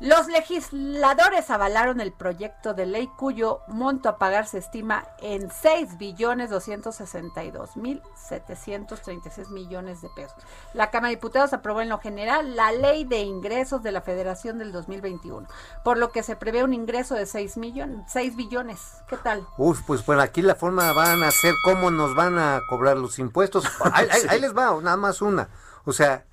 los 0.00 0.26
legisladores 0.26 1.50
avalaron 1.50 2.00
el 2.00 2.12
proyecto 2.12 2.74
de 2.74 2.84
ley 2.84 3.08
cuyo 3.16 3.60
monto 3.68 4.08
a 4.08 4.18
pagar 4.18 4.46
se 4.46 4.58
estima 4.58 5.06
en 5.20 5.50
6 5.50 5.98
billones 5.98 6.50
262 6.50 7.76
mil 7.76 8.02
736 8.16 9.50
millones 9.50 10.02
de 10.02 10.08
pesos. 10.10 10.36
La 10.72 10.90
Cámara 10.90 11.10
de 11.10 11.16
Diputados 11.16 11.52
aprobó 11.52 11.80
en 11.80 11.88
lo 11.88 11.98
general 11.98 12.56
la 12.56 12.72
ley 12.72 13.04
de 13.04 13.20
ingresos 13.20 13.82
de 13.82 13.92
la 13.92 14.00
Federación 14.02 14.58
del 14.58 14.72
2021, 14.72 15.46
por 15.84 15.96
lo 15.96 16.10
que 16.10 16.22
se 16.22 16.34
prevé 16.36 16.64
un 16.64 16.74
ingreso 16.74 17.14
de 17.14 17.26
6 17.26 17.56
millones, 17.56 18.04
6 18.08 18.36
billones. 18.36 18.80
¿Qué 19.08 19.16
tal? 19.16 19.46
Uf, 19.58 19.82
pues 19.86 20.04
bueno, 20.04 20.22
aquí 20.22 20.42
la 20.42 20.54
forma 20.56 20.92
van 20.92 21.22
a 21.22 21.30
ser 21.30 21.54
cómo 21.64 21.90
nos 21.90 22.14
van 22.14 22.38
a 22.38 22.60
cobrar 22.68 22.96
los 22.96 23.18
impuestos. 23.18 23.64
Ahí, 23.92 24.08
ahí- 24.10 24.20
Sí. 24.22 24.26
ahí 24.28 24.40
les 24.40 24.56
va, 24.56 24.74
nada 24.82 24.96
más 24.96 25.22
una. 25.22 25.48
O 25.84 25.92
sea, 25.92 26.24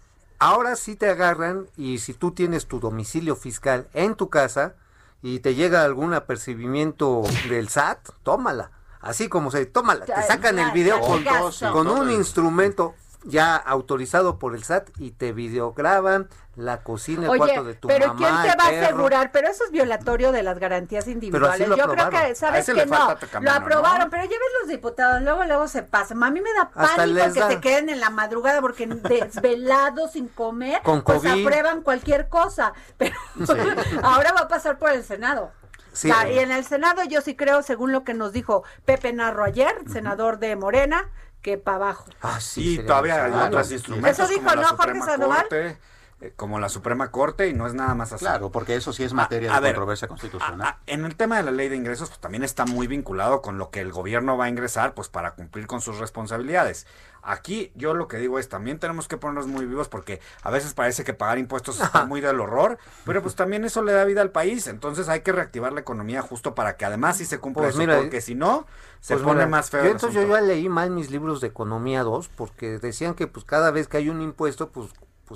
ahora 0.41 0.75
sí 0.75 0.95
te 0.95 1.07
agarran 1.07 1.67
y 1.77 1.99
si 1.99 2.13
tú 2.15 2.31
tienes 2.31 2.67
tu 2.67 2.79
domicilio 2.79 3.35
fiscal 3.35 3.87
en 3.93 4.15
tu 4.15 4.29
casa 4.29 4.73
y 5.21 5.39
te 5.39 5.53
llega 5.53 5.85
algún 5.85 6.15
apercibimiento 6.15 7.21
del 7.47 7.69
SAT, 7.69 8.09
tómala. 8.23 8.71
Así 9.01 9.29
como 9.29 9.51
se, 9.51 9.67
tómala. 9.67 10.05
Te 10.05 10.21
sacan 10.23 10.55
ya, 10.55 10.65
el 10.65 10.71
video 10.71 10.99
con, 10.99 11.23
con 11.71 11.87
un 11.87 12.09
instrumento 12.09 12.95
ya 13.23 13.55
autorizado 13.55 14.39
por 14.39 14.55
el 14.55 14.63
SAT 14.63 14.89
y 14.97 15.11
te 15.11 15.31
videograban 15.33 16.27
la 16.55 16.83
cocina, 16.83 17.23
el 17.23 17.29
Oye, 17.29 17.37
cuarto 17.37 17.63
de 17.63 17.73
tu 17.75 17.87
pero 17.87 18.07
mamá, 18.07 18.17
¿quién 18.17 18.51
te 18.51 18.57
va 18.57 18.65
a 18.65 18.83
asegurar? 18.83 19.31
Pero 19.31 19.47
eso 19.47 19.63
es 19.63 19.71
violatorio 19.71 20.31
de 20.31 20.43
las 20.43 20.59
garantías 20.59 21.07
individuales. 21.07 21.67
Yo 21.77 21.87
creo 21.87 22.09
que, 22.09 22.35
¿sabes 22.35 22.65
que 22.65 22.85
no? 22.85 23.17
camino, 23.31 23.51
Lo 23.51 23.57
aprobaron, 23.57 24.05
¿no? 24.05 24.09
pero 24.09 24.23
ya 24.23 24.29
ves 24.31 24.39
los 24.61 24.69
diputados, 24.69 25.21
luego 25.21 25.43
luego 25.45 25.67
se 25.67 25.83
pasan. 25.83 26.21
A 26.23 26.29
mí 26.29 26.41
me 26.41 26.51
da 26.53 26.69
pánico 26.69 27.33
que 27.33 27.39
da. 27.39 27.47
se 27.47 27.61
queden 27.61 27.89
en 27.89 27.99
la 27.99 28.09
madrugada 28.09 28.59
porque 28.59 28.85
desvelados 28.85 30.11
sin 30.11 30.27
comer, 30.27 30.81
Con 30.83 31.03
pues 31.03 31.19
COVID. 31.19 31.41
aprueban 31.45 31.81
cualquier 31.83 32.27
cosa. 32.27 32.73
Pero 32.97 33.15
ahora 34.03 34.33
va 34.33 34.41
a 34.41 34.47
pasar 34.47 34.77
por 34.77 34.91
el 34.91 35.03
Senado. 35.03 35.51
Sí. 35.93 36.09
O 36.09 36.13
sea, 36.13 36.29
y 36.31 36.39
en 36.39 36.51
el 36.51 36.65
Senado 36.65 37.03
yo 37.03 37.21
sí 37.21 37.35
creo, 37.35 37.63
según 37.63 37.91
lo 37.91 38.03
que 38.03 38.13
nos 38.13 38.31
dijo 38.33 38.63
Pepe 38.85 39.11
Narro 39.13 39.43
ayer, 39.43 39.75
senador 39.91 40.39
de 40.39 40.55
Morena, 40.55 41.09
que 41.41 41.57
para 41.57 41.77
abajo. 41.77 42.05
Ah, 42.21 42.39
Sí, 42.39 42.75
sería 42.75 42.87
todavía 42.87 43.25
hay 43.25 43.31
otros 43.47 43.71
instrumentos 43.71 44.19
Eso 44.19 44.27
dijo, 44.27 44.41
como 44.43 44.55
la 44.55 44.61
¿no, 44.61 44.67
Jorge 44.69 44.83
Suprema 44.83 45.05
Sandoval? 45.05 45.39
Corte, 45.39 45.77
como 46.35 46.59
la 46.59 46.69
Suprema 46.69 47.09
Corte 47.11 47.47
y 47.49 47.53
no 47.53 47.65
es 47.67 47.73
nada 47.73 47.95
más 47.95 48.13
así. 48.13 48.23
Claro, 48.23 48.51
porque 48.51 48.75
eso 48.75 48.93
sí 48.93 49.03
es 49.03 49.13
materia 49.13 49.51
A- 49.53 49.57
a 49.57 49.59
de 49.59 49.63
ver, 49.65 49.73
controversia 49.75 50.07
constitucional. 50.07 50.61
a- 50.61 50.79
en 50.85 51.03
el 51.05 51.15
tema 51.15 51.37
de 51.37 51.43
la 51.43 51.51
ley 51.51 51.67
de 51.69 51.75
ingresos, 51.75 52.09
pues 52.09 52.19
también 52.19 52.43
está 52.43 52.65
muy 52.65 52.87
vinculado 52.87 53.41
con 53.41 53.57
lo 53.57 53.69
que 53.71 53.79
el 53.81 53.91
gobierno 53.91 54.37
va 54.37 54.45
a 54.45 54.49
ingresar, 54.49 54.93
pues 54.93 55.09
para 55.09 55.31
cumplir 55.35 55.67
con 55.67 55.81
sus 55.81 55.97
responsabilidades. 55.99 56.85
Aquí 57.23 57.71
yo 57.75 57.93
lo 57.93 58.07
que 58.07 58.17
digo 58.17 58.39
es, 58.39 58.49
también 58.49 58.79
tenemos 58.79 59.07
que 59.07 59.15
ponernos 59.17 59.45
muy 59.47 59.65
vivos 59.65 59.89
porque 59.89 60.19
a 60.41 60.49
veces 60.49 60.73
parece 60.73 61.03
que 61.03 61.13
pagar 61.13 61.37
impuestos 61.37 61.79
está 61.79 62.05
muy 62.05 62.19
del 62.21 62.39
horror, 62.39 62.79
pero 63.05 63.21
pues 63.21 63.35
también 63.35 63.63
eso 63.63 63.83
le 63.83 63.91
da 63.93 64.05
vida 64.05 64.21
al 64.21 64.31
país, 64.31 64.65
entonces 64.67 65.07
hay 65.07 65.21
que 65.21 65.31
reactivar 65.31 65.71
la 65.73 65.81
economía 65.81 66.21
justo 66.23 66.55
para 66.55 66.77
que 66.77 66.85
además 66.85 67.17
sí 67.17 67.25
se 67.25 67.39
cumpla 67.39 67.63
Pues 67.63 67.75
eso, 67.75 67.79
mira, 67.79 67.97
porque 67.97 68.21
si 68.21 68.33
no, 68.33 68.65
se 69.01 69.13
Pues 69.13 69.23
pone 69.23 69.35
mira, 69.35 69.47
más 69.47 69.69
feo. 69.69 69.83
yo 69.83 69.91
entonces 69.91 70.23
yo 70.27 70.27
ya 70.35 70.41
leí 70.41 70.67
mal 70.67 70.89
mis 70.89 71.11
libros 71.11 71.41
de 71.41 71.47
economía 71.47 72.01
2 72.03 72.29
porque 72.35 72.79
decían 72.79 73.13
que 73.13 73.27
pues 73.27 73.45
cada 73.45 73.69
vez 73.69 73.87
que 73.87 73.97
hay 73.97 74.09
un 74.09 74.21
impuesto 74.21 74.69
pues 74.71 74.89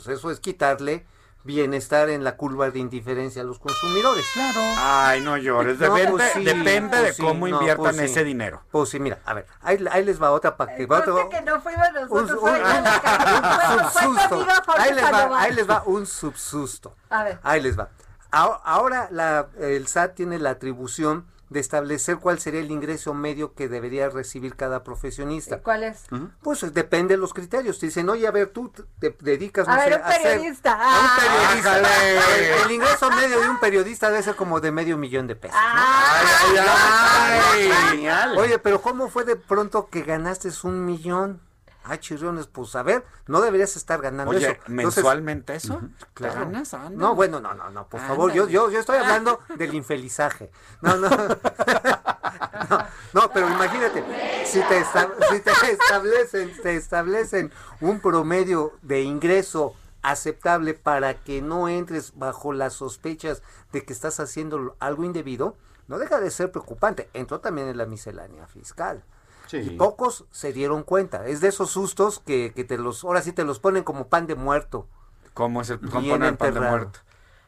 pues 0.04 0.08
eso 0.18 0.30
es 0.32 0.40
quitarle 0.40 1.06
bienestar 1.44 2.10
en 2.10 2.24
la 2.24 2.38
curva 2.38 2.72
de 2.72 2.80
indiferencia 2.80 3.44
a 3.44 3.46
los 3.46 3.60
consumidores. 3.60 4.26
Claro. 4.34 4.60
Ay, 4.80 5.22
no 5.22 5.38
llores, 5.38 5.78
No, 5.80 5.94
depende, 5.94 6.12
pues 6.12 6.32
sí, 6.34 6.44
depende 6.44 6.90
pues 6.90 7.02
de 7.04 7.14
sí, 7.14 7.22
cómo 7.22 7.48
no, 7.48 7.56
inviertan 7.60 7.84
pues 7.84 7.98
sí. 7.98 8.04
ese 8.06 8.24
dinero. 8.24 8.64
Pues 8.72 8.90
sí, 8.90 9.00
mira, 9.00 9.20
a 9.26 9.34
ver, 9.36 9.46
ahí, 9.62 9.78
ahí 9.92 10.04
les 10.04 10.20
va 10.22 10.32
otra 10.32 10.58
para 10.58 10.76
que 10.76 10.86
otro- 10.90 11.30
que 11.30 11.42
no 11.44 11.62
fuimos 11.62 11.86
nosotros, 11.94 12.42
un- 12.42 12.50
un- 12.50 13.92
subsusto. 13.92 14.48
Ahí 14.78 14.94
les 14.94 15.04
va, 15.06 15.40
ahí 15.42 15.54
les 15.54 15.70
va 15.70 15.84
un 15.86 16.06
subsusto. 16.08 16.96
A 17.10 17.24
ver. 17.24 17.40
Ahí 17.44 17.62
les 17.62 17.78
va. 17.78 17.90
Ahora, 18.32 18.60
ahora 18.64 19.08
la- 19.12 19.48
el 19.60 19.88
SAT 19.88 20.16
tiene 20.16 20.40
la 20.40 20.50
atribución 20.50 21.26
de 21.50 21.60
establecer 21.60 22.18
cuál 22.18 22.40
sería 22.40 22.60
el 22.60 22.72
ingreso 22.72 23.14
medio 23.14 23.54
que 23.54 23.68
debería 23.70 24.10
recibir 24.10 24.56
cada 24.56 24.84
profesionista. 24.84 25.60
¿Cuál 25.62 25.84
es? 25.84 26.04
Pues 26.42 26.64
eh, 26.64 26.72
depende 26.72 27.14
de 27.16 27.20
los 27.20 27.34
criterios. 27.34 27.78
Te 27.80 27.86
dicen, 27.86 28.10
oye, 28.10 28.26
a 28.28 28.32
ver, 28.32 28.48
tú 28.48 28.72
te 29.00 29.16
dedicas, 29.22 29.68
no 29.68 29.74
A 29.74 29.80
sé, 29.84 29.90
ver, 29.92 30.02
un 30.02 30.08
periodista. 30.24 30.72
a 30.74 30.76
un 30.78 31.06
Ah. 31.06 31.18
periodista. 31.20 31.78
El, 31.78 32.66
el 32.66 32.72
ingreso 32.72 33.10
medio 33.12 33.40
de 33.42 33.50
un 33.50 33.60
periodista 33.60 34.10
debe 34.10 34.24
ser 34.24 34.36
como 34.36 34.60
de 34.60 34.72
medio 34.72 34.98
millón 34.98 35.28
de 35.28 35.36
pesos. 35.36 35.56
¿no? 35.56 36.62
Ay, 36.68 37.72
Genial. 37.90 38.38
Oye, 38.38 38.60
pero 38.60 38.82
¿cómo 38.82 39.08
fue 39.10 39.24
de 39.24 39.36
pronto 39.36 39.88
que 39.90 40.02
ganaste 40.04 40.50
un 40.64 40.86
millón? 40.86 41.42
Ah, 41.88 42.00
chirriones, 42.00 42.48
pues 42.48 42.76
a 42.76 42.82
ver, 42.82 43.06
no 43.28 43.42
deberías 43.42 43.76
estar 43.76 44.02
ganando 44.02 44.32
Oye, 44.32 44.40
eso. 44.40 44.50
Entonces, 44.50 44.70
mensualmente 44.70 45.54
eso. 45.54 45.80
¿Te 46.00 46.06
claro. 46.16 46.40
ganas? 46.40 46.74
Anda. 46.74 46.90
No, 46.90 47.14
bueno, 47.14 47.40
no, 47.40 47.54
no, 47.54 47.70
no, 47.70 47.88
por 47.88 48.02
favor, 48.02 48.34
yo, 48.34 48.48
yo, 48.48 48.72
yo 48.72 48.80
estoy 48.80 48.98
hablando 48.98 49.40
del 49.58 49.76
infelizaje. 49.76 50.50
No, 50.82 50.96
no. 50.96 51.10
no, 52.70 52.86
no, 53.14 53.32
pero 53.32 53.48
imagínate, 53.50 54.04
si 54.46 54.62
te, 54.62 54.84
si 54.84 55.40
te 55.42 55.72
establecen, 55.72 56.62
te 56.64 56.76
establecen 56.76 57.52
un 57.82 58.00
promedio 58.00 58.74
de 58.82 59.04
ingreso 59.04 59.76
aceptable 60.02 60.74
para 60.74 61.24
que 61.24 61.44
no 61.44 61.70
entres 61.70 62.14
bajo 62.16 62.52
las 62.52 62.74
sospechas 62.74 63.44
de 63.72 63.86
que 63.86 63.94
estás 63.94 64.20
haciendo 64.20 64.76
algo 64.80 65.04
indebido, 65.04 65.56
no 65.88 66.00
deja 66.00 66.20
de 66.20 66.32
ser 66.32 66.52
preocupante. 66.52 67.10
Entró 67.14 67.42
también 67.42 67.68
en 67.68 67.78
la 67.78 67.86
miscelánea 67.86 68.48
fiscal. 68.48 69.04
Sí. 69.48 69.58
Y 69.58 69.70
pocos 69.72 70.26
se 70.32 70.54
dieron 70.54 70.84
cuenta. 70.84 71.26
Es 71.28 71.42
de 71.42 71.48
esos 71.50 71.72
sustos 71.72 72.20
que, 72.20 72.52
que 72.56 72.64
te 72.64 72.78
los, 72.78 73.04
ahora 73.04 73.22
sí 73.22 73.32
te 73.32 73.44
los 73.44 73.60
ponen 73.60 73.84
como 73.84 74.08
pan 74.08 74.28
de 74.28 74.36
muerto. 74.36 74.88
¿Cómo 75.34 75.62
es 75.62 75.70
el 75.70 75.80
poner 75.80 76.38
pan 76.38 76.54
de 76.54 76.60
muerto? 76.62 77.00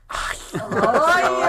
Ay, 0.10 0.38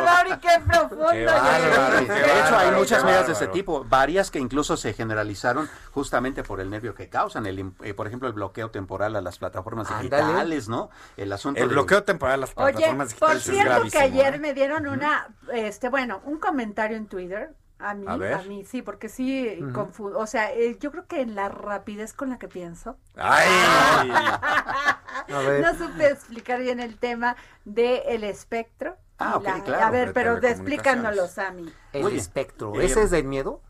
Mauri, 0.05 0.41
qué 0.41 0.61
profundo. 0.67 1.07
Qué 1.13 1.25
bárbaro, 1.25 2.07
qué 2.07 2.13
De 2.13 2.41
hecho, 2.41 2.57
hay 2.57 2.71
muchas 2.73 3.05
medidas 3.05 3.27
de 3.29 3.33
ese 3.35 3.47
tipo, 3.49 3.85
varias 3.85 4.31
que 4.33 4.41
incluso 4.41 4.77
se 4.77 4.93
generalizaron 4.95 5.69
justamente 5.93 6.43
por 6.43 6.61
el 6.61 6.69
nervio 6.69 6.93
que 6.95 7.09
causan, 7.09 7.47
el, 7.47 7.73
eh, 7.83 7.95
por 7.95 8.09
ejemplo, 8.09 8.27
el 8.27 8.35
bloqueo 8.35 8.71
temporal 8.71 9.15
a 9.15 9.21
las 9.21 9.39
plataformas 9.39 9.89
digitales, 9.97 10.69
¿no? 10.69 10.91
El 11.17 11.33
asunto 11.33 11.61
El 11.63 11.69
de- 11.69 11.75
bloqueo 11.75 12.03
temporal 12.03 12.35
a 12.35 12.37
las 12.39 12.51
Oye, 12.57 12.73
plataformas 12.73 13.15
por 13.15 13.35
digitales 13.35 13.49
es 13.49 13.55
cierto 13.55 13.91
que 13.93 13.99
ayer 13.99 14.35
¿eh? 14.35 14.39
me 14.39 14.55
dieron 14.55 14.89
una, 14.89 15.29
este, 15.53 15.89
bueno, 15.89 16.21
un 16.25 16.39
comentario 16.39 16.97
en 16.97 17.07
Twitter. 17.07 17.55
A 17.81 17.95
mí, 17.95 18.07
A 18.09 18.12
a, 18.14 18.16
ver. 18.16 18.49
mí, 18.49 18.64
sí, 18.64 18.83
porque 18.83 19.09
sí, 19.09 19.59
confu- 19.72 20.12
o 20.16 20.26
sea, 20.26 20.53
eh, 20.53 20.76
yo 20.81 20.91
creo 20.91 21.07
que 21.07 21.20
en 21.20 21.37
la 21.37 21.49
rapidez 21.49 22.12
con 22.12 22.29
la 22.31 22.39
que 22.39 22.49
pienso, 22.49 22.97
¡Ay! 23.16 23.49
A 25.31 25.39
ver. 25.47 25.61
no 25.62 25.74
supe 25.79 26.09
explicar 26.09 26.61
bien 26.61 26.81
el 26.81 26.99
tema 26.99 27.37
del 27.64 28.24
espectro. 28.24 28.97
Ah, 29.18 29.33
y 29.35 29.37
ok, 29.37 29.45
la- 29.45 29.62
claro, 29.64 29.85
A 29.87 29.91
ver, 29.91 30.09
de 30.09 30.14
pero 30.14 30.35
de 30.37 30.41
telecomunicaciones. 30.41 31.18
explícanos, 31.18 31.31
Sammy. 31.33 31.72
El 31.93 32.05
Oye, 32.07 32.16
espectro. 32.18 32.74
eh, 32.81 32.85
¿Ese 32.87 33.03
es 33.03 33.11
del 33.11 33.24
miedo? 33.24 33.61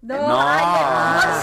No, 0.00 0.16
No. 0.16 0.40
ay, 0.40 0.64
Ah, 0.66 1.20
no 1.24 1.30
eso 1.30 1.41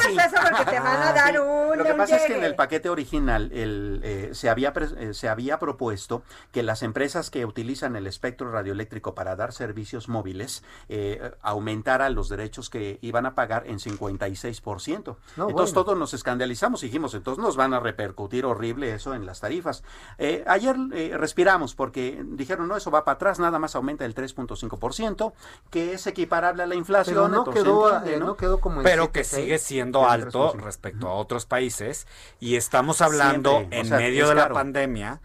porque 0.66 0.78
te 0.78 0.80
van 0.80 1.02
a 1.02 1.10
Ah, 1.10 1.14
dar 1.14 1.32
sí. 1.34 1.38
un 1.40 1.78
Lo 1.78 1.84
que 1.84 1.92
un 1.92 1.98
pasa 1.98 2.16
es 2.18 2.24
que 2.26 2.38
en 2.38 2.44
el 2.44 2.56
paquete 2.56 2.90
original 2.90 3.52
el, 3.54 4.02
eh, 4.04 4.30
se, 4.34 4.50
había 4.50 4.74
eh, 4.98 5.14
se 5.14 5.30
había 5.30 5.60
propuesto 5.60 6.24
que 6.52 6.64
las 6.64 6.84
empresas 6.84 7.30
que 7.30 7.46
utilizan 7.46 7.96
el 7.96 8.08
espectro 8.08 8.52
radioeléctrico 8.52 9.14
para 9.16 9.36
dar 9.36 9.54
servicios 9.54 10.08
móviles 10.10 10.64
eh, 10.90 11.32
aumentaran 11.42 12.16
los 12.16 12.30
derechos 12.30 12.70
que 12.70 13.00
iban 13.02 13.26
a 13.26 13.36
pagar 13.36 13.66
en 13.68 13.80
56%. 13.80 15.16
No, 15.38 15.50
entonces 15.50 15.56
bueno. 15.74 15.74
todos 15.74 15.98
nos 15.98 16.14
escandalizamos 16.14 16.84
y 16.84 16.88
dijimos, 16.88 17.14
entonces 17.14 17.44
nos 17.44 17.56
van 17.56 17.74
a 17.74 17.80
repercutir 17.80 18.46
horrible 18.46 18.94
eso 18.94 19.14
en 19.14 19.26
las 19.26 19.40
tarifas. 19.40 19.84
Eh, 20.18 20.44
ayer 20.48 20.76
eh, 20.94 21.14
respiramos 21.18 21.76
porque 21.76 22.24
dijeron, 22.26 22.68
no, 22.68 22.78
eso 22.78 22.92
va 22.92 23.04
para 23.06 23.16
atrás, 23.16 23.40
nada 23.40 23.60
más 23.60 23.76
aumenta 23.76 24.06
el 24.06 24.16
3.5%, 24.16 25.34
que 25.70 25.94
es 25.94 26.08
equiparable 26.08 26.64
a 26.64 26.68
la 26.68 26.76
inflación. 26.76 27.16
Pero 27.16 27.28
no 27.28 27.38
entonces 27.40 27.64
quedó, 27.64 27.94
entiende, 27.96 28.16
eh, 28.16 28.20
¿no? 28.20 28.26
no 28.28 28.36
quedó 28.38 28.60
como 28.60 28.78
en 28.82 28.84
pero 28.84 29.12
que 29.12 29.22
7.6, 29.22 29.24
sigue 29.26 29.58
siendo 29.60 30.08
alto 30.08 30.49
3.5. 30.49 30.49
respecto 30.54 31.08
a 31.08 31.14
otros 31.14 31.46
países 31.46 32.08
y 32.40 32.56
estamos 32.56 33.02
hablando 33.02 33.58
Siempre, 33.58 33.78
o 33.78 33.82
en 33.82 33.88
sea, 33.88 33.98
medio 33.98 34.30
de 34.30 34.36
la 34.36 34.50
pandemia 34.50 35.22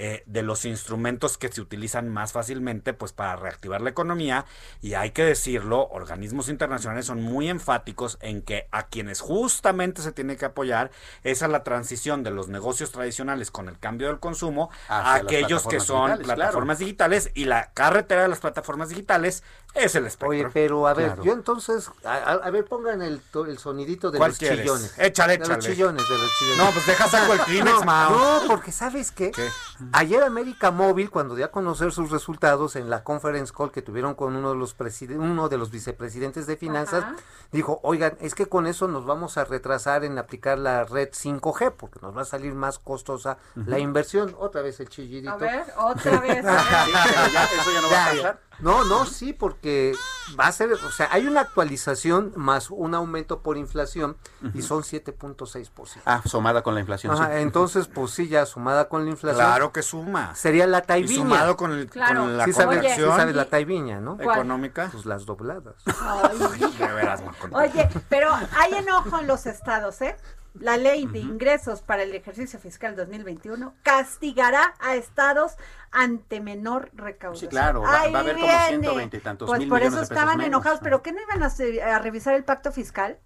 eh, 0.00 0.22
de 0.26 0.42
los 0.42 0.64
instrumentos 0.64 1.36
que 1.38 1.48
se 1.50 1.60
utilizan 1.60 2.08
más 2.08 2.30
fácilmente 2.30 2.92
pues 2.94 3.12
para 3.12 3.34
reactivar 3.34 3.80
la 3.80 3.90
economía 3.90 4.44
y 4.80 4.94
hay 4.94 5.10
que 5.10 5.24
decirlo, 5.24 5.88
organismos 5.90 6.48
internacionales 6.48 7.06
son 7.06 7.20
muy 7.20 7.48
enfáticos 7.48 8.16
en 8.20 8.42
que 8.42 8.68
a 8.70 8.86
quienes 8.86 9.20
justamente 9.20 10.00
se 10.00 10.12
tiene 10.12 10.36
que 10.36 10.44
apoyar 10.44 10.92
es 11.24 11.42
a 11.42 11.48
la 11.48 11.64
transición 11.64 12.22
de 12.22 12.30
los 12.30 12.46
negocios 12.46 12.92
tradicionales 12.92 13.50
con 13.50 13.68
el 13.68 13.76
cambio 13.78 14.06
del 14.06 14.20
consumo 14.20 14.70
a 14.88 15.14
Hacia 15.14 15.22
aquellos 15.24 15.66
que 15.66 15.80
son 15.80 16.02
digitales, 16.12 16.24
claro. 16.26 16.36
plataformas 16.38 16.78
digitales 16.78 17.30
y 17.34 17.46
la 17.46 17.72
carretera 17.72 18.22
de 18.22 18.28
las 18.28 18.38
plataformas 18.38 18.90
digitales 18.90 19.42
es 19.74 19.94
el 19.96 20.06
espectro. 20.06 20.28
Oye, 20.28 20.46
pero 20.52 20.86
a 20.86 20.94
ver, 20.94 21.06
Claro. 21.08 21.24
yo 21.24 21.32
entonces, 21.32 21.90
a, 22.04 22.50
ver, 22.50 22.64
pongan 22.64 23.02
el, 23.02 23.20
el 23.48 23.58
sonidito 23.58 24.10
de 24.10 24.18
¿Cuál 24.18 24.30
los 24.30 24.38
quieres? 24.38 24.60
chillones. 24.60 24.94
Échale, 24.98 25.32
De 25.34 25.38
los 25.40 25.48
échale. 25.50 25.62
chillones, 25.74 26.08
de 26.08 26.18
los 26.18 26.30
chillones. 26.38 26.58
No, 26.64 26.70
pues 26.70 26.86
deja 26.86 27.08
saco 27.08 27.32
el 27.34 27.40
Kleenex, 27.46 27.78
no, 27.80 27.84
Mao. 27.84 28.10
no, 28.42 28.46
porque 28.48 28.72
¿sabes 28.72 29.10
qué? 29.12 29.30
¿Qué? 29.30 29.48
Ayer 29.92 30.22
América 30.22 30.70
Móvil, 30.70 31.10
cuando 31.10 31.34
dio 31.34 31.46
a 31.46 31.50
conocer 31.50 31.92
sus 31.92 32.10
resultados 32.10 32.76
en 32.76 32.90
la 32.90 33.04
conference 33.04 33.52
call 33.56 33.70
que 33.70 33.82
tuvieron 33.82 34.14
con 34.14 34.36
uno 34.36 34.50
de 34.50 34.56
los 34.56 34.76
uno 35.18 35.48
de 35.48 35.58
los 35.58 35.70
vicepresidentes 35.70 36.46
de 36.46 36.56
finanzas, 36.56 37.04
Ajá. 37.04 37.16
dijo, 37.52 37.80
oigan, 37.82 38.16
es 38.20 38.34
que 38.34 38.46
con 38.46 38.66
eso 38.66 38.88
nos 38.88 39.06
vamos 39.06 39.38
a 39.38 39.44
retrasar 39.44 40.04
en 40.04 40.18
aplicar 40.18 40.58
la 40.58 40.84
red 40.84 41.10
5G, 41.10 41.72
porque 41.72 42.00
nos 42.02 42.16
va 42.16 42.22
a 42.22 42.26
salir 42.26 42.54
más 42.54 42.78
costosa 42.78 43.38
la 43.54 43.78
inversión. 43.78 44.34
Otra 44.38 44.62
vez 44.62 44.80
el 44.80 44.88
chillidito. 44.88 45.30
A 45.30 45.36
ver, 45.36 45.64
otra 45.76 46.20
vez. 46.20 46.44
Sí, 46.48 47.32
ya, 47.32 47.44
eso 47.44 47.72
ya 47.72 47.80
no 47.80 47.90
va 47.90 48.04
a 48.04 48.10
pasar. 48.10 48.48
No, 48.60 48.84
no, 48.84 49.06
sí, 49.06 49.32
porque 49.32 49.94
va 50.38 50.48
a 50.48 50.52
ser, 50.52 50.72
o 50.72 50.90
sea, 50.90 51.08
hay 51.12 51.26
una 51.26 51.42
actualización 51.42 52.32
más 52.34 52.70
un 52.70 52.94
aumento 52.94 53.40
por 53.40 53.56
inflación 53.56 54.16
y 54.52 54.62
son 54.62 54.82
7.6%. 54.82 56.00
Ah, 56.04 56.22
sumada 56.24 56.62
con 56.62 56.74
la 56.74 56.80
inflación. 56.80 57.12
Ajá, 57.12 57.28
sí. 57.28 57.42
entonces, 57.42 57.86
pues 57.86 58.10
sí, 58.10 58.28
ya 58.28 58.46
sumada 58.46 58.88
con 58.88 59.04
la 59.04 59.10
inflación. 59.10 59.46
Claro 59.46 59.67
que 59.72 59.82
suma. 59.82 60.34
Sería 60.34 60.66
la 60.66 60.78
Y 60.78 60.82
taiviña. 60.82 61.14
sumado 61.22 61.56
con, 61.56 61.72
el, 61.72 61.88
Claro. 61.90 62.20
con 62.22 62.36
la 62.36 62.44
sí, 62.44 62.52
sabes, 62.52 62.94
sí 62.94 63.00
sabes 63.02 63.34
la 63.34 63.44
taiviña, 63.46 64.00
¿no? 64.00 64.16
¿Cuál? 64.16 64.38
económica. 64.38 64.88
Pues 64.92 65.06
las 65.06 65.26
dobladas. 65.26 65.74
Ay, 66.00 66.38
De 66.78 66.86
veras. 66.92 67.22
Oye, 67.52 67.88
pero 68.08 68.30
hay 68.32 68.74
enojo 68.74 69.18
en 69.20 69.26
los 69.26 69.46
estados, 69.46 70.00
¿eh? 70.02 70.16
La 70.60 70.76
ley 70.76 71.06
de 71.06 71.20
ingresos 71.20 71.82
para 71.82 72.02
el 72.02 72.12
ejercicio 72.14 72.58
fiscal 72.58 72.96
2021 72.96 73.74
castigará 73.84 74.74
a 74.80 74.96
estados 74.96 75.52
ante 75.92 76.40
menor 76.40 76.90
recaudación. 76.94 77.48
Sí, 77.50 77.54
claro, 77.54 77.82
va- 77.82 78.00
Ahí 78.00 78.12
va 78.12 78.18
a 78.18 78.22
haber 78.22 78.34
como 78.34 78.46
viene. 78.46 78.68
120 78.68 79.16
y 79.16 79.20
tantos 79.20 79.46
Pues 79.48 79.58
mil 79.60 79.68
por 79.68 79.78
millones 79.78 79.92
eso 79.94 80.00
de 80.02 80.08
pesos 80.08 80.16
estaban 80.16 80.38
menos, 80.38 80.48
enojados, 80.48 80.80
¿no? 80.80 80.84
pero 80.84 81.02
¿qué 81.02 81.12
no 81.12 81.18
iban 81.22 81.42
a, 81.44 81.98
revisar 82.00 82.34
el 82.34 82.42
pacto 82.44 82.72
fiscal? 82.72 83.18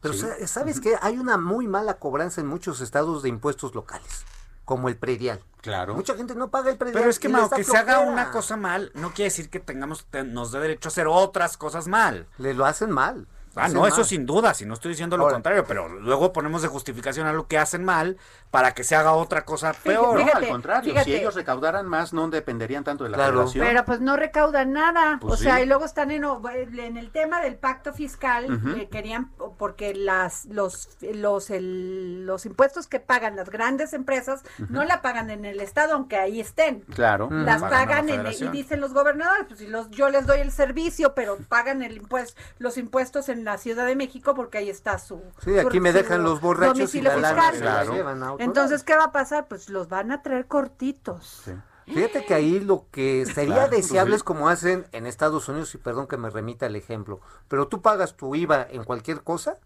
Pero 0.00 0.14
sa- 0.14 0.44
¿sabes 0.48 0.80
qué? 0.80 0.96
Hay 1.00 1.18
una 1.18 1.36
muy 1.36 1.68
mala 1.68 1.94
cobranza 1.94 2.40
en 2.40 2.48
muchos 2.48 2.80
estados 2.80 3.22
de 3.22 3.28
impuestos 3.28 3.74
locales, 3.76 4.24
como 4.64 4.88
el 4.88 4.96
predial. 4.96 5.42
Claro. 5.60 5.94
Mucha 5.94 6.14
gente 6.16 6.34
no 6.34 6.50
paga 6.50 6.70
el 6.70 6.76
predial. 6.76 6.98
Pero 7.00 7.10
es 7.10 7.18
que, 7.20 7.28
y 7.28 7.30
les 7.30 7.40
Mao, 7.40 7.48
da 7.48 7.56
que 7.56 7.64
se 7.64 7.76
haga 7.76 8.00
una 8.00 8.30
cosa 8.30 8.56
mal, 8.56 8.90
no 8.94 9.10
quiere 9.12 9.30
decir 9.30 9.48
que 9.48 9.60
tengamos, 9.60 10.06
te- 10.06 10.24
nos 10.24 10.50
dé 10.50 10.58
derecho 10.60 10.88
a 10.88 10.90
hacer 10.90 11.06
otras 11.08 11.56
cosas 11.56 11.86
mal. 11.86 12.26
Le 12.38 12.52
lo 12.54 12.64
hacen 12.66 12.90
mal. 12.90 13.26
Ah, 13.54 13.64
hacen 13.64 13.76
no, 13.78 13.86
eso 13.86 14.04
sin 14.04 14.24
duda, 14.26 14.54
si 14.54 14.64
no 14.66 14.74
estoy 14.74 14.90
diciendo 14.92 15.16
lo 15.16 15.24
Ahora- 15.24 15.34
contrario, 15.34 15.64
pero 15.66 15.88
luego 15.88 16.32
ponemos 16.32 16.62
de 16.62 16.68
justificación 16.68 17.26
a 17.26 17.32
lo 17.32 17.46
que 17.46 17.58
hacen 17.58 17.84
mal 17.84 18.16
para 18.50 18.72
que 18.72 18.84
se 18.84 18.96
haga 18.96 19.12
otra 19.12 19.44
cosa 19.44 19.72
peor. 19.72 20.14
No, 20.18 20.24
Fíjate, 20.26 20.44
al 20.46 20.50
contrario, 20.50 20.90
fíjate. 20.92 21.10
si 21.10 21.16
ellos 21.16 21.34
recaudaran 21.34 21.86
más, 21.86 22.12
no 22.12 22.28
dependerían 22.28 22.84
tanto 22.84 23.04
de 23.04 23.10
la 23.10 23.16
Claro. 23.16 23.32
federación. 23.48 23.66
Pero 23.66 23.84
pues 23.84 24.00
no 24.00 24.16
recaudan 24.16 24.72
nada. 24.72 25.18
Pues 25.20 25.34
o 25.34 25.36
sea, 25.36 25.60
y 25.60 25.66
luego 25.66 25.84
están 25.84 26.10
en, 26.10 26.24
en 26.24 26.96
el 26.96 27.10
tema 27.10 27.40
del 27.40 27.56
pacto 27.56 27.92
fiscal, 27.92 28.60
eh, 28.78 28.88
querían, 28.90 29.30
porque 29.58 29.94
las 29.94 30.44
los 30.46 30.88
los 31.14 31.50
el- 31.50 32.26
los 32.26 32.46
impuestos 32.46 32.86
que 32.86 33.00
pagan 33.00 33.36
las 33.36 33.50
grandes 33.50 33.92
empresas 33.92 34.42
no 34.68 34.84
la 34.84 35.02
pagan 35.02 35.30
en 35.30 35.44
el 35.44 35.60
Estado, 35.60 35.94
aunque 35.94 36.16
ahí 36.16 36.40
estén. 36.40 36.80
Claro. 36.94 37.28
Las 37.30 37.62
Pagan 37.62 38.08
en, 38.08 38.14
y 38.14 38.18
federación. 38.18 38.52
dicen 38.52 38.80
los 38.80 38.92
gobernadores, 38.92 39.46
pues 39.46 39.60
si 39.60 39.66
los, 39.66 39.90
yo 39.90 40.10
les 40.10 40.26
doy 40.26 40.40
el 40.40 40.50
servicio, 40.52 41.14
pero 41.14 41.38
pagan 41.48 41.82
el 41.82 41.96
impuesto, 41.96 42.40
los 42.58 42.76
impuestos 42.76 43.28
en 43.28 43.41
la 43.44 43.58
Ciudad 43.58 43.86
de 43.86 43.96
México 43.96 44.34
porque 44.34 44.58
ahí 44.58 44.70
está 44.70 44.98
su 44.98 45.20
Sí, 45.44 45.52
su- 45.52 45.66
aquí 45.66 45.80
me 45.80 45.90
su 45.92 45.98
dejan 45.98 46.22
los 46.22 46.40
borrachos 46.40 46.94
y 46.94 47.00
la 47.00 47.16
lana 47.16 47.28
fiscal. 47.50 47.54
se 47.58 47.64
la 47.64 47.70
Claro. 47.72 47.92
llevan 47.94 48.22
a 48.22 48.32
otro 48.34 48.44
Entonces, 48.44 48.82
¿qué 48.84 48.96
va 48.96 49.04
a 49.04 49.12
pasar? 49.12 49.48
Pues 49.48 49.68
los 49.68 49.88
van 49.88 50.10
a 50.12 50.22
traer 50.22 50.46
cortitos. 50.46 51.42
Sí. 51.44 51.52
Fíjate 51.86 52.24
que 52.24 52.32
ahí 52.34 52.60
lo 52.60 52.86
que 52.92 53.26
sería 53.26 53.54
Claro, 53.54 53.70
deseable 53.76 54.12
sí. 54.12 54.16
es 54.16 54.22
como 54.22 54.48
hacen 54.48 54.86
en 54.92 55.06
Estados 55.06 55.48
Unidos, 55.48 55.74
y 55.74 55.78
perdón 55.78 56.06
que 56.06 56.16
me 56.16 56.30
remita 56.30 56.66
el 56.66 56.76
ejemplo, 56.76 57.20
pero 57.48 57.66
tú 57.66 57.82
pagas 57.82 58.16
tu 58.16 58.34
IVA 58.36 58.66
en 58.70 58.84
cualquier 58.84 59.22
cosa 59.22 59.58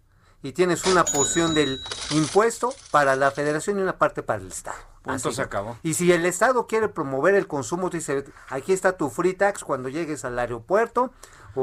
y 0.42 0.52
tienes 0.52 0.86
una 0.86 1.04
porción 1.04 1.52
del 1.54 1.78
impuesto 2.10 2.72
para 2.90 3.16
la 3.16 3.30
federación 3.32 3.78
y 3.78 3.82
una 3.82 3.98
parte 3.98 4.22
para 4.22 4.40
el 4.40 4.48
Estado. 4.48 4.78
Punto, 5.02 5.28
Así. 5.28 5.36
se 5.36 5.42
acabó. 5.42 5.76
Y 5.82 5.94
si 5.94 6.10
el 6.10 6.24
Estado 6.26 6.66
quiere 6.66 6.88
promover 6.88 7.34
el 7.34 7.46
consumo, 7.46 7.90
te 7.90 7.98
dice, 7.98 8.24
aquí 8.48 8.72
está 8.72 8.96
tu 8.96 9.08
free 9.10 9.34
tax 9.34 9.62
cuando 9.62 9.88
llegues 9.88 10.24
al 10.24 10.38
aeropuerto 10.38 11.12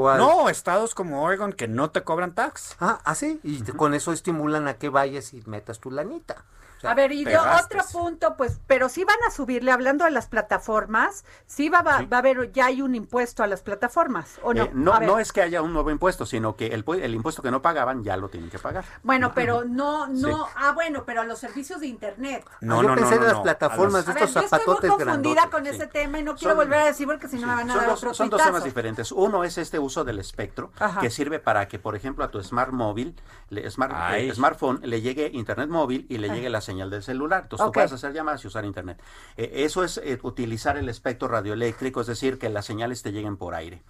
al... 0.08 0.18
No, 0.18 0.48
estados 0.48 0.94
como 0.94 1.22
Oregon 1.22 1.52
que 1.52 1.68
no 1.68 1.90
te 1.90 2.02
cobran 2.02 2.34
tax. 2.34 2.76
Ah, 2.80 3.00
así, 3.04 3.40
y 3.42 3.62
te- 3.62 3.72
con 3.72 3.94
eso 3.94 4.12
estimulan 4.12 4.68
a 4.68 4.74
que 4.74 4.88
vayas 4.88 5.32
y 5.34 5.42
metas 5.46 5.80
tu 5.80 5.90
lanita. 5.90 6.44
Sea, 6.84 6.90
A 6.92 6.94
ver, 6.94 7.12
y 7.12 7.24
gastes. 7.24 7.80
otro 7.82 8.00
punto, 8.00 8.36
pues, 8.36 8.60
pero 8.66 8.88
sí 8.88 9.04
van 9.04 9.16
a 9.26 9.30
subirle, 9.30 9.72
hablando 9.72 10.04
de 10.04 10.10
las 10.10 10.26
plataformas, 10.26 11.24
sí 11.46 11.68
va, 11.68 11.80
va, 11.82 12.02
va 12.02 12.16
a 12.16 12.18
haber, 12.18 12.52
ya 12.52 12.66
hay 12.66 12.82
un 12.82 12.94
impuesto 12.94 13.42
a 13.42 13.46
las 13.46 13.62
plataformas, 13.62 14.38
¿o 14.42 14.52
no? 14.52 14.64
Eh, 14.64 14.70
no, 14.74 14.98
no 15.00 15.18
es 15.18 15.32
que 15.32 15.40
haya 15.42 15.62
un 15.62 15.72
nuevo 15.72 15.90
impuesto, 15.90 16.26
sino 16.26 16.56
que 16.56 16.66
el, 16.68 16.84
el 17.00 17.14
impuesto 17.14 17.42
que 17.42 17.50
no 17.50 17.62
pagaban 17.62 18.04
ya 18.04 18.16
lo 18.16 18.28
tienen 18.28 18.50
que 18.50 18.58
pagar. 18.58 18.84
Bueno, 19.02 19.32
pero 19.34 19.64
no, 19.64 20.06
no, 20.08 20.46
Sí. 20.46 20.52
ah, 20.56 20.72
bueno, 20.72 21.04
pero 21.06 21.22
a 21.22 21.24
los 21.24 21.38
servicios 21.38 21.80
de 21.80 21.86
internet. 21.86 22.44
No, 22.60 22.82
yo 22.82 22.94
pensé 22.94 23.14
en 23.14 23.24
las 23.24 23.40
plataformas 23.40 24.04
de 24.06 24.12
A 24.12 24.14
ver, 24.14 24.24
estos 24.24 24.34
yo 24.34 24.40
estoy 24.44 24.58
muy 24.58 24.64
zapatotes 24.66 24.90
confundida 24.90 25.34
grandotes. 25.42 25.50
con 25.50 25.66
ese 25.66 25.86
tema 25.86 26.18
y 26.18 26.22
no 26.22 26.34
quiero 26.34 26.54
Son- 26.54 26.64
volver 26.64 26.80
a 26.80 26.84
decir 26.86 27.06
porque 27.06 27.28
si 27.28 27.36
no 27.38 27.46
me 27.46 27.54
van 27.54 27.70
a 27.70 27.72
Son 27.72 27.80
dar 27.80 27.90
dos, 27.90 27.98
otro 28.00 28.14
son 28.14 28.30
dos 28.30 28.42
temas 28.42 28.64
diferentes. 28.64 29.10
Uno 29.12 29.44
es 29.44 29.56
este 29.58 29.78
uso 29.78 30.04
del 30.04 30.18
espectro, 30.18 30.70
Ajá. 30.78 31.00
que 31.00 31.10
sirve 31.10 31.38
para 31.38 31.68
que, 31.68 31.78
por 31.78 31.96
ejemplo, 31.96 32.24
a 32.24 32.30
tu 32.30 32.42
smart 32.42 32.72
móvil, 32.72 33.14
le- 33.48 33.70
smart, 33.70 33.94
eh, 34.16 34.32
smartphone, 34.34 34.80
le 34.82 35.00
llegue 35.00 35.30
internet 35.32 35.68
móvil 35.68 36.06
y 36.08 36.18
le 36.18 36.30
Ah. 36.30 36.34
llegue 36.34 36.50
la 36.50 36.60
señal 36.60 36.73
del 36.74 37.02
celular. 37.02 37.42
Entonces 37.44 37.64
Ok. 37.66 37.72
tú 37.72 37.74
puedes 37.74 37.92
hacer 37.92 38.12
llamadas 38.12 38.44
y 38.44 38.48
usar 38.48 38.64
internet. 38.64 39.00
Eh, 39.36 39.50
eso 39.64 39.84
es 39.84 39.98
eh, 39.98 40.18
utilizar 40.22 40.76
el 40.76 40.88
espectro 40.88 41.28
radioeléctrico, 41.28 42.00
es 42.00 42.06
decir, 42.06 42.38
que 42.38 42.48
las 42.50 42.64
señales 42.66 43.02
te 43.02 43.12
lleguen 43.12 43.36
por 43.36 43.54
aire. 43.54 43.82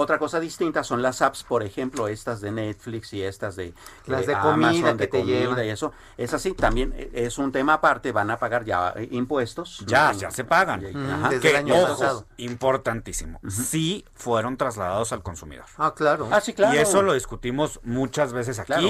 Otra 0.00 0.16
cosa 0.20 0.38
distinta 0.38 0.84
son 0.84 1.02
las 1.02 1.22
apps, 1.22 1.42
por 1.42 1.64
ejemplo, 1.64 2.06
estas 2.06 2.40
de 2.40 2.52
Netflix 2.52 3.12
y 3.14 3.22
estas 3.22 3.56
de, 3.56 3.74
Las 4.06 4.22
eh, 4.22 4.26
de 4.28 4.32
comida 4.38 4.68
Amazon, 4.68 4.96
que 4.96 5.04
de 5.04 5.08
te 5.08 5.18
comida 5.20 5.40
llevan. 5.40 5.64
y 5.66 5.68
eso. 5.70 5.92
Es 6.16 6.32
así, 6.34 6.52
también 6.52 6.92
eh, 6.96 7.10
es 7.14 7.36
un 7.38 7.50
tema 7.50 7.72
aparte, 7.74 8.12
van 8.12 8.30
a 8.30 8.36
pagar 8.38 8.64
ya 8.64 8.92
eh, 8.94 9.08
impuestos. 9.10 9.82
Ya, 9.88 10.12
¿no? 10.12 10.18
ya 10.20 10.30
se 10.30 10.44
pagan. 10.44 10.84
Ajá. 10.86 11.30
desde 11.30 11.40
Que, 11.42 11.50
el 11.50 11.56
año 11.56 11.74
ojo, 11.74 11.88
pasado. 11.98 12.26
importantísimo. 12.36 13.40
Sí 13.48 14.04
fueron 14.14 14.56
trasladados 14.56 15.12
al 15.12 15.24
consumidor. 15.24 15.64
Ah, 15.78 15.92
claro. 15.96 16.28
Ah, 16.30 16.40
sí, 16.40 16.52
claro. 16.52 16.74
Y 16.76 16.78
eso 16.78 17.02
lo 17.02 17.14
discutimos 17.14 17.80
muchas 17.82 18.32
veces 18.32 18.60
aquí 18.60 18.68
Claro. 18.68 18.88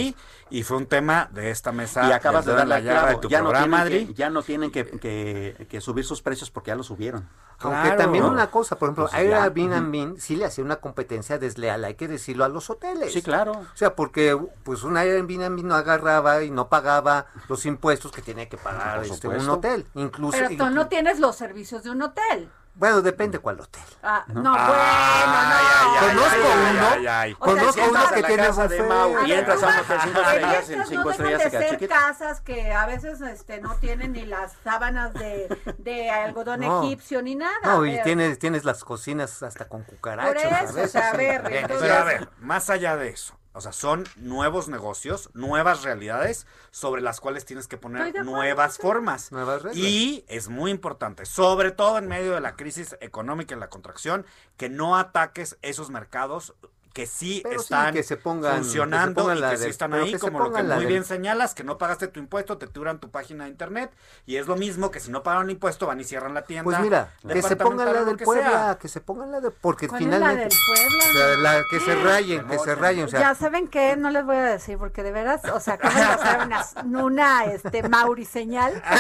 y 0.51 0.63
fue 0.63 0.77
un 0.77 0.87
tema 0.87 1.31
de 1.33 1.51
esta 1.51 1.73
mesa. 1.73 2.07
y 2.07 2.13
acabas 2.13 2.45
de 2.45 2.53
darle 2.53 2.83
la 2.83 2.83
clavo. 2.83 3.09
de 3.09 3.17
tu 3.17 3.29
ya, 3.31 3.39
no 3.41 3.49
programa, 3.49 3.85
tienen 3.85 4.03
Adri. 4.03 4.07
que, 4.09 4.15
ya 4.15 4.29
no 4.29 4.43
tienen 4.43 4.71
que, 4.71 4.85
que- 4.87 5.67
que 5.71 5.81
subir 5.81 6.05
sus 6.05 6.21
precios 6.21 6.51
porque 6.51 6.69
ya 6.69 6.75
lo 6.77 6.83
subieron. 6.83 7.27
Aunque 7.61 7.81
Claro. 7.89 7.97
también 8.03 8.25
una 8.25 8.51
cosa, 8.51 8.79
por 8.79 8.89
ejemplo, 8.91 9.09
ya, 9.11 9.43
Airbnb 9.45 10.19
sí 10.21 10.37
le 10.37 10.45
hacía 10.45 10.63
una 10.63 10.77
competencia 10.77 10.98
desleal, 11.05 11.85
hay 11.85 11.95
que 11.95 12.09
decirlo 12.09 12.45
a 12.45 12.49
los 12.49 12.71
hoteles. 12.71 13.13
Sí, 13.13 13.23
claro. 13.23 13.53
O 13.53 13.77
sea, 13.77 13.95
porque 13.95 14.39
pues 14.63 14.83
un 14.83 14.97
Airbnb 14.97 15.65
no 15.65 15.75
agarraba 15.75 16.43
y 16.43 16.51
no 16.51 16.69
pagaba 16.69 17.27
los 17.49 17.67
impuestos 17.67 18.13
que 18.13 18.23
tenía 18.23 18.49
que 18.49 18.57
pagar 18.57 19.05
este, 19.05 19.29
un 19.29 19.49
hotel. 19.49 19.87
Incluso, 19.95 20.39
Pero 20.39 20.57
tú 20.57 20.71
no 20.71 20.89
tienes 20.89 21.19
los 21.21 21.37
servicios 21.37 21.83
de 21.83 21.91
un 21.91 22.03
hotel. 22.03 22.51
Bueno, 22.79 23.03
depende 23.03 23.39
cuál 23.41 23.61
hotel. 23.61 23.83
Ah, 24.03 24.25
no, 24.29 24.55
Ay, 24.57 25.25
bueno, 25.27 26.15
no. 26.15 26.21
Conozco 26.21 26.49
ay, 26.49 26.71
uno, 26.77 26.89
ay, 26.93 27.07
ay. 27.07 27.33
O 27.39 27.45
sea, 27.45 27.55
conozco 27.55 27.83
uno 27.91 28.09
que 28.15 28.21
a 28.21 28.27
tiene 28.27 28.43
casa 28.47 28.69
de 28.69 28.77
buffet. 28.83 28.89
Mau 28.89 29.17
A 29.19 29.27
y 29.27 29.31
ver, 29.31 29.39
entras 29.41 29.63
a 29.63 29.67
un 29.67 29.73
tú 29.75 29.81
hotel 29.81 29.97
vas- 29.97 30.05
cinco 30.05 30.21
estrellas, 30.21 30.71
en 30.71 30.87
cinco 30.87 31.05
no 31.05 31.11
estrellas 31.11 31.43
se 31.43 31.45
de 31.45 31.51
queda 31.51 31.61
ser 31.61 31.71
chiquito. 31.71 31.95
casas 31.95 32.41
que 32.41 32.73
a 32.73 32.87
veces 32.87 33.21
este, 33.21 33.61
no 33.61 33.75
tienen 33.77 34.13
ni 34.13 34.25
las 34.27 34.53
sábanas 34.65 35.13
de, 35.15 35.75
de 35.79 36.11
algodón 36.11 36.61
No. 36.61 36.85
egipcio 36.85 37.21
ni 37.23 37.35
nada. 37.35 37.53
No, 37.65 37.83
A 37.83 37.89
y 37.89 37.93
ver, 37.95 38.05
tienes, 38.05 38.39
tienes 38.39 38.65
las 38.65 38.85
cocinas 38.85 39.43
hasta 39.43 39.67
con 39.69 39.83
cucarachas. 39.83 40.29
Por 40.29 40.37
eso, 40.37 40.75
veces, 40.75 40.85
o 40.85 40.89
sea, 40.89 41.11
a 41.11 41.17
ver, 41.17 41.43
entonces- 41.53 41.79
Pero 41.81 41.95
a 41.95 42.05
ver, 42.05 42.29
más 42.39 42.71
allá 42.71 42.97
de 42.97 43.09
eso, 43.09 43.38
o 43.59 43.61
sea, 43.61 43.73
son 43.73 44.05
nuevos 44.15 44.69
negocios, 44.69 45.31
nuevas 45.35 45.83
realidades 45.83 46.47
sobre 46.71 47.03
las 47.03 47.21
cuales 47.21 47.45
tienes 47.45 47.67
que 47.67 47.77
poner 47.77 48.25
nuevas 48.25 48.79
formas. 48.79 49.33
Nuevas 49.33 49.63
reglas. 49.63 49.77
Y 49.77 50.25
es 50.29 50.49
muy 50.49 50.71
importante, 50.71 51.27
sobre 51.27 51.73
todo 51.73 51.99
en 51.99 52.07
medio 52.07 52.35
de 52.35 52.41
la 52.41 52.55
crisis 52.55 52.97
económica 53.01 53.57
y 53.57 53.59
la 53.59 53.69
contracción, 53.69 54.25
que 54.57 54.69
no 54.69 54.97
ataques 54.97 55.59
esos 55.61 55.91
mercados 55.91 56.55
que 56.93 57.07
sí 57.07 57.41
Pero 57.43 57.59
sí, 57.61 57.65
están 57.65 57.95
que 57.95 58.03
se 58.03 58.17
pongan- 58.17 58.43
que 58.43 58.49
se 58.59 58.63
funcionando 58.65 59.23
pongan 59.23 59.39
y 59.39 59.41
la 59.41 59.51
que 59.51 59.57
sí 59.59 59.69
están 59.69 59.95
ahí, 59.95 60.13
que 60.13 60.19
se 60.19 60.27
como 60.27 60.39
lo 60.39 60.45
que 60.47 60.51
pongan 60.51 60.69
la 60.69 60.77
muy 60.77 60.87
bien 60.87 61.05
señalas, 61.05 61.55
que 61.55 61.65
no 61.65 61.79
pagaste 61.79 62.09
tu 62.09 62.21
impuesto, 62.21 62.59
te 62.59 62.67
tiran 62.67 62.99
tu 62.99 63.11
página 63.11 63.45
de 63.45 63.51
internet, 63.51 63.91
y 64.27 64.37
es 64.37 64.47
lo 64.47 64.57
mismo 64.57 64.91
que 64.91 65.01
si 65.01 65.11
no 65.11 65.23
pagan 65.23 65.51
impuesto 65.51 65.87
van 65.87 66.01
y 66.01 66.05
cierran 66.05 66.35
la 66.35 66.43
tienda. 66.43 66.65
Pues 66.65 66.79
mira, 66.81 67.13
que 67.27 67.43
se 67.43 67.57
pongan 67.57 67.93
la 67.93 68.05
del 68.05 68.17
que 68.17 68.25
Puebla, 68.25 68.51
sea. 68.51 68.79
que 68.79 68.89
se 68.89 69.01
pongan 69.01 69.33
la 69.33 69.41
de 69.41 69.51
porque 69.51 69.89
¿Cuál 69.89 70.03
es 70.03 70.09
la 70.09 70.17
finalmente 70.17 70.45
del 70.45 70.59
Puebla? 70.67 71.05
o 71.09 71.13
sea, 71.13 71.37
la 71.39 71.63
que 71.71 71.81
se 71.81 71.95
rayen, 72.03 72.47
que 72.49 72.59
se 72.59 72.75
rayen, 72.75 73.05
o 73.05 73.09
sea, 73.09 73.21
ya 73.21 73.35
saben 73.35 73.69
que 73.69 73.97
no 73.97 74.11
les 74.11 74.25
voy 74.25 74.37
a 74.37 74.43
decir 74.45 74.79
porque 74.79 75.03
de 75.03 75.13
veras, 75.13 75.43
o 75.53 75.61
sea, 75.61 75.75
acabo 75.75 75.95
de 75.95 76.03
hacer 76.03 76.41
una, 76.47 76.65
una 77.05 77.45
este 77.45 77.87
Mauri 77.89 78.25
señal. 78.25 78.83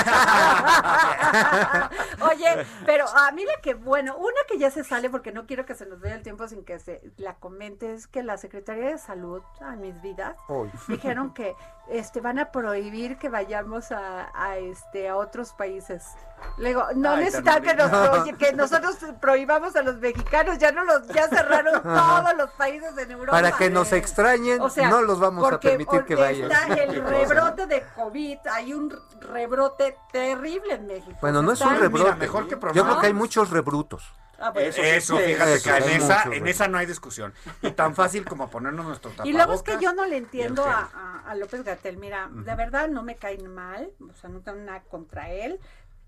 Oye, 2.21 2.67
pero 2.87 3.05
ah, 3.15 3.31
mira 3.35 3.53
que 3.63 3.75
bueno, 3.75 4.17
una 4.17 4.37
que 4.49 4.59
ya 4.59 4.71
se 4.71 4.85
sale 4.85 5.11
porque 5.11 5.33
no 5.33 5.47
quiero 5.47 5.67
que 5.67 5.75
se 5.75 5.87
nos 5.87 6.01
vaya 6.01 6.15
el 6.15 6.23
tiempo 6.23 6.47
sin 6.49 6.65
que 6.65 6.79
se 6.79 7.01
la 7.17 7.35
comente 7.35 7.78
es 7.83 8.07
que 8.07 8.23
la 8.23 8.37
Secretaría 8.37 8.87
de 8.91 8.99
Salud 8.99 9.43
a 9.61 9.77
mis 9.77 10.01
vidas 10.03 10.37
Hoy. 10.49 10.71
dijeron 10.89 11.33
que 11.33 11.55
este 11.89 12.21
van 12.21 12.39
a 12.39 12.51
prohibir 12.51 13.17
que 13.17 13.29
vayamos 13.29 13.93
a, 13.93 14.29
a, 14.35 14.59
este 14.59 15.09
a 15.09 15.17
otros 15.17 15.53
países. 15.53 16.05
Le 16.59 16.69
digo, 16.69 16.85
no 16.95 17.13
Ay, 17.13 17.25
necesitan 17.25 17.63
que, 17.63 17.75
nos 17.75 17.91
que 18.37 18.53
nosotros 18.53 18.97
prohibamos 19.21 19.75
a 19.75 19.83
los 19.83 19.97
mexicanos, 19.97 20.59
ya 20.59 20.71
no 20.71 20.85
los 20.85 21.09
ya 21.09 21.29
cerraron 21.29 21.83
todos 21.83 22.37
los 22.37 22.51
países 22.51 22.97
en 22.99 23.11
Europa. 23.11 23.33
para 23.33 23.53
que 23.53 23.71
nos 23.71 23.93
extrañen, 23.93 24.61
O 24.61 24.71
sea, 24.71 24.89
no 24.89 25.03
los 25.03 25.19
vamos 25.19 25.51
a 25.51 25.59
permitir 25.59 26.05
que 26.05 26.15
vayan. 26.15 26.51
Está 26.51 26.75
el 26.75 27.05
rebrote 27.05 27.67
de 27.67 27.85
COVID, 27.97 28.39
hay 28.53 28.75
un 28.75 28.95
rebrote 29.21 29.97
terrible 30.13 30.75
en 30.75 30.87
México. 30.87 31.19
Bueno, 31.21 31.43
no 31.43 31.53
es 31.53 31.61
un 31.61 31.77
rebrote. 31.77 32.05
Mira, 32.05 32.17
mejor 32.17 32.47
que 32.49 32.57
Yo 32.75 32.85
creo 32.85 33.01
que 33.01 33.07
hay 33.07 33.15
muchos 33.15 33.51
rebrutos. 33.51 34.13
Ah, 34.39 34.51
bueno. 34.51 34.69
Eso 34.69 34.83
Eso, 34.83 35.17
sí, 35.19 35.25
fíjate 35.25 35.55
eso, 35.55 35.71
que 35.71 35.77
en 35.77 35.91
esa, 36.03 36.25
mucho, 36.25 36.33
en 36.33 36.47
esa 36.47 36.69
no 36.69 36.79
hay 36.79 36.87
discusión. 36.87 37.35
Y 37.61 37.73
tan 37.73 37.95
fácil 37.95 38.25
como 38.25 38.49
ponernos 38.49 38.87
nuestro 38.87 39.11
tapabocas. 39.11 39.29
Y 39.29 39.37
luego 39.37 39.53
es 39.55 39.63
que 39.63 39.79
yo 39.83 39.93
no 39.95 40.07
le 40.07 40.17
entiendo 40.17 40.65
a, 40.65 40.89
a- 40.95 41.31
a 41.31 41.35
López 41.35 41.65
Gatel. 41.65 41.97
Mira, 41.97 42.31
la 42.45 42.55
verdad 42.55 42.89
no 42.89 43.03
me 43.03 43.17
cae 43.17 43.37
mal, 43.39 43.91
o 44.01 44.15
sea, 44.15 44.31
no 44.31 44.41
tengo 44.41 44.59
nada 44.59 44.83
contra 44.83 45.31
él. 45.31 45.59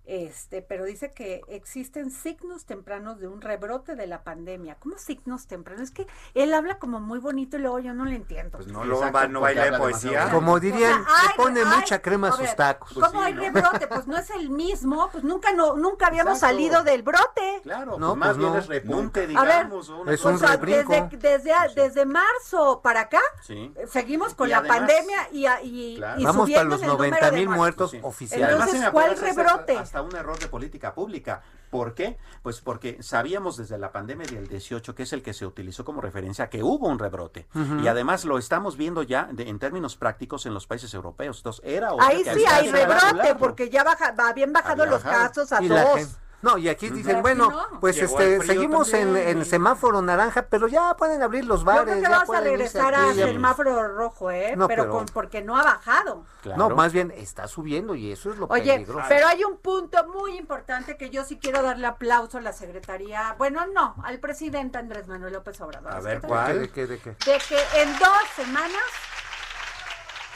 Este, 0.06 0.60
pero 0.62 0.84
dice 0.86 1.12
que 1.12 1.42
existen 1.48 2.10
signos 2.10 2.64
tempranos 2.64 3.20
de 3.20 3.28
un 3.28 3.40
rebrote 3.40 3.94
de 3.94 4.06
la 4.08 4.24
pandemia. 4.24 4.74
¿Cómo 4.80 4.98
signos 4.98 5.46
tempranos? 5.46 5.82
Es 5.82 5.90
que 5.92 6.06
él 6.34 6.52
habla 6.52 6.78
como 6.78 6.98
muy 6.98 7.20
bonito 7.20 7.56
y 7.58 7.60
luego 7.60 7.78
yo 7.78 7.94
no 7.94 8.04
le 8.04 8.16
entiendo. 8.16 8.58
Pues 8.58 8.66
no, 8.66 8.84
lo 8.84 8.98
va, 8.98 9.28
no 9.28 9.40
baila 9.40 9.64
de 9.70 9.78
poesía. 9.78 10.10
demasiado. 10.10 10.38
Como 10.40 10.58
dirían, 10.58 11.02
O 11.02 11.04
sea, 11.04 11.14
ay, 11.16 11.28
le 11.28 11.34
pone 11.36 11.60
ay, 11.60 11.76
mucha 11.78 12.02
crema 12.02 12.28
a 12.28 12.32
sus 12.32 12.40
ver, 12.40 12.56
tacos. 12.56 12.92
¿Cómo 12.94 13.08
sí, 13.10 13.18
hay 13.26 13.34
¿no? 13.34 13.42
rebrote? 13.42 13.86
Pues 13.86 14.06
no 14.08 14.16
es 14.18 14.30
el 14.30 14.50
mismo, 14.50 15.08
pues 15.12 15.22
nunca 15.22 15.52
no, 15.52 15.76
nunca 15.76 16.06
habíamos 16.08 16.34
Exacto. 16.38 16.56
salido 16.56 16.82
del 16.82 17.02
brote. 17.02 17.60
Claro, 17.62 17.98
No, 17.98 18.08
pues 18.08 18.18
más 18.18 18.28
pues 18.30 18.38
bien 18.38 18.54
es 18.56 18.66
repunte, 18.66 19.20
A 19.20 19.26
ver, 19.26 19.28
digamos. 19.28 19.90
o 19.90 20.06
es 20.10 20.24
O 20.24 20.28
un 20.30 20.38
sea, 20.40 20.56
rebrinco. 20.56 20.92
desde, 20.92 21.38
desde, 21.38 21.52
desde 21.74 22.06
marzo 22.06 22.80
para 22.82 23.02
acá, 23.02 23.20
Sí. 23.42 23.72
eh, 23.76 23.86
seguimos 23.86 24.34
con 24.34 24.48
Y 24.48 24.50
la 24.50 24.58
además- 24.58 24.78
pandemia 24.78 25.28
y, 25.30 25.46
y, 25.68 25.96
Claro. 25.98 26.20
y 26.20 26.24
Vamos 26.24 26.50
para 26.50 26.64
los 26.64 26.78
en 26.80 26.84
el 26.84 26.90
número 26.90 27.10
90 27.10 27.30
de 27.30 27.36
mil 27.36 27.48
muertos. 27.48 27.94
oficiales. 28.02 28.72
me 28.80 28.90
¿cuál 28.90 29.16
rebrote? 29.16 29.78
Hasta, 29.90 30.02
un 30.02 30.14
error 30.14 30.38
de 30.38 30.46
política 30.46 30.94
pública. 30.94 31.42
¿Por 31.68 31.94
qué? 31.94 32.16
Pues 32.44 32.60
porque 32.60 33.02
sabíamos 33.02 33.56
desde 33.56 33.76
la 33.76 33.90
pandemia 33.90 34.24
del 34.24 34.46
18, 34.46 34.94
que 34.94 35.02
es 35.02 35.12
el 35.12 35.20
que 35.20 35.32
se 35.34 35.44
utilizó 35.46 35.84
como 35.84 36.00
referencia, 36.00 36.48
que 36.48 36.62
hubo 36.62 36.86
un 36.86 36.96
rebrote. 37.00 37.48
Y 37.82 37.88
además 37.88 38.24
lo 38.24 38.38
estamos 38.38 38.76
viendo 38.76 39.02
ya 39.02 39.28
de- 39.32 39.48
en 39.48 39.58
términos 39.58 39.96
prácticos 39.96 40.46
en 40.46 40.54
los 40.54 40.68
países 40.68 40.94
europeos. 40.94 41.38
Entonces, 41.38 41.64
era 41.64 41.90
Ahí 41.98 42.22
sí 42.22 42.44
hay 42.48 42.70
rebrote, 42.70 43.34
porque 43.34 43.68
ya 43.68 43.82
baja, 43.82 44.14
habían 44.16 44.52
bajado 44.52 44.82
Había 44.84 44.92
los 44.94 45.02
bajado. 45.02 45.28
casos 45.28 45.50
a 45.52 45.60
Y 45.60 45.66
dos. 45.66 46.18
No, 46.42 46.56
y 46.56 46.68
aquí 46.70 46.88
dicen, 46.88 47.20
bueno, 47.20 47.50
no. 47.50 47.80
pues 47.80 47.96
Llegó 47.96 48.18
este 48.18 48.46
seguimos 48.46 48.92
en, 48.94 49.44
semáforo 49.44 50.00
naranja, 50.00 50.46
pero 50.48 50.68
ya 50.68 50.96
pueden 50.96 51.22
abrir 51.22 51.44
los 51.44 51.60
Yo 51.60 51.66
bares. 51.66 51.82
creo 51.84 51.96
que 51.96 52.02
ya 52.02 52.08
vamos 52.10 52.36
a 52.36 52.40
regresar 52.40 52.94
a 52.94 53.12
semáforo 53.14 53.88
rojo, 53.88 54.30
¿eh? 54.30 54.54
No, 54.56 54.66
pero, 54.66 54.84
pero- 54.84 54.92
con- 54.94 55.06
porque 55.06 55.42
no 55.42 55.56
ha 55.58 55.62
bajado. 55.62 56.24
Claro. 56.42 56.68
No, 56.70 56.74
más 56.74 56.92
bien 56.92 57.12
está 57.14 57.46
subiendo 57.46 57.94
y 57.94 58.10
eso 58.12 58.30
es 58.30 58.38
lo 58.38 58.46
Oye, 58.46 58.72
peligroso. 58.72 59.04
pero 59.08 59.26
hay 59.26 59.44
un 59.44 59.58
punto 59.58 59.98
muy 60.08 60.38
importante 60.38 60.96
que 60.96 61.10
yo 61.10 61.24
sí 61.24 61.38
quiero 61.38 61.62
darle 61.62 61.86
aplauso 61.86 62.38
a 62.38 62.40
la 62.40 62.52
Secretaría, 62.54 63.34
bueno, 63.36 63.66
no, 63.66 63.94
al 64.02 64.18
presidente 64.20 64.78
Andrés 64.78 65.06
Manuel 65.08 65.34
López 65.34 65.60
Obrador. 65.60 65.92
A 65.92 66.00
ver, 66.00 66.22
¿cuál? 66.22 66.60
¿De 66.60 66.68
qué, 66.70 66.86
de 66.86 66.98
qué? 66.98 67.10
De 67.10 67.38
que 67.46 67.58
en 67.82 67.98
dos 67.98 68.08
semanas 68.34 68.80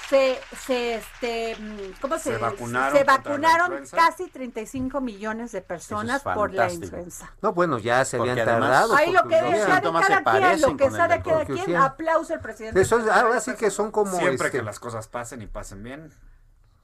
se, 0.09 0.39
se 0.67 0.95
este, 0.97 1.57
mm, 1.59 2.01
¿cómo 2.01 2.19
se, 2.19 2.33
Se 2.35 2.39
vacunaron 2.39 2.97
se 2.99 3.05
vacunaron 3.05 3.85
casi 3.91 4.29
35 4.29 5.01
millones 5.01 5.53
de 5.53 5.63
personas 5.63 6.23
por 6.23 6.53
la 6.53 6.71
influenza. 6.73 7.33
No, 7.43 7.53
bueno, 7.53 7.79
ya 7.79 8.05
se 8.05 8.19
Porque 8.19 8.33
habían 8.33 8.49
además- 8.49 8.71
tardado. 8.71 8.97
Ahí 8.97 9.13
lo 9.13 9.27
que 9.29 9.37
había- 9.37 9.51
de 9.65 9.65
cada 9.65 10.23
quien, 10.25 10.61
lo 10.61 10.77
que 10.77 10.91
sea 10.91 11.05
el 11.07 11.11
de 11.11 11.23
cada 11.23 11.45
quien, 11.45 11.77
aplauso 11.77 12.35
al 12.35 12.41
presidente. 12.41 12.81
Eso 12.81 12.99
es, 12.99 13.09
ahora 13.09 13.41
sí 13.41 13.55
que 13.55 13.71
son 13.71 13.91
como 13.91 14.19
Siempre 14.19 14.47
este, 14.49 14.59
que 14.59 14.63
las 14.63 14.79
cosas 14.79 15.09
pasen 15.09 15.43
y 15.43 15.47
pasen 15.47 15.83
bien. 15.83 16.13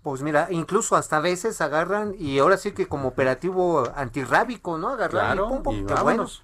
Pues 0.03 0.23
mira, 0.23 0.47
incluso 0.51 0.97
hasta 0.97 1.19
a 1.19 1.21
veces 1.21 1.61
agarran 1.61 2.15
y 2.19 2.39
ahora 2.39 2.57
sí 2.57 2.73
que 2.73 2.89
como 2.89 3.09
operativo 3.09 3.85
antirrábico, 3.95 4.79
¿no? 4.79 4.89
Agarran 4.89 5.11
Claro, 5.37 5.47
y 5.47 5.49
pum, 5.51 5.63
pum, 5.63 5.75
y 5.75 5.85
qué 5.85 5.93
vámonos. 5.93 6.43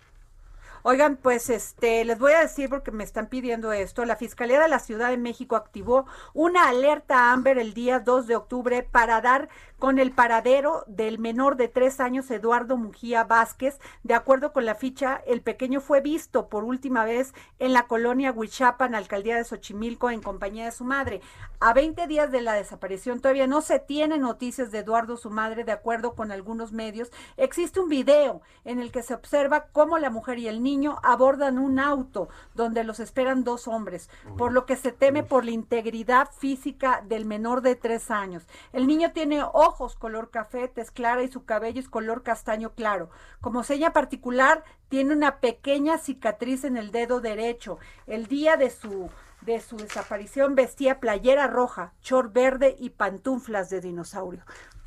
Oigan, 0.89 1.17
pues 1.17 1.51
este, 1.51 2.05
les 2.05 2.17
voy 2.17 2.31
a 2.35 2.43
decir 2.43 2.69
porque 2.71 2.93
me 2.93 3.03
están 3.03 3.27
pidiendo 3.27 3.73
esto. 3.73 4.05
La 4.05 4.15
Fiscalía 4.15 4.61
de 4.61 4.69
la 4.69 4.79
Ciudad 4.79 5.11
de 5.11 5.17
México 5.17 5.57
activó 5.57 6.07
una 6.33 6.69
alerta 6.69 7.33
Amber 7.33 7.59
el 7.59 7.75
día 7.75 7.99
2 7.99 8.29
de 8.29 8.37
octubre 8.37 8.85
para 8.85 9.21
dar 9.21 9.49
con 9.79 9.99
el 9.99 10.11
paradero 10.11 10.85
del 10.87 11.19
menor 11.19 11.57
de 11.57 11.69
tres 11.69 12.01
años 12.01 12.31
Eduardo 12.31 12.77
Mujía 12.77 13.25
Vázquez. 13.25 13.79
De 14.03 14.15
acuerdo 14.15 14.53
con 14.53 14.65
la 14.65 14.75
ficha, 14.75 15.21
el 15.27 15.43
pequeño 15.43 15.81
fue 15.81 16.01
visto 16.01 16.49
por 16.49 16.65
última 16.65 17.05
vez 17.05 17.35
en 17.59 17.73
la 17.73 17.87
colonia 17.87 18.33
Huichapan, 18.33 18.95
alcaldía 18.95 19.37
de 19.37 19.45
Xochimilco, 19.45 20.11
en 20.11 20.23
compañía 20.23 20.65
de 20.65 20.73
su 20.73 20.85
madre. 20.85 21.21
A 21.61 21.73
20 21.73 22.07
días 22.07 22.31
de 22.31 22.41
la 22.41 22.55
desaparición 22.55 23.21
todavía 23.21 23.47
no 23.47 23.61
se 23.61 23.79
tiene 23.79 24.19
noticias 24.19 24.71
de 24.71 24.79
Eduardo, 24.79 25.17
su 25.17 25.31
madre, 25.31 25.65
de 25.65 25.73
acuerdo 25.73 26.15
con 26.15 26.33
algunos 26.33 26.73
medios. 26.73 27.11
Existe 27.37 27.81
un 27.81 27.89
video 27.89 28.43
en 28.65 28.81
el 28.81 28.91
que 28.91 29.03
se 29.03 29.15
observa 29.15 29.67
cómo 29.73 29.99
la 29.99 30.11
mujer 30.11 30.39
y 30.39 30.49
el 30.49 30.63
niño 30.63 30.99
abordan 31.03 31.59
un 31.59 31.79
auto 31.79 32.29
donde 32.55 32.85
los 32.85 33.01
esperan 33.01 33.45
dos 33.45 33.69
hombres, 33.69 34.11
por 34.37 34.53
lo 34.53 34.67
que 34.67 34.77
se 34.77 34.93
teme 34.93 35.23
por 35.23 35.45
la 35.45 35.51
integridad 35.51 36.31
física 36.33 37.03
del 37.07 37.25
menor 37.25 37.61
de 37.61 37.75
tres 37.75 38.11
años. 38.11 38.47
El 38.73 38.87
niño 38.87 39.13
tiene 39.13 39.43
ojos 39.67 39.97
color 39.97 40.31
café, 40.31 40.69
tez 40.69 40.91
clara 40.91 41.23
y 41.23 41.29
su 41.29 41.45
cabello 41.45 41.81
es 41.81 41.89
color 41.89 42.23
castaño 42.23 42.75
claro. 42.75 43.11
Como 43.41 43.65
seña 43.65 43.93
particular, 43.93 44.65
tiene 44.89 45.13
una 45.13 45.41
pequeña 45.41 45.99
cicatriz 45.99 46.65
en 46.65 46.77
el 46.77 46.91
dedo 46.91 47.21
derecho. 47.21 47.79
El 48.07 48.27
día 48.27 48.57
de 48.57 48.71
su 48.71 49.11
de 49.43 49.61
su 49.61 49.77
desaparición 49.77 50.55
vestía 50.55 50.99
playera 50.99 51.47
roja, 51.47 51.93
short 52.03 52.33
verde 52.33 52.75
y 52.79 52.91
pantuflas 52.91 53.71
de 53.71 53.81
dinosaurio. 53.81 54.43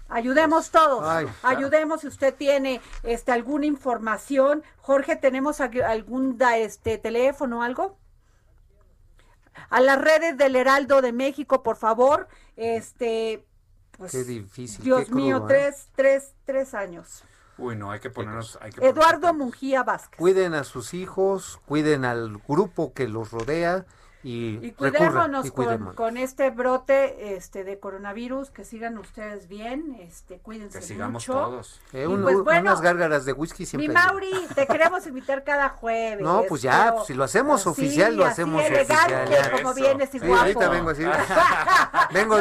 Ayudemos 0.09 0.71
todos, 0.71 1.05
ayudemos 1.43 2.01
si 2.01 2.07
usted 2.07 2.33
tiene 2.33 2.81
este 3.03 3.31
alguna 3.31 3.67
información. 3.67 4.63
Jorge, 4.77 5.15
¿tenemos 5.15 5.61
algún 5.61 6.37
este 6.55 6.97
teléfono 6.97 7.59
o 7.59 7.61
algo? 7.61 7.97
A 9.69 9.81
las 9.81 10.01
redes 10.01 10.35
del 10.37 10.55
Heraldo 10.55 11.01
de 11.01 11.13
México, 11.13 11.61
por 11.61 11.75
favor. 11.75 12.27
Este, 12.55 13.45
pues, 13.99 14.11
qué 14.11 14.23
difícil. 14.23 14.83
Dios 14.83 15.11
mío, 15.11 15.37
¿eh? 15.37 15.43
tres, 15.47 15.87
tres, 15.95 16.33
tres 16.45 16.73
años. 16.73 17.23
Uy, 17.57 17.75
no, 17.75 17.91
hay 17.91 17.99
que 17.99 18.09
ponernos. 18.09 18.57
Eduardo 18.81 19.33
Mungía 19.33 19.83
Vázquez. 19.83 20.17
Cuiden 20.17 20.53
a 20.53 20.63
sus 20.63 20.93
hijos, 20.93 21.59
cuiden 21.65 22.05
al 22.05 22.41
grupo 22.47 22.93
que 22.93 23.07
los 23.07 23.31
rodea 23.31 23.85
y, 24.23 24.59
y 24.61 24.71
cuidémonos 24.71 25.49
con, 25.95 26.17
este 26.17 26.49
brote 26.49 27.35
este 27.35 27.63
de 27.63 27.79
coronavirus, 27.79 28.49
que 28.51 28.65
sigan 28.65 28.97
ustedes 28.97 29.47
bien, 29.47 29.97
este 29.99 30.39
cuídense 30.39 30.79
que 30.79 30.85
sigamos 30.85 31.27
mucho. 31.27 31.39
todos. 31.39 31.81
Eh, 31.93 32.05
pues 32.43 32.61
unas 32.61 32.81
gárgaras 32.81 33.23
de 33.25 33.33
whisky 33.33 33.65
siempre. 33.65 33.87
Mi 33.87 33.93
Mauri, 33.93 34.31
te 34.55 34.67
queremos 34.67 35.05
invitar 35.07 35.43
cada 35.43 35.69
jueves. 35.69 36.21
No, 36.21 36.43
pues 36.47 36.61
ya, 36.61 36.93
pues 36.95 37.07
si 37.07 37.13
lo 37.13 37.23
hacemos 37.25 37.65
oficial, 37.67 38.15
lo 38.15 38.25
hacemos 38.25 38.61
oficial. 38.61 39.51
como 39.51 39.73
vienes 39.73 40.09
y 40.13 40.31
ahorita 40.31 40.69
vengo 40.69 40.89
así. 40.89 41.03
vengo 42.13 42.37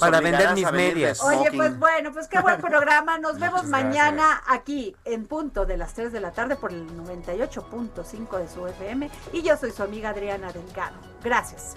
para 0.00 0.20
vender 0.20 0.54
mis 0.54 0.70
medias. 0.72 1.22
Oye, 1.22 1.50
pues 1.54 1.78
bueno, 1.78 2.12
pues 2.12 2.28
qué 2.28 2.40
buen 2.40 2.60
programa. 2.60 3.18
Nos 3.18 3.38
vemos 3.38 3.64
mañana 3.64 4.42
aquí 4.46 4.94
en 5.04 5.26
punto 5.26 5.66
de 5.66 5.76
las 5.76 5.94
3 5.94 6.12
de 6.12 6.20
la 6.20 6.32
tarde 6.32 6.56
por 6.56 6.72
el 6.72 6.86
98.5 7.04 8.38
de 8.38 8.48
su 8.48 8.66
FM. 8.66 9.10
Y 9.32 9.42
yo 9.42 9.56
soy 9.56 9.70
su 9.70 9.82
amiga 9.82 10.10
Adriana 10.10 10.52
Delgado. 10.52 10.96
Gracias. 11.22 11.76